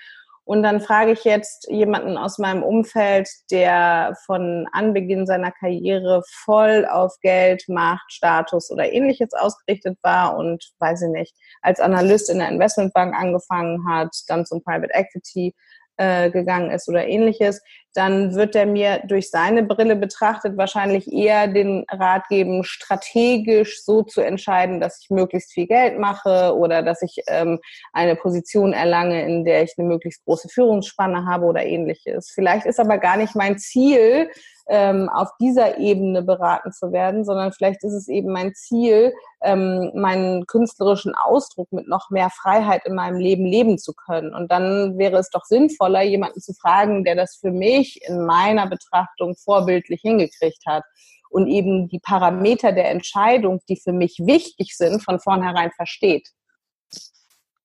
Und 0.47 0.63
dann 0.63 0.83
frage 0.83 1.13
ich 1.13 1.25
jetzt 1.25 1.69
jemanden 1.71 2.19
aus 2.19 2.37
meinem 2.37 2.63
Umfeld, 2.63 3.31
der 3.51 4.15
von 4.27 4.67
Anbeginn 4.73 5.27
seiner 5.27 5.53
Karriere 5.53 6.23
voll 6.45 6.87
auf 6.91 7.15
Geld, 7.23 7.65
Macht, 7.69 8.13
Status 8.13 8.71
oder 8.71 8.93
ähnliches 8.93 9.33
ausgerichtet 9.33 9.99
war 10.03 10.37
und, 10.37 10.63
weiß 10.81 11.03
ich 11.03 11.09
nicht, 11.09 11.35
als 11.63 11.81
Analyst 11.81 12.29
in 12.29 12.41
der 12.41 12.51
Investmentbank 12.51 13.15
angefangen 13.15 13.89
hat, 13.89 14.15
dann 14.29 14.45
zum 14.45 14.63
Private 14.63 14.93
Equity 14.93 15.55
äh, 15.97 16.31
gegangen 16.31 16.71
ist 16.71 16.89
oder 16.89 17.07
ähnliches, 17.07 17.63
dann 17.95 18.35
wird 18.35 18.57
er 18.57 18.67
mir 18.67 19.03
durch 19.07 19.31
seine 19.31 19.63
Brille 19.63 19.95
betrachtet 19.95 20.57
wahrscheinlich 20.57 21.13
eher 21.13 21.47
den 21.47 21.85
Rat 21.89 22.29
geben, 22.29 22.65
strategisch 22.65 23.85
so 23.85 24.03
zu 24.03 24.21
entscheiden, 24.21 24.81
dass 24.81 25.01
ich 25.01 25.11
möglichst 25.11 25.53
viel 25.53 25.69
Geld 25.69 25.99
mache 25.99 26.57
oder 26.57 26.83
dass 26.83 27.03
ich 27.03 27.23
ähm, 27.29 27.61
eine 27.93 28.17
Position 28.17 28.73
erlange, 28.73 29.25
in 29.25 29.45
der 29.45 29.63
ich 29.63 29.75
eine 29.79 29.87
möglichst 29.87 30.25
große 30.25 30.49
Führungsspanne 30.49 31.25
habe 31.27 31.47
oder 31.47 31.65
ähnliches. 31.65 32.33
Vielleicht 32.35 32.67
ist 32.67 32.81
aber 32.81 32.99
gar 32.99 33.17
nicht 33.17 33.37
mein 33.37 33.59
Ziel, 33.59 34.29
ähm, 34.67 35.09
auf 35.09 35.31
dieser 35.39 35.79
Ebene 35.79 36.23
beraten 36.23 36.73
zu 36.73 36.93
werden, 36.93 37.25
sondern 37.25 37.53
vielleicht 37.53 37.85
ist 37.85 37.93
es 37.93 38.09
eben 38.09 38.33
mein 38.33 38.55
Ziel, 38.55 39.13
ähm, 39.43 39.91
meinen 39.95 40.47
künstlerischen 40.47 41.15
Ausdruck 41.15 41.71
mit 41.73 41.87
noch 41.87 42.11
mehr 42.11 42.31
Freiheit 42.31 42.87
in 42.87 42.95
meinem 42.95 43.19
Leben 43.19 43.45
leben 43.45 43.79
zu 43.79 43.93
können. 43.93 44.35
Und 44.35 44.51
dann 44.51 44.97
wäre 44.97 45.19
es 45.19 45.31
doch 45.31 45.45
sinnvoller, 45.45 46.03
jemanden 46.03 46.41
zu 46.41 46.55
fragen, 46.55 47.05
der 47.05 47.15
das 47.15 47.37
für 47.37 47.51
mich 47.51 48.01
in 48.09 48.25
meiner 48.25 48.67
Betrachtung 48.67 49.37
vorbildlich 49.37 50.01
hingekriegt 50.01 50.65
hat 50.67 50.85
und 51.29 51.49
eben 51.49 51.89
die 51.89 51.99
Parameter 51.99 52.73
der 52.73 52.91
Entscheidung, 52.91 53.61
die 53.69 53.77
für 53.77 53.93
mich 53.93 54.19
wichtig 54.21 54.77
sind, 54.77 55.03
von 55.03 55.21
vornherein 55.21 55.73
versteht. 55.73 56.29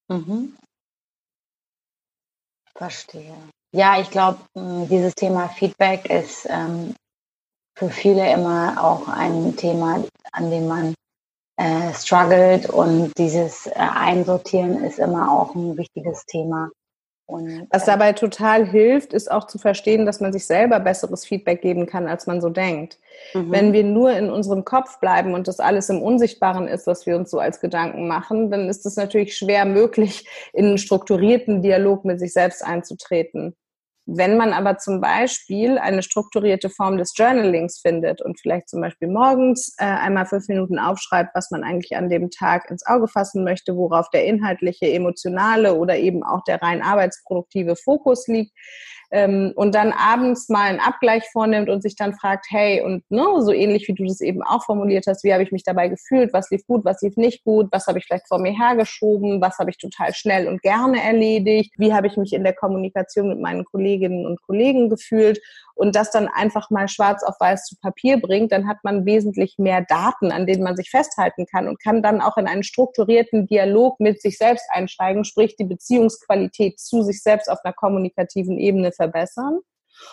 Mhm. 0.07 0.57
Verstehe. 2.75 3.35
Ja, 3.71 3.99
ich 3.99 4.09
glaube, 4.09 4.39
dieses 4.55 5.13
Thema 5.13 5.47
Feedback 5.49 6.09
ist 6.09 6.47
ähm, 6.49 6.95
für 7.77 7.89
viele 7.89 8.31
immer 8.33 8.83
auch 8.83 9.07
ein 9.07 9.55
Thema, 9.55 10.03
an 10.31 10.49
dem 10.49 10.67
man 10.67 10.95
äh, 11.57 11.93
struggelt 11.93 12.69
und 12.69 13.13
dieses 13.17 13.67
äh, 13.67 13.73
Einsortieren 13.75 14.83
ist 14.83 14.97
immer 14.99 15.31
auch 15.31 15.55
ein 15.55 15.77
wichtiges 15.77 16.25
Thema. 16.25 16.69
Und, 17.29 17.67
Was 17.69 17.83
äh, 17.83 17.85
dabei 17.85 18.13
total 18.13 18.65
hilft, 18.65 19.13
ist 19.13 19.29
auch 19.29 19.45
zu 19.45 19.59
verstehen, 19.59 20.07
dass 20.07 20.19
man 20.19 20.33
sich 20.33 20.47
selber 20.47 20.79
besseres 20.79 21.25
Feedback 21.25 21.61
geben 21.61 21.85
kann, 21.85 22.07
als 22.07 22.25
man 22.25 22.41
so 22.41 22.49
denkt. 22.49 22.97
Mhm. 23.35 23.51
Wenn 23.51 23.73
wir 23.73 23.83
nur 23.83 24.11
in 24.13 24.31
unserem 24.31 24.65
Kopf 24.65 24.99
bleiben 24.99 25.35
und 25.35 25.47
das 25.47 25.59
alles 25.59 25.89
im 25.89 26.01
Unsichtbaren 26.01 26.67
ist, 26.67 26.87
was 26.87 27.05
wir 27.05 27.15
uns 27.15 27.29
so 27.29 27.37
als 27.37 27.59
Gedanken 27.59 28.07
machen, 28.07 28.49
dann 28.49 28.67
ist 28.67 28.83
es 28.87 28.95
natürlich 28.95 29.37
schwer 29.37 29.65
möglich, 29.65 30.27
in 30.53 30.65
einen 30.65 30.77
strukturierten 30.79 31.61
Dialog 31.61 32.03
mit 32.03 32.19
sich 32.19 32.33
selbst 32.33 32.65
einzutreten. 32.65 33.55
Wenn 34.11 34.37
man 34.37 34.53
aber 34.53 34.79
zum 34.79 35.01
Beispiel 35.01 35.77
eine 35.77 36.01
strukturierte 36.01 36.71
Form 36.71 36.97
des 36.97 37.13
Journalings 37.15 37.79
findet 37.79 38.23
und 38.23 38.39
vielleicht 38.39 38.67
zum 38.67 38.81
Beispiel 38.81 39.07
morgens 39.07 39.75
äh, 39.77 39.85
einmal 39.85 40.25
fünf 40.25 40.47
Minuten 40.47 40.79
aufschreibt, 40.79 41.35
was 41.35 41.51
man 41.51 41.63
eigentlich 41.63 41.95
an 41.95 42.09
dem 42.09 42.31
Tag 42.31 42.71
ins 42.71 42.83
Auge 42.87 43.07
fassen 43.07 43.43
möchte, 43.43 43.75
worauf 43.75 44.09
der 44.09 44.25
inhaltliche, 44.25 44.91
emotionale 44.91 45.75
oder 45.75 45.97
eben 45.97 46.23
auch 46.23 46.43
der 46.45 46.59
rein 46.59 46.81
arbeitsproduktive 46.81 47.75
Fokus 47.75 48.27
liegt, 48.27 48.51
ähm, 49.11 49.53
und 49.55 49.73
dann 49.75 49.91
abends 49.91 50.49
mal 50.49 50.69
einen 50.69 50.79
Abgleich 50.79 51.23
vornimmt 51.31 51.69
und 51.69 51.81
sich 51.81 51.95
dann 51.95 52.13
fragt, 52.13 52.47
hey, 52.49 52.81
und 52.81 53.03
ne, 53.09 53.23
so 53.39 53.51
ähnlich 53.51 53.87
wie 53.87 53.93
du 53.93 54.05
das 54.05 54.21
eben 54.21 54.43
auch 54.43 54.63
formuliert 54.63 55.05
hast, 55.07 55.23
wie 55.23 55.33
habe 55.33 55.43
ich 55.43 55.51
mich 55.51 55.63
dabei 55.63 55.87
gefühlt, 55.87 56.31
was 56.33 56.49
lief 56.51 56.65
gut, 56.67 56.85
was 56.85 57.01
lief 57.01 57.17
nicht 57.17 57.43
gut, 57.43 57.67
was 57.71 57.87
habe 57.87 57.99
ich 57.99 58.05
vielleicht 58.05 58.27
vor 58.27 58.39
mir 58.39 58.51
hergeschoben, 58.51 59.41
was 59.41 59.57
habe 59.57 59.71
ich 59.71 59.77
total 59.77 60.13
schnell 60.13 60.47
und 60.47 60.61
gerne 60.61 61.01
erledigt, 61.03 61.73
wie 61.77 61.93
habe 61.93 62.07
ich 62.07 62.17
mich 62.17 62.33
in 62.33 62.43
der 62.43 62.53
Kommunikation 62.53 63.29
mit 63.29 63.39
meinen 63.39 63.65
Kolleginnen 63.65 64.25
und 64.25 64.41
Kollegen 64.41 64.89
gefühlt 64.89 65.39
und 65.79 65.95
das 65.95 66.11
dann 66.11 66.27
einfach 66.27 66.69
mal 66.69 66.89
schwarz 66.89 67.23
auf 67.23 67.39
weiß 67.39 67.63
zu 67.63 67.77
Papier 67.81 68.19
bringt, 68.19 68.51
dann 68.51 68.67
hat 68.67 68.79
man 68.83 69.05
wesentlich 69.05 69.55
mehr 69.57 69.81
Daten, 69.81 70.29
an 70.29 70.45
denen 70.45 70.61
man 70.61 70.75
sich 70.75 70.89
festhalten 70.89 71.45
kann 71.45 71.69
und 71.69 71.81
kann 71.81 72.03
dann 72.03 72.19
auch 72.19 72.35
in 72.35 72.47
einen 72.47 72.63
strukturierten 72.63 73.47
Dialog 73.47 73.97
mit 74.01 74.21
sich 74.21 74.37
selbst 74.37 74.65
einsteigen, 74.73 75.23
sprich 75.23 75.55
die 75.55 75.63
Beziehungsqualität 75.63 76.81
zu 76.81 77.01
sich 77.03 77.23
selbst 77.23 77.49
auf 77.49 77.59
einer 77.63 77.73
kommunikativen 77.73 78.57
Ebene 78.57 78.91
verbessern. 78.91 79.59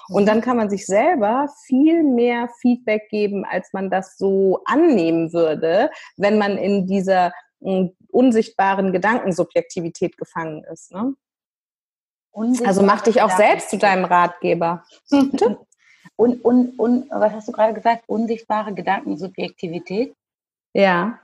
Und 0.08 0.26
dann 0.26 0.40
kann 0.40 0.56
man 0.56 0.70
sich 0.70 0.86
selber 0.86 1.48
viel 1.66 2.04
mehr 2.04 2.48
Feedback 2.60 3.08
geben, 3.08 3.44
als 3.44 3.72
man 3.72 3.90
das 3.90 4.16
so 4.16 4.60
annehmen 4.66 5.32
würde, 5.32 5.90
wenn 6.16 6.38
man 6.38 6.58
in 6.58 6.86
dieser 6.86 7.32
mm, 7.58 7.86
unsichtbaren 8.08 8.92
Gedankensubjektivität 8.92 10.16
gefangen 10.16 10.62
ist. 10.72 10.92
Ne? 10.92 11.14
Also 12.64 12.82
mach 12.82 13.00
dich 13.02 13.22
auch 13.22 13.30
selbst 13.30 13.70
zu 13.70 13.78
deinem 13.78 14.04
Ratgeber. 14.04 14.84
und, 16.16 16.44
und, 16.44 16.78
und 16.78 17.10
was 17.10 17.32
hast 17.32 17.48
du 17.48 17.52
gerade 17.52 17.74
gesagt? 17.74 18.04
Unsichtbare 18.06 18.74
Gedankensubjektivität? 18.74 20.14
Ja. 20.72 21.18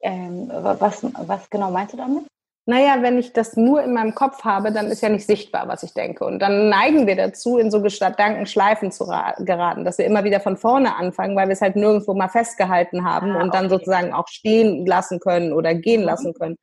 Ähm, 0.00 0.50
was, 0.50 1.04
was 1.26 1.48
genau 1.48 1.70
meinst 1.70 1.94
du 1.94 1.96
damit? 1.96 2.24
naja, 2.66 3.02
wenn 3.02 3.18
ich 3.18 3.34
das 3.34 3.56
nur 3.56 3.82
in 3.82 3.92
meinem 3.92 4.14
Kopf 4.14 4.42
habe, 4.44 4.72
dann 4.72 4.86
ist 4.86 5.02
ja 5.02 5.10
nicht 5.10 5.26
sichtbar, 5.26 5.68
was 5.68 5.82
ich 5.82 5.92
denke. 5.92 6.24
Und 6.24 6.38
dann 6.38 6.70
neigen 6.70 7.06
wir 7.06 7.14
dazu, 7.14 7.58
in 7.58 7.70
so 7.70 7.82
Gedankenschleifen 7.82 8.90
zu 8.90 9.04
geraten, 9.04 9.84
dass 9.84 9.98
wir 9.98 10.06
immer 10.06 10.24
wieder 10.24 10.40
von 10.40 10.56
vorne 10.56 10.96
anfangen, 10.96 11.36
weil 11.36 11.48
wir 11.48 11.52
es 11.52 11.60
halt 11.60 11.76
nirgendwo 11.76 12.14
mal 12.14 12.28
festgehalten 12.28 13.04
haben 13.04 13.32
ah, 13.32 13.42
und 13.42 13.52
dann 13.52 13.66
okay. 13.66 13.74
sozusagen 13.74 14.14
auch 14.14 14.28
stehen 14.28 14.86
lassen 14.86 15.20
können 15.20 15.52
oder 15.52 15.74
gehen 15.74 16.00
mhm. 16.00 16.06
lassen 16.06 16.32
können. 16.32 16.56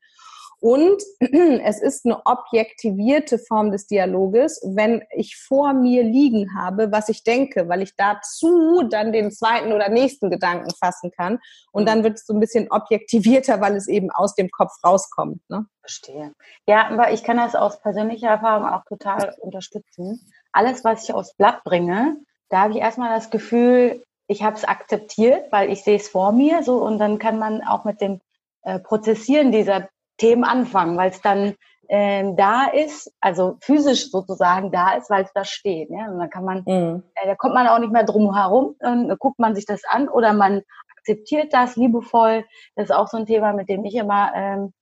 Und 0.62 1.02
es 1.20 1.82
ist 1.82 2.06
eine 2.06 2.24
objektivierte 2.24 3.40
Form 3.40 3.72
des 3.72 3.88
Dialoges, 3.88 4.62
wenn 4.64 5.04
ich 5.10 5.36
vor 5.36 5.74
mir 5.74 6.04
liegen 6.04 6.56
habe, 6.56 6.92
was 6.92 7.10
ich 7.10 7.24
denke, 7.24 7.68
weil 7.68 7.82
ich 7.82 7.96
dazu 7.96 8.84
dann 8.84 9.12
den 9.12 9.32
zweiten 9.32 9.74
oder 9.74 9.90
nächsten 9.90 10.30
Gedanken 10.30 10.70
fassen 10.80 11.12
kann. 11.12 11.40
Und 11.72 11.90
dann 11.90 12.04
wird 12.04 12.20
es 12.20 12.28
so 12.28 12.34
ein 12.34 12.40
bisschen 12.40 12.70
objektivierter, 12.70 13.60
weil 13.60 13.76
es 13.76 13.88
eben 13.88 14.12
aus 14.12 14.36
dem 14.36 14.52
Kopf 14.52 14.72
rauskommt. 14.86 15.42
Ne? 15.50 15.66
Verstehe. 15.82 16.32
Ja, 16.68 16.88
aber 16.90 17.12
ich 17.12 17.24
kann 17.24 17.38
das 17.38 17.56
aus 17.56 17.82
persönlicher 17.82 18.30
Erfahrung 18.30 18.68
auch 18.68 18.86
total 18.86 19.36
unterstützen. 19.40 20.32
Alles, 20.52 20.84
was 20.84 21.04
ich 21.04 21.14
aufs 21.14 21.34
Blatt 21.34 21.64
bringe, 21.64 22.18
da 22.50 22.62
habe 22.62 22.74
ich 22.74 22.80
erstmal 22.80 23.16
das 23.16 23.32
Gefühl, 23.32 24.04
ich 24.28 24.44
habe 24.44 24.58
es 24.58 24.64
akzeptiert, 24.64 25.52
weil 25.52 25.72
ich 25.72 25.84
sehe 25.84 25.98
es 25.98 26.08
vor 26.08 26.32
mir 26.34 26.62
so 26.62 26.84
und 26.84 27.00
dann 27.00 27.18
kann 27.18 27.40
man 27.40 27.64
auch 27.64 27.84
mit 27.84 28.00
dem 28.00 28.22
äh, 28.62 28.78
Prozessieren 28.78 29.52
dieser 29.52 29.90
Themen 30.22 30.44
anfangen, 30.44 30.98
weil 30.98 31.10
es 31.10 31.22
dann 31.22 31.56
ähm, 31.90 32.38
da 32.38 32.66
ist, 32.66 33.12
also 33.20 33.58
physisch 33.60 34.12
sozusagen 34.12 34.72
da 34.72 34.94
ist, 34.94 35.10
weil 35.10 35.24
es 35.24 35.34
da 35.34 35.44
steht. 35.44 35.90
Ja? 35.90 36.06
Und 36.10 36.20
dann 36.20 36.30
kann 36.30 36.46
man, 36.46 36.64
mhm. 36.66 37.04
äh, 37.16 37.26
da 37.28 37.36
kommt 37.36 37.54
man 37.54 37.68
auch 37.68 37.80
nicht 37.80 37.92
mehr 37.92 38.06
drum 38.06 38.34
herum, 38.34 38.76
dann 38.80 39.14
guckt 39.18 39.40
man 39.40 39.56
sich 39.56 39.66
das 39.66 39.82
an 39.84 40.08
oder 40.08 40.32
man 40.34 40.62
akzeptiert 40.98 41.54
das 41.54 41.76
liebevoll. 41.76 42.46
Das 42.76 42.86
ist 42.86 42.96
auch 42.96 43.08
so 43.08 43.18
ein 43.18 43.26
Thema, 43.26 43.54
mit 43.54 43.68
dem 43.68 43.84
ich 43.84 43.96
immer 43.96 44.32
ähm, 44.36 44.74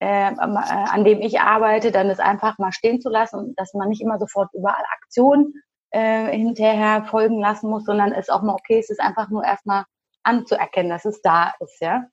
äh, 0.00 0.30
äh, 0.30 0.34
an 0.36 1.04
dem 1.04 1.20
ich 1.20 1.40
arbeite, 1.40 1.90
dann 1.90 2.10
es 2.10 2.20
einfach 2.20 2.58
mal 2.58 2.72
stehen 2.72 3.00
zu 3.00 3.08
lassen 3.08 3.36
und 3.36 3.58
dass 3.58 3.74
man 3.74 3.88
nicht 3.88 4.02
immer 4.02 4.18
sofort 4.18 4.50
überall 4.52 4.84
Aktionen 4.96 5.54
äh, 5.90 6.36
hinterher 6.36 7.04
folgen 7.04 7.40
lassen 7.40 7.70
muss, 7.70 7.84
sondern 7.84 8.12
es 8.12 8.28
auch 8.28 8.42
mal 8.42 8.54
okay 8.54 8.78
ist, 8.78 8.90
es 8.90 8.98
einfach 8.98 9.28
nur 9.30 9.44
erstmal 9.44 9.84
anzuerkennen, 10.22 10.90
dass 10.90 11.04
es 11.04 11.22
da 11.22 11.54
ist, 11.60 11.80
ja. 11.80 12.04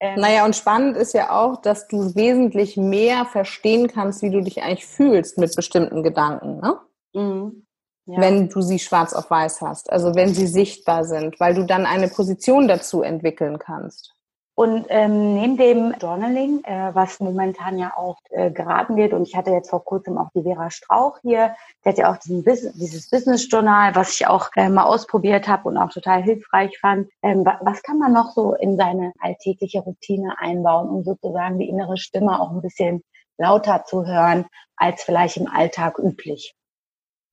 Ähm, 0.00 0.20
naja, 0.20 0.44
und 0.44 0.56
spannend 0.56 0.96
ist 0.96 1.14
ja 1.14 1.30
auch, 1.30 1.60
dass 1.62 1.88
du 1.88 2.14
wesentlich 2.14 2.76
mehr 2.76 3.24
verstehen 3.24 3.88
kannst, 3.88 4.22
wie 4.22 4.30
du 4.30 4.40
dich 4.40 4.62
eigentlich 4.62 4.86
fühlst 4.86 5.38
mit 5.38 5.54
bestimmten 5.54 6.02
Gedanken, 6.02 6.58
ne? 6.60 6.78
Mhm. 7.14 7.66
Ja. 8.06 8.20
Wenn 8.20 8.50
du 8.50 8.60
sie 8.60 8.78
schwarz 8.78 9.14
auf 9.14 9.30
weiß 9.30 9.62
hast, 9.62 9.90
also 9.90 10.14
wenn 10.14 10.34
sie 10.34 10.46
sichtbar 10.46 11.04
sind, 11.04 11.40
weil 11.40 11.54
du 11.54 11.64
dann 11.64 11.86
eine 11.86 12.08
Position 12.08 12.68
dazu 12.68 13.02
entwickeln 13.02 13.58
kannst. 13.58 14.13
Und 14.56 14.86
ähm, 14.88 15.34
neben 15.34 15.56
dem 15.56 15.94
Journaling, 16.00 16.62
äh, 16.62 16.94
was 16.94 17.18
momentan 17.18 17.76
ja 17.76 17.92
auch 17.96 18.18
äh, 18.30 18.52
geraten 18.52 18.94
wird, 18.94 19.12
und 19.12 19.26
ich 19.26 19.34
hatte 19.34 19.50
jetzt 19.50 19.70
vor 19.70 19.84
kurzem 19.84 20.16
auch 20.16 20.30
die 20.32 20.44
Vera 20.44 20.70
Strauch 20.70 21.18
hier, 21.22 21.56
die 21.84 21.88
hat 21.88 21.98
ja 21.98 22.12
auch 22.12 22.18
diesen 22.18 22.44
Bus 22.44 22.60
dieses 22.74 23.10
Business-Journal, 23.10 23.96
was 23.96 24.14
ich 24.14 24.28
auch 24.28 24.50
äh, 24.54 24.68
mal 24.68 24.84
ausprobiert 24.84 25.48
habe 25.48 25.68
und 25.68 25.76
auch 25.76 25.90
total 25.90 26.22
hilfreich 26.22 26.78
fand. 26.78 27.08
Ähm, 27.22 27.44
was 27.62 27.82
kann 27.82 27.98
man 27.98 28.12
noch 28.12 28.30
so 28.30 28.54
in 28.54 28.76
seine 28.76 29.12
alltägliche 29.18 29.80
Routine 29.80 30.36
einbauen, 30.38 30.88
um 30.88 31.02
sozusagen 31.02 31.58
die 31.58 31.68
innere 31.68 31.96
Stimme 31.96 32.40
auch 32.40 32.52
ein 32.52 32.62
bisschen 32.62 33.02
lauter 33.38 33.84
zu 33.84 34.06
hören, 34.06 34.46
als 34.76 35.02
vielleicht 35.02 35.36
im 35.36 35.48
Alltag 35.48 35.98
üblich? 35.98 36.54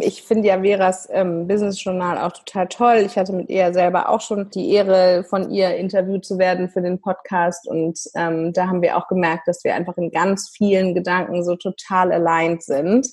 Ich 0.03 0.23
finde 0.23 0.47
ja 0.47 0.61
Veras 0.61 1.07
ähm, 1.11 1.47
Business 1.47 1.83
Journal 1.83 2.17
auch 2.17 2.31
total 2.31 2.67
toll. 2.67 3.03
Ich 3.05 3.17
hatte 3.17 3.33
mit 3.33 3.49
ihr 3.49 3.73
selber 3.73 4.09
auch 4.09 4.21
schon 4.21 4.49
die 4.49 4.71
Ehre, 4.71 5.23
von 5.23 5.51
ihr 5.51 5.75
interviewt 5.75 6.25
zu 6.25 6.37
werden 6.37 6.69
für 6.69 6.81
den 6.81 6.99
Podcast. 6.99 7.67
Und 7.67 7.99
ähm, 8.15 8.53
da 8.53 8.67
haben 8.67 8.81
wir 8.81 8.97
auch 8.97 9.07
gemerkt, 9.07 9.47
dass 9.47 9.63
wir 9.63 9.75
einfach 9.75 9.97
in 9.97 10.11
ganz 10.11 10.49
vielen 10.49 10.93
Gedanken 10.93 11.43
so 11.43 11.55
total 11.55 12.11
aligned 12.11 12.63
sind. 12.63 13.07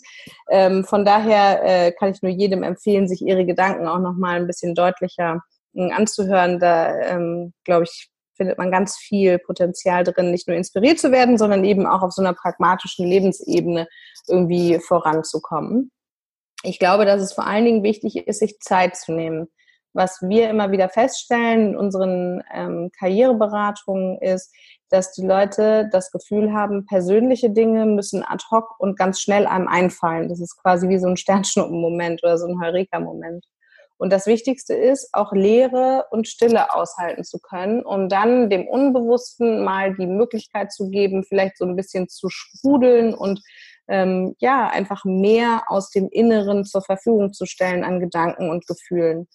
Ähm, 0.51 0.85
von 0.85 1.05
daher 1.05 1.63
äh, 1.65 1.93
kann 1.93 2.11
ich 2.11 2.23
nur 2.23 2.33
jedem 2.33 2.63
empfehlen, 2.63 3.09
sich 3.09 3.23
ihre 3.23 3.45
Gedanken 3.45 3.87
auch 3.87 4.01
nochmal 4.01 4.37
ein 4.37 4.47
bisschen 4.47 4.75
deutlicher 4.75 5.43
äh, 5.75 5.93
anzuhören. 5.93 6.59
Da, 6.59 6.97
ähm, 7.01 7.53
glaube 7.65 7.85
ich, 7.85 8.09
findet 8.37 8.57
man 8.57 8.71
ganz 8.71 8.97
viel 8.97 9.39
Potenzial 9.39 10.05
drin, 10.05 10.31
nicht 10.31 10.49
nur 10.49 10.57
inspiriert 10.57 10.99
zu 10.99 11.13
werden, 11.13 11.39
sondern 11.39 11.65
eben 11.65 11.87
auch 11.87 12.03
auf 12.03 12.13
so 12.13 12.23
einer 12.23 12.35
pragmatischen 12.35 13.07
Lebensebene 13.07 13.89
irgendwie 14.29 14.79
voranzukommen 14.79 15.91
ich 16.63 16.79
glaube, 16.79 17.05
dass 17.05 17.21
es 17.21 17.33
vor 17.33 17.47
allen 17.47 17.65
Dingen 17.65 17.83
wichtig 17.83 18.17
ist, 18.17 18.41
sich 18.41 18.59
Zeit 18.61 18.97
zu 18.97 19.13
nehmen. 19.13 19.49
Was 19.95 20.21
wir 20.23 20.51
immer 20.51 20.71
wieder 20.71 20.89
feststellen 20.89 21.71
in 21.71 21.77
unseren 21.77 22.43
ähm, 22.53 22.91
Karriereberatungen 22.99 24.19
ist, 24.21 24.55
dass 24.91 25.13
die 25.13 25.27
Leute 25.27 25.89
das 25.93 26.11
Gefühl 26.11 26.53
haben, 26.53 26.87
persönliche 26.87 27.51
Dinge 27.51 27.87
müssen 27.87 28.23
ad 28.23 28.45
hoc 28.51 28.79
und 28.79 28.99
ganz 28.99 29.21
schnell 29.21 29.47
einem 29.47 29.69
einfallen. 29.69 30.29
Das 30.29 30.41
ist 30.41 30.57
quasi 30.61 30.89
wie 30.89 30.99
so 30.99 31.09
ein 31.09 31.17
Sternschnuppenmoment 31.17 32.23
oder 32.23 32.39
so 32.39 32.47
ein 32.47 32.61
Heureka-Moment. 32.61 33.45
Und 33.99 34.13
das 34.13 34.27
Wichtigste 34.27 34.75
ist, 34.75 35.09
auch 35.13 35.33
Leere 35.33 36.05
und 36.11 36.29
Stille 36.29 36.73
aushalten 36.73 37.25
zu 37.25 37.41
können, 37.41 37.83
um 37.85 38.09
dann 38.09 38.49
dem 38.49 38.69
Unbewussten 38.69 39.65
mal 39.65 39.95
die 39.97 40.07
Möglichkeit 40.07 40.73
zu 40.73 40.89
geben, 40.89 41.25
vielleicht 41.25 41.59
so 41.59 41.65
ein 41.65 41.75
bisschen 41.75 42.09
zu 42.09 42.29
sprudeln 42.31 43.13
und 43.13 43.43
ähm, 43.89 44.35
ja, 44.39 44.69
einfach 44.69 45.05
mehr 45.05 45.63
aus 45.69 45.91
dem 45.91 46.09
Inneren 46.11 46.65
zur 46.65 46.83
Verfügung 46.83 47.33
zu 47.33 47.47
stellen 47.47 47.85
an 47.85 48.01
Gedanken 48.01 48.51
und 48.51 48.67
Gefühlen. 48.67 49.29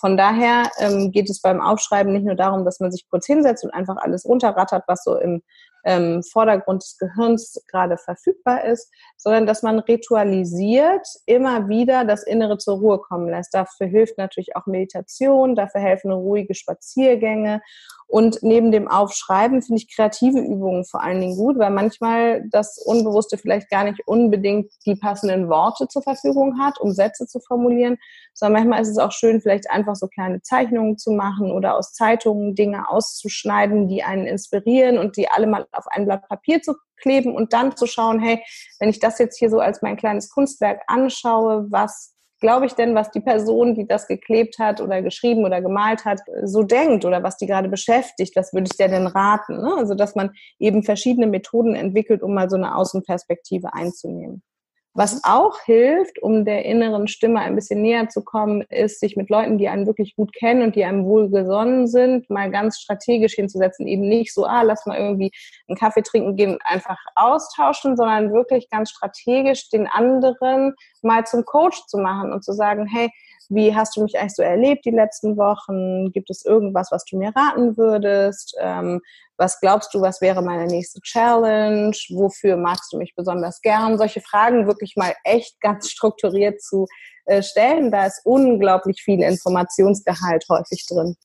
Von 0.00 0.16
daher 0.16 0.70
ähm, 0.78 1.10
geht 1.10 1.28
es 1.28 1.40
beim 1.40 1.60
Aufschreiben 1.60 2.12
nicht 2.12 2.24
nur 2.24 2.36
darum, 2.36 2.64
dass 2.64 2.78
man 2.78 2.92
sich 2.92 3.08
kurz 3.10 3.26
hinsetzt 3.26 3.64
und 3.64 3.72
einfach 3.72 3.96
alles 3.96 4.24
runterrattert, 4.24 4.84
was 4.86 5.02
so 5.02 5.18
im 5.18 5.42
ähm, 5.84 6.22
Vordergrund 6.22 6.82
des 6.82 6.98
Gehirns 6.98 7.60
gerade 7.68 7.96
verfügbar 7.96 8.64
ist, 8.64 8.92
sondern 9.16 9.46
dass 9.46 9.62
man 9.62 9.78
ritualisiert 9.80 11.06
immer 11.26 11.68
wieder 11.68 12.04
das 12.04 12.22
Innere 12.22 12.58
zur 12.58 12.78
Ruhe 12.78 12.98
kommen 12.98 13.28
lässt. 13.28 13.54
Dafür 13.54 13.86
hilft 13.86 14.18
natürlich 14.18 14.54
auch 14.54 14.66
Meditation, 14.66 15.56
dafür 15.56 15.80
helfen 15.80 16.12
ruhige 16.12 16.54
Spaziergänge 16.54 17.60
und 18.08 18.42
neben 18.42 18.72
dem 18.72 18.88
Aufschreiben 18.88 19.60
finde 19.60 19.82
ich 19.82 19.94
kreative 19.94 20.40
Übungen 20.40 20.86
vor 20.86 21.02
allen 21.02 21.20
Dingen 21.20 21.36
gut, 21.36 21.58
weil 21.58 21.70
manchmal 21.70 22.42
das 22.50 22.78
Unbewusste 22.78 23.36
vielleicht 23.36 23.68
gar 23.68 23.84
nicht 23.84 24.00
unbedingt 24.06 24.72
die 24.86 24.96
passenden 24.96 25.50
Worte 25.50 25.88
zur 25.88 26.02
Verfügung 26.02 26.58
hat, 26.58 26.80
um 26.80 26.92
Sätze 26.92 27.26
zu 27.26 27.38
formulieren, 27.38 27.98
sondern 28.32 28.62
manchmal 28.62 28.80
ist 28.80 28.88
es 28.88 28.98
auch 28.98 29.12
schön, 29.12 29.42
vielleicht 29.42 29.70
einfach 29.70 29.94
so 29.94 30.06
kleine 30.08 30.40
Zeichnungen 30.40 30.96
zu 30.96 31.12
machen 31.12 31.52
oder 31.52 31.76
aus 31.76 31.92
Zeitungen 31.92 32.54
Dinge 32.54 32.88
auszuschneiden, 32.88 33.88
die 33.88 34.02
einen 34.02 34.26
inspirieren 34.26 34.96
und 34.96 35.18
die 35.18 35.28
alle 35.28 35.46
mal 35.46 35.66
auf 35.72 35.86
ein 35.88 36.06
Blatt 36.06 36.26
Papier 36.26 36.62
zu 36.62 36.76
kleben 36.96 37.34
und 37.34 37.52
dann 37.52 37.76
zu 37.76 37.86
schauen, 37.86 38.20
hey, 38.20 38.42
wenn 38.80 38.88
ich 38.88 39.00
das 39.00 39.18
jetzt 39.18 39.38
hier 39.38 39.50
so 39.50 39.60
als 39.60 39.82
mein 39.82 39.98
kleines 39.98 40.30
Kunstwerk 40.30 40.80
anschaue, 40.86 41.66
was 41.68 42.14
glaube 42.40 42.66
ich 42.66 42.74
denn, 42.74 42.94
was 42.94 43.10
die 43.10 43.20
Person, 43.20 43.74
die 43.74 43.86
das 43.86 44.06
geklebt 44.06 44.58
hat 44.58 44.80
oder 44.80 45.02
geschrieben 45.02 45.44
oder 45.44 45.60
gemalt 45.60 46.04
hat, 46.04 46.20
so 46.44 46.62
denkt 46.62 47.04
oder 47.04 47.22
was 47.22 47.36
die 47.36 47.46
gerade 47.46 47.68
beschäftigt, 47.68 48.36
was 48.36 48.52
würde 48.52 48.68
ich 48.70 48.76
der 48.76 48.88
denn 48.88 49.06
raten? 49.06 49.60
Ne? 49.60 49.74
Also, 49.76 49.94
dass 49.94 50.14
man 50.14 50.30
eben 50.58 50.82
verschiedene 50.82 51.26
Methoden 51.26 51.74
entwickelt, 51.74 52.22
um 52.22 52.34
mal 52.34 52.48
so 52.50 52.56
eine 52.56 52.76
Außenperspektive 52.76 53.72
einzunehmen. 53.74 54.42
Was 54.94 55.22
auch 55.22 55.60
hilft, 55.60 56.20
um 56.22 56.44
der 56.44 56.64
inneren 56.64 57.06
Stimme 57.06 57.40
ein 57.40 57.54
bisschen 57.54 57.82
näher 57.82 58.08
zu 58.08 58.24
kommen, 58.24 58.62
ist, 58.62 58.98
sich 59.00 59.16
mit 59.16 59.30
Leuten, 59.30 59.58
die 59.58 59.68
einen 59.68 59.86
wirklich 59.86 60.16
gut 60.16 60.32
kennen 60.32 60.62
und 60.62 60.74
die 60.74 60.84
einem 60.84 61.04
wohlgesonnen 61.04 61.86
sind, 61.86 62.28
mal 62.30 62.50
ganz 62.50 62.80
strategisch 62.80 63.34
hinzusetzen. 63.34 63.86
Eben 63.86 64.08
nicht 64.08 64.34
so, 64.34 64.44
ah, 64.44 64.62
lass 64.62 64.86
mal 64.86 64.98
irgendwie 64.98 65.30
einen 65.68 65.78
Kaffee 65.78 66.02
trinken 66.02 66.36
gehen 66.36 66.52
und 66.52 66.62
einfach 66.64 66.98
austauschen, 67.14 67.96
sondern 67.96 68.32
wirklich 68.32 68.70
ganz 68.70 68.90
strategisch 68.90 69.70
den 69.70 69.86
anderen 69.86 70.74
mal 71.02 71.24
zum 71.26 71.44
Coach 71.44 71.86
zu 71.86 71.98
machen 71.98 72.32
und 72.32 72.42
zu 72.42 72.52
sagen, 72.52 72.86
hey, 72.86 73.10
Wie 73.48 73.74
hast 73.74 73.96
du 73.96 74.02
mich 74.02 74.18
eigentlich 74.18 74.34
so 74.34 74.42
erlebt 74.42 74.84
die 74.84 74.90
letzten 74.90 75.36
Wochen? 75.36 76.12
Gibt 76.12 76.30
es 76.30 76.44
irgendwas, 76.44 76.88
was 76.90 77.04
du 77.04 77.16
mir 77.16 77.32
raten 77.34 77.76
würdest? 77.76 78.54
Ähm, 78.60 79.00
was 79.38 79.60
glaubst 79.60 79.94
du, 79.94 80.00
was 80.00 80.20
wäre 80.20 80.42
meine 80.42 80.66
nächste 80.66 81.00
Challenge? 81.00 81.96
Wofür 82.10 82.56
magst 82.56 82.92
du 82.92 82.98
mich 82.98 83.14
besonders 83.14 83.60
gern? 83.62 83.96
Solche 83.96 84.20
Fragen 84.20 84.66
wirklich 84.66 84.94
mal 84.96 85.14
echt 85.24 85.60
ganz 85.60 85.88
strukturiert 85.88 86.60
zu 86.60 86.86
äh, 87.24 87.42
stellen. 87.42 87.90
Da 87.90 88.06
ist 88.06 88.20
unglaublich 88.24 89.00
viel 89.02 89.22
Informationsgehalt 89.22 90.44
häufig 90.50 90.86
drin. 90.86 91.16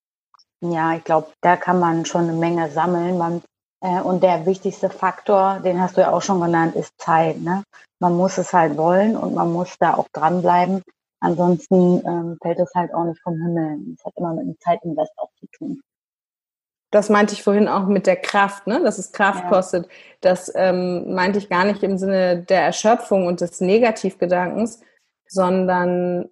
Ja, 0.62 0.96
ich 0.96 1.04
glaube, 1.04 1.28
da 1.42 1.58
kann 1.58 1.80
man 1.80 2.06
schon 2.06 2.24
eine 2.24 2.34
Menge 2.34 2.70
sammeln. 2.72 3.18
Man, 3.18 3.42
äh, 3.82 4.00
und 4.00 4.24
der 4.24 4.46
wichtigste 4.46 4.90
Faktor, 4.90 5.60
den 5.60 5.82
hast 5.82 5.98
du 5.98 6.02
ja 6.02 6.12
auch 6.12 6.22
schon 6.22 6.40
genannt, 6.40 6.76
ist 6.76 6.94
Zeit. 6.98 7.42
Ne? 7.42 7.64
Man 8.00 8.16
muss 8.16 8.38
es 8.38 8.54
halt 8.54 8.78
wollen 8.78 9.18
und 9.18 9.34
man 9.34 9.52
muss 9.52 9.76
da 9.80 9.96
auch 9.96 10.08
dranbleiben. 10.14 10.84
Ansonsten 11.24 12.06
ähm, 12.06 12.38
fällt 12.42 12.60
es 12.60 12.70
halt 12.76 12.94
auch 12.94 13.06
nicht 13.06 13.22
vom 13.22 13.42
Himmel. 13.42 13.80
Es 13.96 14.04
hat 14.04 14.12
immer 14.18 14.34
mit 14.34 14.46
dem 14.46 14.60
Zeitinvest 14.60 15.14
auch 15.16 15.32
zu 15.40 15.48
tun. 15.54 15.82
Das 16.92 17.10
meinte 17.10 17.34
ich 17.34 17.44
vorhin 17.44 17.70
auch 17.70 17.88
mit 17.88 18.08
der 18.08 18.18
Kraft, 18.18 18.68
ne? 18.68 18.82
dass 18.84 18.98
es 18.98 19.14
Kraft 19.14 19.46
ja. 19.46 19.50
kostet. 19.50 19.88
Das 20.20 20.52
ähm, 20.54 21.14
meinte 21.14 21.40
ich 21.40 21.50
gar 21.50 21.64
nicht 21.64 21.82
im 21.82 21.98
Sinne 21.98 22.44
der 22.44 22.64
Erschöpfung 22.64 23.26
und 23.26 23.40
des 23.40 23.62
Negativgedankens, 23.62 24.82
sondern 25.26 26.30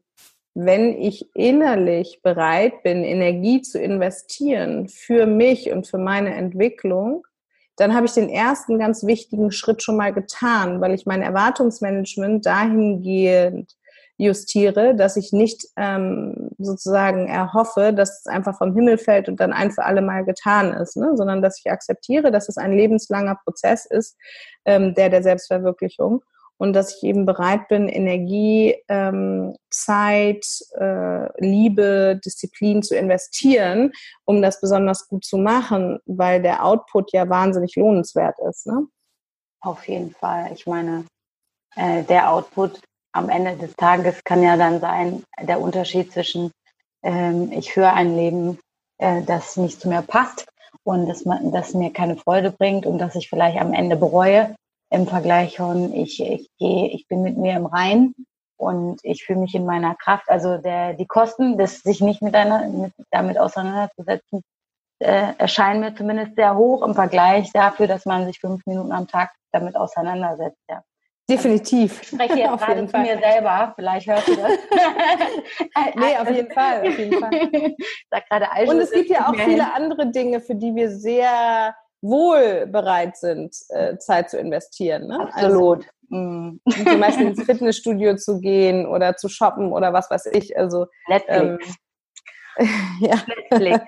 wenn 0.56 1.02
ich 1.02 1.34
innerlich 1.36 2.20
bereit 2.22 2.84
bin, 2.84 3.06
Energie 3.06 3.62
zu 3.62 3.80
investieren 3.80 4.90
für 4.90 5.26
mich 5.26 5.72
und 5.72 5.88
für 5.88 6.00
meine 6.00 6.36
Entwicklung, 6.36 7.26
dann 7.78 7.96
habe 7.96 8.08
ich 8.08 8.12
den 8.12 8.30
ersten 8.30 8.78
ganz 8.78 9.06
wichtigen 9.06 9.52
Schritt 9.52 9.82
schon 9.82 9.96
mal 9.96 10.12
getan, 10.12 10.82
weil 10.82 10.94
ich 10.94 11.06
mein 11.06 11.22
Erwartungsmanagement 11.22 12.46
dahingehend 12.46 13.78
justiere, 14.22 14.96
dass 14.96 15.18
ich 15.18 15.34
nicht 15.34 15.66
ähm, 15.78 16.50
sozusagen 16.60 17.28
erhoffe, 17.28 17.92
dass 17.92 18.20
es 18.20 18.28
einfach 18.28 18.58
vom 18.58 18.74
Himmel 18.76 18.98
fällt 18.98 19.28
und 19.28 19.40
dann 19.40 19.52
ein 19.52 19.72
für 19.72 19.84
alle 19.84 20.02
Mal 20.02 20.24
getan 20.24 20.74
ist, 20.74 20.96
ne? 20.96 21.12
sondern 21.16 21.42
dass 21.42 21.60
ich 21.60 21.72
akzeptiere, 21.72 22.32
dass 22.32 22.48
es 22.48 22.58
ein 22.58 22.72
lebenslanger 22.72 23.40
Prozess 23.44 23.86
ist, 23.86 24.16
ähm, 24.66 24.94
der 24.94 25.10
der 25.10 25.24
Selbstverwirklichung 25.24 26.24
und 26.58 26.74
dass 26.74 26.98
ich 26.98 27.04
eben 27.04 27.26
bereit 27.26 27.68
bin, 27.70 27.90
Energie, 27.90 28.76
ähm, 28.88 29.56
Zeit, 29.72 30.46
äh, 30.76 31.44
Liebe, 31.44 32.20
Disziplin 32.24 32.84
zu 32.84 32.96
investieren, 32.96 33.92
um 34.26 34.44
das 34.44 34.62
besonders 34.62 35.08
gut 35.08 35.26
zu 35.26 35.40
machen, 35.40 35.98
weil 36.06 36.44
der 36.44 36.64
Output 36.64 37.12
ja 37.14 37.28
wahnsinnig 37.28 37.76
lohnenswert 37.76 38.36
ist. 38.48 38.68
Ne? 38.68 38.86
Auf 39.62 39.88
jeden 39.88 40.12
Fall. 40.12 40.52
Ich 40.54 40.68
meine, 40.68 41.06
äh, 41.76 42.04
der 42.04 42.32
Output 42.32 42.80
am 43.14 43.30
Ende 43.30 43.56
des 43.58 43.76
Tages 43.76 44.24
kann 44.24 44.44
ja 44.44 44.58
dann 44.58 44.80
sein, 44.80 45.24
der 45.42 45.60
Unterschied 45.60 46.12
zwischen, 46.12 46.52
ähm, 47.04 47.52
ich 47.52 47.74
führe 47.74 47.94
ein 47.94 48.16
Leben, 48.16 48.60
äh, 48.98 49.22
das 49.24 49.58
nicht 49.58 49.82
zu 49.82 49.90
mir 49.90 50.02
passt 50.02 50.48
und 50.84 51.08
das, 51.08 51.24
das 51.52 51.74
mir 51.74 51.92
keine 51.92 52.18
Freude 52.18 52.52
bringt 52.52 52.86
und 52.86 53.00
das 53.00 53.16
ich 53.16 53.30
vielleicht 53.30 53.60
am 53.60 53.74
Ende 53.74 53.96
bereue 53.96 54.56
im 54.90 55.08
Vergleich 55.08 55.58
von 55.58 55.94
ich, 55.94 56.22
ich 56.22 56.50
gehe, 56.60 56.88
ich 56.90 57.08
bin 57.08 57.22
mit 57.22 57.38
mir 57.38 57.56
im 57.56 57.66
Rein 57.66 58.14
und 58.58 59.00
ich 59.04 59.24
fühle 59.24 59.40
mich 59.40 59.56
in 59.56 59.66
meiner 59.66 59.96
Kraft. 59.96 60.30
Also 60.30 60.58
der, 60.58 60.94
die 60.94 61.08
Kosten, 61.08 61.58
das 61.58 61.80
sich 61.80 62.02
nicht 62.02 62.22
mit 62.22 62.36
einer, 62.36 62.68
mit, 62.68 62.94
damit 63.10 63.38
auseinanderzusetzen, 63.38 64.44
äh, 65.00 65.34
erscheinen 65.38 65.80
mir 65.80 65.96
zumindest 65.96 66.36
sehr 66.36 66.56
hoch 66.56 66.84
im 66.84 66.94
Vergleich 66.94 67.52
dafür, 67.52 67.88
dass 67.88 68.06
man 68.06 68.26
sich 68.26 68.40
fünf 68.40 68.66
Minuten 68.66 68.92
am 68.92 69.08
Tag 69.08 69.32
damit 69.52 69.76
auseinandersetzt. 69.76 70.62
Ja. 70.70 70.84
Definitiv. 71.32 72.02
Ich 72.02 72.08
spreche 72.10 72.40
jetzt 72.40 72.58
gerade 72.66 72.88
zu 72.88 72.98
mir 72.98 73.18
selber, 73.20 73.74
vielleicht 73.76 74.08
hörst 74.08 74.28
du 74.28 74.36
das. 74.36 74.52
nee, 75.96 76.18
auf 76.18 76.30
jeden 76.30 76.52
Fall. 76.52 76.82
Auf 76.82 77.00
jeden 77.00 77.20
Fall. 77.20 77.32
Sag 78.12 78.30
gerade 78.30 78.70
Und 78.70 78.80
es 78.80 78.92
gibt 78.92 79.10
ja 79.10 79.30
auch 79.30 79.36
viele 79.36 79.74
andere 79.74 80.12
Dinge, 80.12 80.42
für 80.42 80.56
die 80.56 80.76
wir 80.76 80.90
sehr 80.92 81.74
wohl 82.02 82.68
bereit 82.68 83.16
sind, 83.16 83.56
äh, 83.70 83.98
Zeit 83.98 84.30
zu 84.30 84.38
investieren. 84.38 85.08
Ne? 85.08 85.20
Absolut. 85.22 85.86
Also, 86.12 86.18
mm. 86.18 86.60
zum 86.68 87.00
Beispiel 87.00 87.28
ins 87.28 87.44
Fitnessstudio 87.44 88.16
zu 88.18 88.40
gehen 88.40 88.86
oder 88.86 89.16
zu 89.16 89.30
shoppen 89.30 89.72
oder 89.72 89.94
was 89.94 90.10
weiß 90.10 90.26
ich. 90.34 90.58
Also 90.58 90.88
Netflix. 91.08 91.78
Ähm, 92.58 92.68
ja. 93.00 93.16
Netflix. 93.52 93.86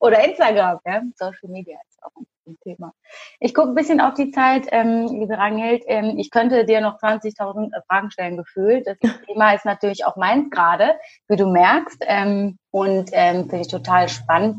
oder 0.00 0.24
Instagram, 0.24 0.78
ja. 0.86 1.02
Social 1.16 1.50
Media 1.50 1.76
ist 1.88 2.02
auch 2.02 2.16
ein 2.16 2.26
Thema. 2.74 2.92
Ich 3.40 3.54
gucke 3.54 3.68
ein 3.68 3.74
bisschen 3.74 4.00
auf 4.00 4.14
die 4.14 4.30
Zeit, 4.30 4.66
ähm, 4.70 5.06
liebe 5.06 5.36
Ranghild. 5.36 5.82
Ähm, 5.86 6.16
ich 6.18 6.30
könnte 6.30 6.64
dir 6.64 6.80
noch 6.80 6.98
20.000 6.98 7.70
Fragen 7.88 8.10
stellen, 8.10 8.36
gefühlt. 8.36 8.86
Das 8.86 8.98
Thema 9.26 9.52
ist 9.52 9.64
natürlich 9.64 10.04
auch 10.04 10.16
meins 10.16 10.50
gerade, 10.50 10.94
wie 11.28 11.36
du 11.36 11.46
merkst. 11.46 12.04
Ähm, 12.06 12.58
und 12.70 13.10
ähm, 13.12 13.48
finde 13.48 13.60
ich 13.60 13.68
total 13.68 14.08
spannend 14.08 14.56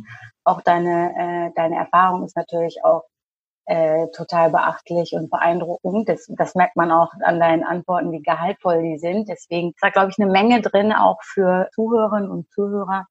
auch 0.50 0.62
deine, 0.62 1.14
äh, 1.16 1.54
deine 1.56 1.76
Erfahrung 1.78 2.26
ist 2.26 2.36
natürlich 2.36 2.84
auch 2.84 3.04
äh, 3.66 4.08
total 4.16 4.50
beachtlich 4.50 5.14
und 5.14 5.30
beeindruckend. 5.30 6.10
Das, 6.10 6.26
das 6.28 6.56
merkt 6.56 6.76
man 6.76 6.92
auch 6.92 7.14
an 7.24 7.40
deinen 7.40 7.64
Antworten, 7.64 8.12
wie 8.12 8.22
gehaltvoll 8.22 8.82
die 8.82 8.98
sind. 8.98 9.30
Deswegen 9.30 9.70
ist 9.70 9.82
da, 9.82 9.90
glaube 9.90 10.10
ich, 10.10 10.20
eine 10.20 10.32
Menge 10.32 10.62
drin, 10.62 10.92
auch 10.92 11.20
für 11.22 11.70
Zuhörerinnen 11.76 12.32
und 12.32 12.50
Zuhörer. 12.52 13.06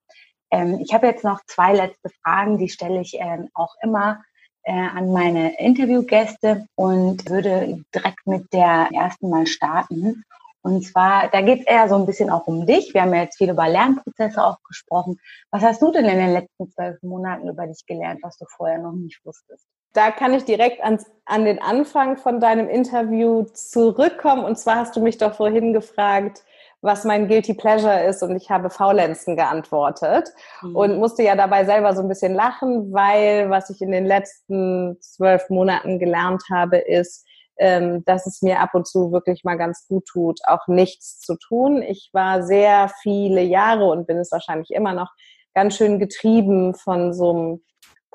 Ähm, 0.50 0.78
ich 0.80 0.92
habe 0.92 1.06
jetzt 1.06 1.24
noch 1.24 1.40
zwei 1.46 1.74
letzte 1.74 2.10
Fragen, 2.22 2.58
die 2.58 2.68
stelle 2.68 3.00
ich 3.00 3.16
ähm, 3.20 3.48
auch 3.54 3.74
immer 3.82 4.22
äh, 4.68 4.72
an 4.72 5.12
meine 5.12 5.58
Interviewgäste 5.58 6.66
und 6.74 7.28
würde 7.30 7.82
direkt 7.94 8.26
mit 8.26 8.52
der 8.52 8.90
ersten 8.92 9.30
mal 9.30 9.46
starten. 9.46 10.24
Und 10.60 10.84
zwar, 10.84 11.28
da 11.28 11.40
geht 11.40 11.60
es 11.60 11.66
eher 11.66 11.88
so 11.88 11.94
ein 11.94 12.04
bisschen 12.04 12.28
auch 12.28 12.46
um 12.46 12.66
dich. 12.66 12.92
Wir 12.92 13.02
haben 13.02 13.14
ja 13.14 13.22
jetzt 13.22 13.38
viel 13.38 13.48
über 13.48 13.66
Lernprozesse 13.66 14.44
auch 14.44 14.58
gesprochen. 14.64 15.18
Was 15.50 15.62
hast 15.62 15.80
du 15.80 15.90
denn 15.90 16.04
in 16.04 16.18
den 16.18 16.32
letzten 16.34 16.70
zwölf 16.70 17.02
Monaten 17.02 17.48
über 17.48 17.66
dich 17.66 17.86
gelernt, 17.86 18.20
was 18.22 18.36
du 18.36 18.44
vorher 18.44 18.78
noch 18.78 18.92
nicht 18.92 19.24
wusstest? 19.24 19.64
Da 19.94 20.10
kann 20.10 20.34
ich 20.34 20.44
direkt 20.44 20.84
ans, 20.84 21.06
an 21.24 21.46
den 21.46 21.62
Anfang 21.62 22.18
von 22.18 22.38
deinem 22.38 22.68
Interview 22.68 23.44
zurückkommen. 23.44 24.44
Und 24.44 24.58
zwar 24.58 24.76
hast 24.76 24.94
du 24.94 25.00
mich 25.00 25.16
doch 25.16 25.34
vorhin 25.34 25.72
gefragt, 25.72 26.44
was 26.80 27.04
mein 27.04 27.26
Guilty 27.26 27.54
Pleasure 27.54 28.04
ist 28.04 28.22
und 28.22 28.36
ich 28.36 28.50
habe 28.50 28.70
Faulenzen 28.70 29.36
geantwortet 29.36 30.28
mhm. 30.62 30.76
und 30.76 30.98
musste 30.98 31.22
ja 31.22 31.34
dabei 31.34 31.64
selber 31.64 31.94
so 31.94 32.02
ein 32.02 32.08
bisschen 32.08 32.34
lachen, 32.34 32.92
weil 32.92 33.50
was 33.50 33.70
ich 33.70 33.80
in 33.80 33.90
den 33.90 34.06
letzten 34.06 34.96
zwölf 35.00 35.48
Monaten 35.50 35.98
gelernt 35.98 36.42
habe, 36.52 36.78
ist, 36.78 37.26
ähm, 37.58 38.04
dass 38.04 38.26
es 38.26 38.42
mir 38.42 38.60
ab 38.60 38.70
und 38.74 38.86
zu 38.86 39.10
wirklich 39.10 39.42
mal 39.42 39.56
ganz 39.56 39.86
gut 39.88 40.06
tut, 40.06 40.38
auch 40.46 40.68
nichts 40.68 41.18
zu 41.20 41.36
tun. 41.36 41.82
Ich 41.82 42.10
war 42.12 42.44
sehr 42.44 42.90
viele 43.02 43.42
Jahre 43.42 43.86
und 43.86 44.06
bin 44.06 44.18
es 44.18 44.30
wahrscheinlich 44.30 44.70
immer 44.70 44.94
noch 44.94 45.10
ganz 45.54 45.76
schön 45.76 45.98
getrieben 45.98 46.74
von 46.74 47.12
so 47.12 47.30
einem 47.30 47.64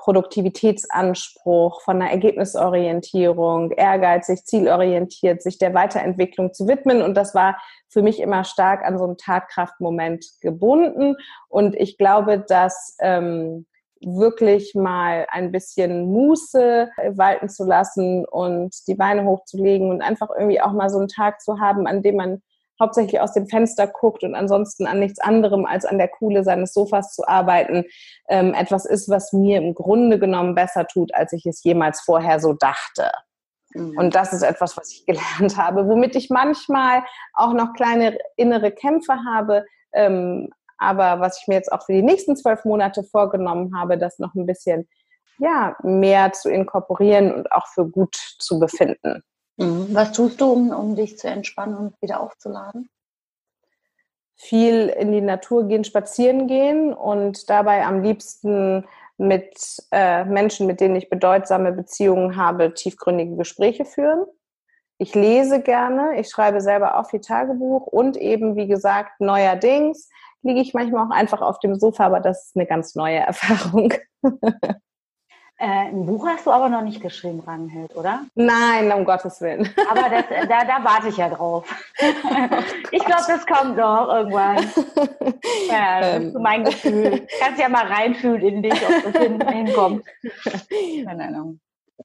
Produktivitätsanspruch, 0.04 1.82
von 1.82 2.02
einer 2.02 2.12
Ergebnisorientierung, 2.12 3.72
ehrgeizig, 3.72 4.44
zielorientiert, 4.44 5.42
sich 5.42 5.58
der 5.58 5.74
Weiterentwicklung 5.74 6.54
zu 6.54 6.68
widmen. 6.68 7.02
Und 7.02 7.16
das 7.16 7.34
war 7.34 7.58
für 7.88 8.02
mich 8.02 8.20
immer 8.20 8.44
stark 8.44 8.84
an 8.84 8.98
so 8.98 9.06
einen 9.06 9.18
Tatkraftmoment 9.18 10.26
gebunden. 10.42 11.16
Und 11.48 11.76
ich 11.76 11.98
glaube, 11.98 12.40
dass 12.40 12.98
ähm, 13.00 13.66
wirklich 14.02 14.76
mal 14.76 15.26
ein 15.30 15.54
bisschen 15.54 16.12
Muße 16.12 16.90
walten 17.12 17.48
zu 17.48 17.64
lassen 17.64 18.26
und 18.26 18.76
die 18.88 18.96
Beine 18.96 19.24
hochzulegen 19.24 19.90
und 19.90 20.02
einfach 20.02 20.28
irgendwie 20.38 20.60
auch 20.60 20.74
mal 20.74 20.90
so 20.90 21.00
einen 21.00 21.08
Tag 21.08 21.40
zu 21.40 21.62
haben, 21.62 21.88
an 21.88 22.02
dem 22.02 22.18
man 22.18 22.42
hauptsächlich 22.80 23.20
aus 23.22 23.34
dem 23.34 23.48
Fenster 23.48 23.88
guckt 23.88 24.24
und 24.24 24.36
ansonsten 24.36 24.88
an 24.88 25.00
nichts 25.00 25.20
anderem 25.20 25.66
als 25.66 25.86
an 25.86 25.98
der 25.98 26.08
Kuhle 26.08 26.44
seines 26.44 26.74
Sofas 26.74 27.14
zu 27.14 27.28
arbeiten, 27.28 27.86
ähm, 28.30 28.54
etwas 28.54 28.86
ist, 28.86 29.10
was 29.10 29.34
mir 29.34 29.58
im 29.58 29.74
Grunde 29.74 30.20
genommen 30.20 30.56
besser 30.56 30.88
tut, 30.88 31.14
als 31.14 31.34
ich 31.34 31.46
es 31.46 31.64
jemals 31.64 32.02
vorher 32.02 32.40
so 32.40 32.54
dachte. 32.54 33.12
Mhm. 33.74 33.98
Und 33.98 34.16
das 34.16 34.34
ist 34.34 34.44
etwas, 34.44 34.78
was 34.78 34.92
ich 34.92 35.06
gelernt 35.08 35.58
habe, 35.58 35.88
womit 35.88 36.16
ich 36.16 36.30
manchmal 36.30 37.04
auch 37.34 37.54
noch 37.54 37.74
kleine 37.74 38.18
innere 38.36 38.72
Kämpfe 38.72 39.14
habe, 39.26 39.66
ähm, 39.94 40.50
aber 40.78 41.20
was 41.22 41.40
ich 41.42 41.48
mir 41.48 41.56
jetzt 41.56 41.72
auch 41.72 41.86
für 41.86 41.94
die 41.94 42.02
nächsten 42.02 42.36
zwölf 42.36 42.66
Monate 42.66 43.04
vorgenommen 43.04 43.78
habe, 43.78 43.98
das 43.98 44.20
noch 44.20 44.34
ein 44.36 44.46
bisschen 44.46 44.88
ja, 45.40 45.76
mehr 45.82 46.32
zu 46.34 46.50
inkorporieren 46.50 47.34
und 47.34 47.52
auch 47.52 47.68
für 47.68 47.88
gut 47.88 48.16
zu 48.16 48.60
befinden. 48.60 49.24
Mhm. 49.58 49.88
Was 49.92 50.12
tust 50.12 50.42
du, 50.42 50.52
um, 50.52 50.72
um 50.72 50.96
dich 50.96 51.18
zu 51.18 51.28
entspannen 51.28 51.76
und 51.76 52.02
wieder 52.02 52.20
aufzuladen? 52.20 52.90
Viel 54.36 54.88
in 54.88 55.12
die 55.12 55.22
Natur 55.22 55.68
gehen, 55.68 55.84
spazieren 55.84 56.48
gehen 56.48 56.94
und 56.94 57.50
dabei 57.50 57.86
am 57.86 58.02
liebsten 58.02 58.86
mit 59.18 59.56
äh, 59.92 60.26
Menschen, 60.26 60.68
mit 60.68 60.82
denen 60.82 60.96
ich 60.96 61.10
bedeutsame 61.10 61.72
Beziehungen 61.72 62.36
habe, 62.36 62.74
tiefgründige 62.74 63.36
Gespräche 63.36 63.86
führen. 63.86 64.26
Ich 64.98 65.16
lese 65.16 65.62
gerne, 65.62 66.20
ich 66.20 66.30
schreibe 66.30 66.62
selber 66.62 66.98
auch 66.98 67.10
viel 67.10 67.22
Tagebuch 67.22 67.88
und 67.88 68.18
eben, 68.18 68.56
wie 68.56 68.68
gesagt, 68.68 69.20
neuerdings 69.20 70.10
liege 70.42 70.62
ich 70.62 70.74
manchmal 70.74 71.06
auch 71.06 71.12
einfach 71.12 71.42
auf 71.42 71.60
dem 71.60 71.76
Sofa, 71.76 72.06
aber 72.06 72.20
das 72.20 72.48
ist 72.48 72.56
eine 72.56 72.66
ganz 72.66 72.96
neue 72.96 73.18
Erfahrung. 73.20 73.94
Äh, 75.58 75.90
ein 75.90 76.06
Buch 76.06 76.26
hast 76.28 76.46
du 76.48 76.52
aber 76.52 76.68
noch 76.68 76.82
nicht 76.82 77.02
geschrieben, 77.02 77.40
Ranghild, 77.40 77.96
oder? 77.96 78.26
Nein, 78.34 78.92
um 78.92 79.06
Gottes 79.06 79.40
Willen. 79.40 79.70
Aber 79.90 80.10
das, 80.10 80.26
da, 80.50 80.66
da 80.66 80.84
warte 80.84 81.10
ich 81.10 81.18
ja 81.18 81.30
drauf. 81.30 81.66
ich 82.92 83.06
glaube, 83.06 83.24
das 83.28 83.46
kommt 83.46 83.78
noch 83.78 84.10
irgendwann. 84.10 84.58
Ja, 85.70 86.02
das 86.02 86.16
ähm. 86.16 86.28
ist 86.30 86.40
mein 86.40 86.64
Gefühl. 86.64 87.28
Kannst 87.40 87.60
ja 87.60 87.70
mal 87.70 87.86
reinfühlen 87.86 88.42
in 88.42 88.64
dich, 88.64 88.74
ob 88.74 89.14
das 89.14 89.22
hin, 89.22 89.48
hinkommt. 89.48 90.06
Keine 91.06 91.24
Ahnung. 91.28 91.60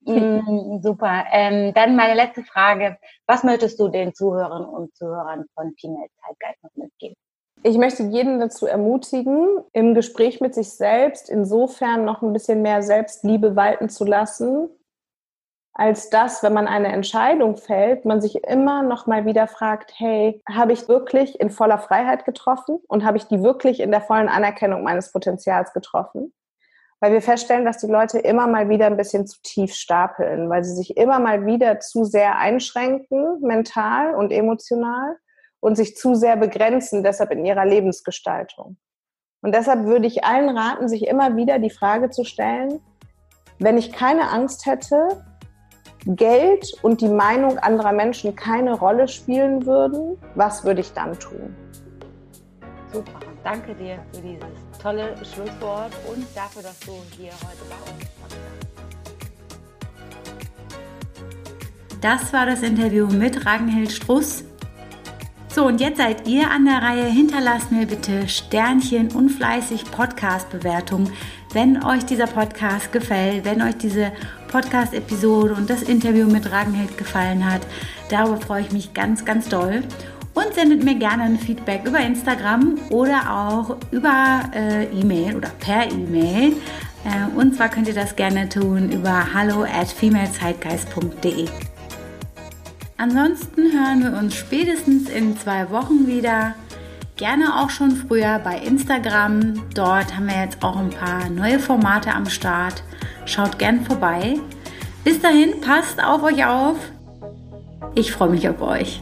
Mm, 0.05 0.81
super. 0.83 1.25
Ähm, 1.33 1.73
dann 1.75 1.97
meine 1.97 2.15
letzte 2.15 2.43
Frage. 2.43 2.99
Was 3.27 3.45
möchtest 3.45 3.81
du 3.81 3.89
den 3.89 4.15
Zuhörern 4.15 4.65
und 4.65 4.95
Zuhörern 4.95 5.47
von 5.55 5.75
Female 5.81 6.09
Zeitgeist 6.25 6.63
noch 6.63 6.75
mitgeben? 6.75 7.17
Ich 7.65 7.77
möchte 7.77 8.05
jeden 8.05 8.39
dazu 8.39 8.67
ermutigen, 8.67 9.65
im 9.73 9.95
Gespräch 9.95 10.41
mit 10.41 10.55
sich 10.55 10.71
selbst 10.71 11.29
insofern 11.29 12.05
noch 12.05 12.23
ein 12.23 12.33
bisschen 12.33 12.63
mehr 12.63 12.83
Selbstliebe 12.83 13.57
walten 13.57 13.89
zu 13.89 14.05
lassen, 14.05 14.69
als 15.73 16.09
dass, 16.09 16.43
wenn 16.43 16.53
man 16.53 16.69
eine 16.69 16.89
Entscheidung 16.89 17.57
fällt, 17.57 18.05
man 18.05 18.21
sich 18.21 18.45
immer 18.45 18.83
noch 18.83 19.07
mal 19.07 19.27
wieder 19.27 19.49
fragt, 19.49 19.93
hey, 19.97 20.41
habe 20.49 20.73
ich 20.73 20.89
wirklich 20.89 21.41
in 21.41 21.51
voller 21.51 21.79
Freiheit 21.79 22.25
getroffen 22.25 22.79
und 22.89 23.05
habe 23.05 23.17
ich 23.17 23.25
die 23.27 23.43
wirklich 23.43 23.81
in 23.81 23.91
der 23.91 24.01
vollen 24.03 24.29
Anerkennung 24.29 24.85
meines 24.85 25.13
Potenzials 25.13 25.73
getroffen? 25.73 26.33
Weil 27.01 27.13
wir 27.13 27.23
feststellen, 27.23 27.65
dass 27.65 27.79
die 27.79 27.87
Leute 27.87 28.19
immer 28.19 28.47
mal 28.47 28.69
wieder 28.69 28.87
ein 28.87 28.97
bisschen 28.97 29.27
zu 29.27 29.41
tief 29.43 29.75
stapeln, 29.75 30.49
weil 30.49 30.65
sie 30.65 30.75
sich 30.75 30.97
immer 30.97 31.21
mal 31.21 31.47
wieder 31.47 31.81
zu 31.81 32.05
sehr 32.05 32.39
einschränken, 32.39 33.41
mental 33.41 34.15
und 34.15 34.33
emotional 34.33 35.17
und 35.61 35.77
sich 35.77 35.97
zu 35.97 36.15
sehr 36.15 36.37
begrenzen, 36.37 37.03
deshalb 37.03 37.31
in 37.31 37.45
ihrer 37.45 37.65
Lebensgestaltung. 37.65 38.77
Und 39.41 39.55
deshalb 39.55 39.85
würde 39.85 40.07
ich 40.07 40.25
allen 40.25 40.57
raten, 40.57 40.89
sich 40.89 41.07
immer 41.07 41.37
wieder 41.37 41.59
die 41.59 41.71
Frage 41.71 42.11
zu 42.11 42.25
stellen, 42.25 42.81
wenn 43.59 43.77
ich 43.77 43.93
keine 43.93 44.31
Angst 44.31 44.67
hätte, 44.67 45.25
Geld 46.07 46.73
und 46.83 47.01
die 47.01 47.09
Meinung 47.09 47.59
anderer 47.59 47.93
Menschen 47.93 48.35
keine 48.35 48.79
Rolle 48.79 49.09
spielen 49.09 49.67
würden, 49.67 50.17
was 50.35 50.65
würde 50.65 50.81
ich 50.81 50.93
dann 50.93 51.19
tun? 51.19 51.55
Super, 52.93 53.21
danke 53.45 53.75
dir 53.75 53.99
für 54.13 54.23
dieses 54.23 54.47
tolle 54.81 55.15
Schlusswort 55.25 55.93
und 56.11 56.25
dafür, 56.35 56.63
dass 56.63 56.79
du 56.81 56.93
hier 57.17 57.33
heute 57.33 57.65
bei 57.69 57.77
uns 57.93 58.05
warst. 58.23 58.37
Das 62.01 62.33
war 62.33 62.47
das 62.47 62.63
Interview 62.63 63.09
mit 63.09 63.45
Ragnhild 63.45 63.91
Struss. 63.91 64.45
So, 65.59 65.67
und 65.67 65.81
jetzt 65.81 65.99
seid 65.99 66.29
ihr 66.29 66.53
an 66.53 66.67
der 66.67 66.83
Reihe. 66.83 67.07
Hinterlasst 67.07 67.73
mir 67.73 67.85
bitte 67.85 68.29
Sternchen 68.29 69.11
und 69.11 69.29
fleißig 69.29 69.91
Podcast-Bewertungen, 69.91 71.11
wenn 71.53 71.85
euch 71.85 72.05
dieser 72.05 72.29
Podcast 72.29 72.93
gefällt, 72.93 73.45
wenn 73.45 73.61
euch 73.61 73.77
diese 73.77 74.13
Podcast-Episode 74.53 75.55
und 75.55 75.69
das 75.69 75.83
Interview 75.83 76.29
mit 76.29 76.53
Ragnhild 76.53 76.97
gefallen 76.97 77.45
hat. 77.45 77.63
Darüber 78.09 78.37
freue 78.37 78.61
ich 78.63 78.71
mich 78.71 78.95
ganz, 78.95 79.25
ganz 79.25 79.49
doll. 79.49 79.83
Und 80.33 80.55
sendet 80.55 80.85
mir 80.85 80.95
gerne 80.95 81.25
ein 81.25 81.41
Feedback 81.41 81.85
über 81.85 81.99
Instagram 81.99 82.79
oder 82.91 83.29
auch 83.29 83.79
über 83.91 84.43
äh, 84.55 84.85
E-Mail 84.97 85.39
oder 85.39 85.51
per 85.59 85.91
E-Mail. 85.91 86.53
Äh, 87.05 87.37
und 87.37 87.57
zwar 87.57 87.69
könnt 87.69 87.89
ihr 87.89 87.95
das 87.95 88.15
gerne 88.15 88.49
tun 88.49 88.93
über 88.93 89.35
hallo 89.35 89.65
at 89.65 89.89
femalezeitgeist.de. 89.89 91.49
Ansonsten 93.01 93.71
hören 93.73 94.03
wir 94.03 94.19
uns 94.19 94.35
spätestens 94.35 95.09
in 95.09 95.39
zwei 95.39 95.71
Wochen 95.71 96.09
wieder. 96.09 96.55
Gerne 97.17 97.61
auch 97.61 97.71
schon 97.71 97.93
früher 97.93 98.41
bei 98.41 98.59
Instagram. 98.59 99.63
Dort 99.73 100.17
haben 100.17 100.27
wir 100.27 100.41
jetzt 100.43 100.65
auch 100.65 100.77
ein 100.77 100.91
paar 100.91 101.29
neue 101.31 101.61
Formate 101.61 102.13
am 102.13 102.27
Start. 102.29 102.83
Schaut 103.25 103.57
gern 103.57 103.85
vorbei. 103.85 104.41
Bis 105.05 105.21
dahin, 105.21 105.61
passt 105.61 106.03
auf 106.03 106.25
euch 106.25 106.45
auf. 106.45 106.77
Ich 107.95 108.11
freue 108.11 108.31
mich 108.31 108.49
auf 108.49 108.61
euch. 108.61 109.01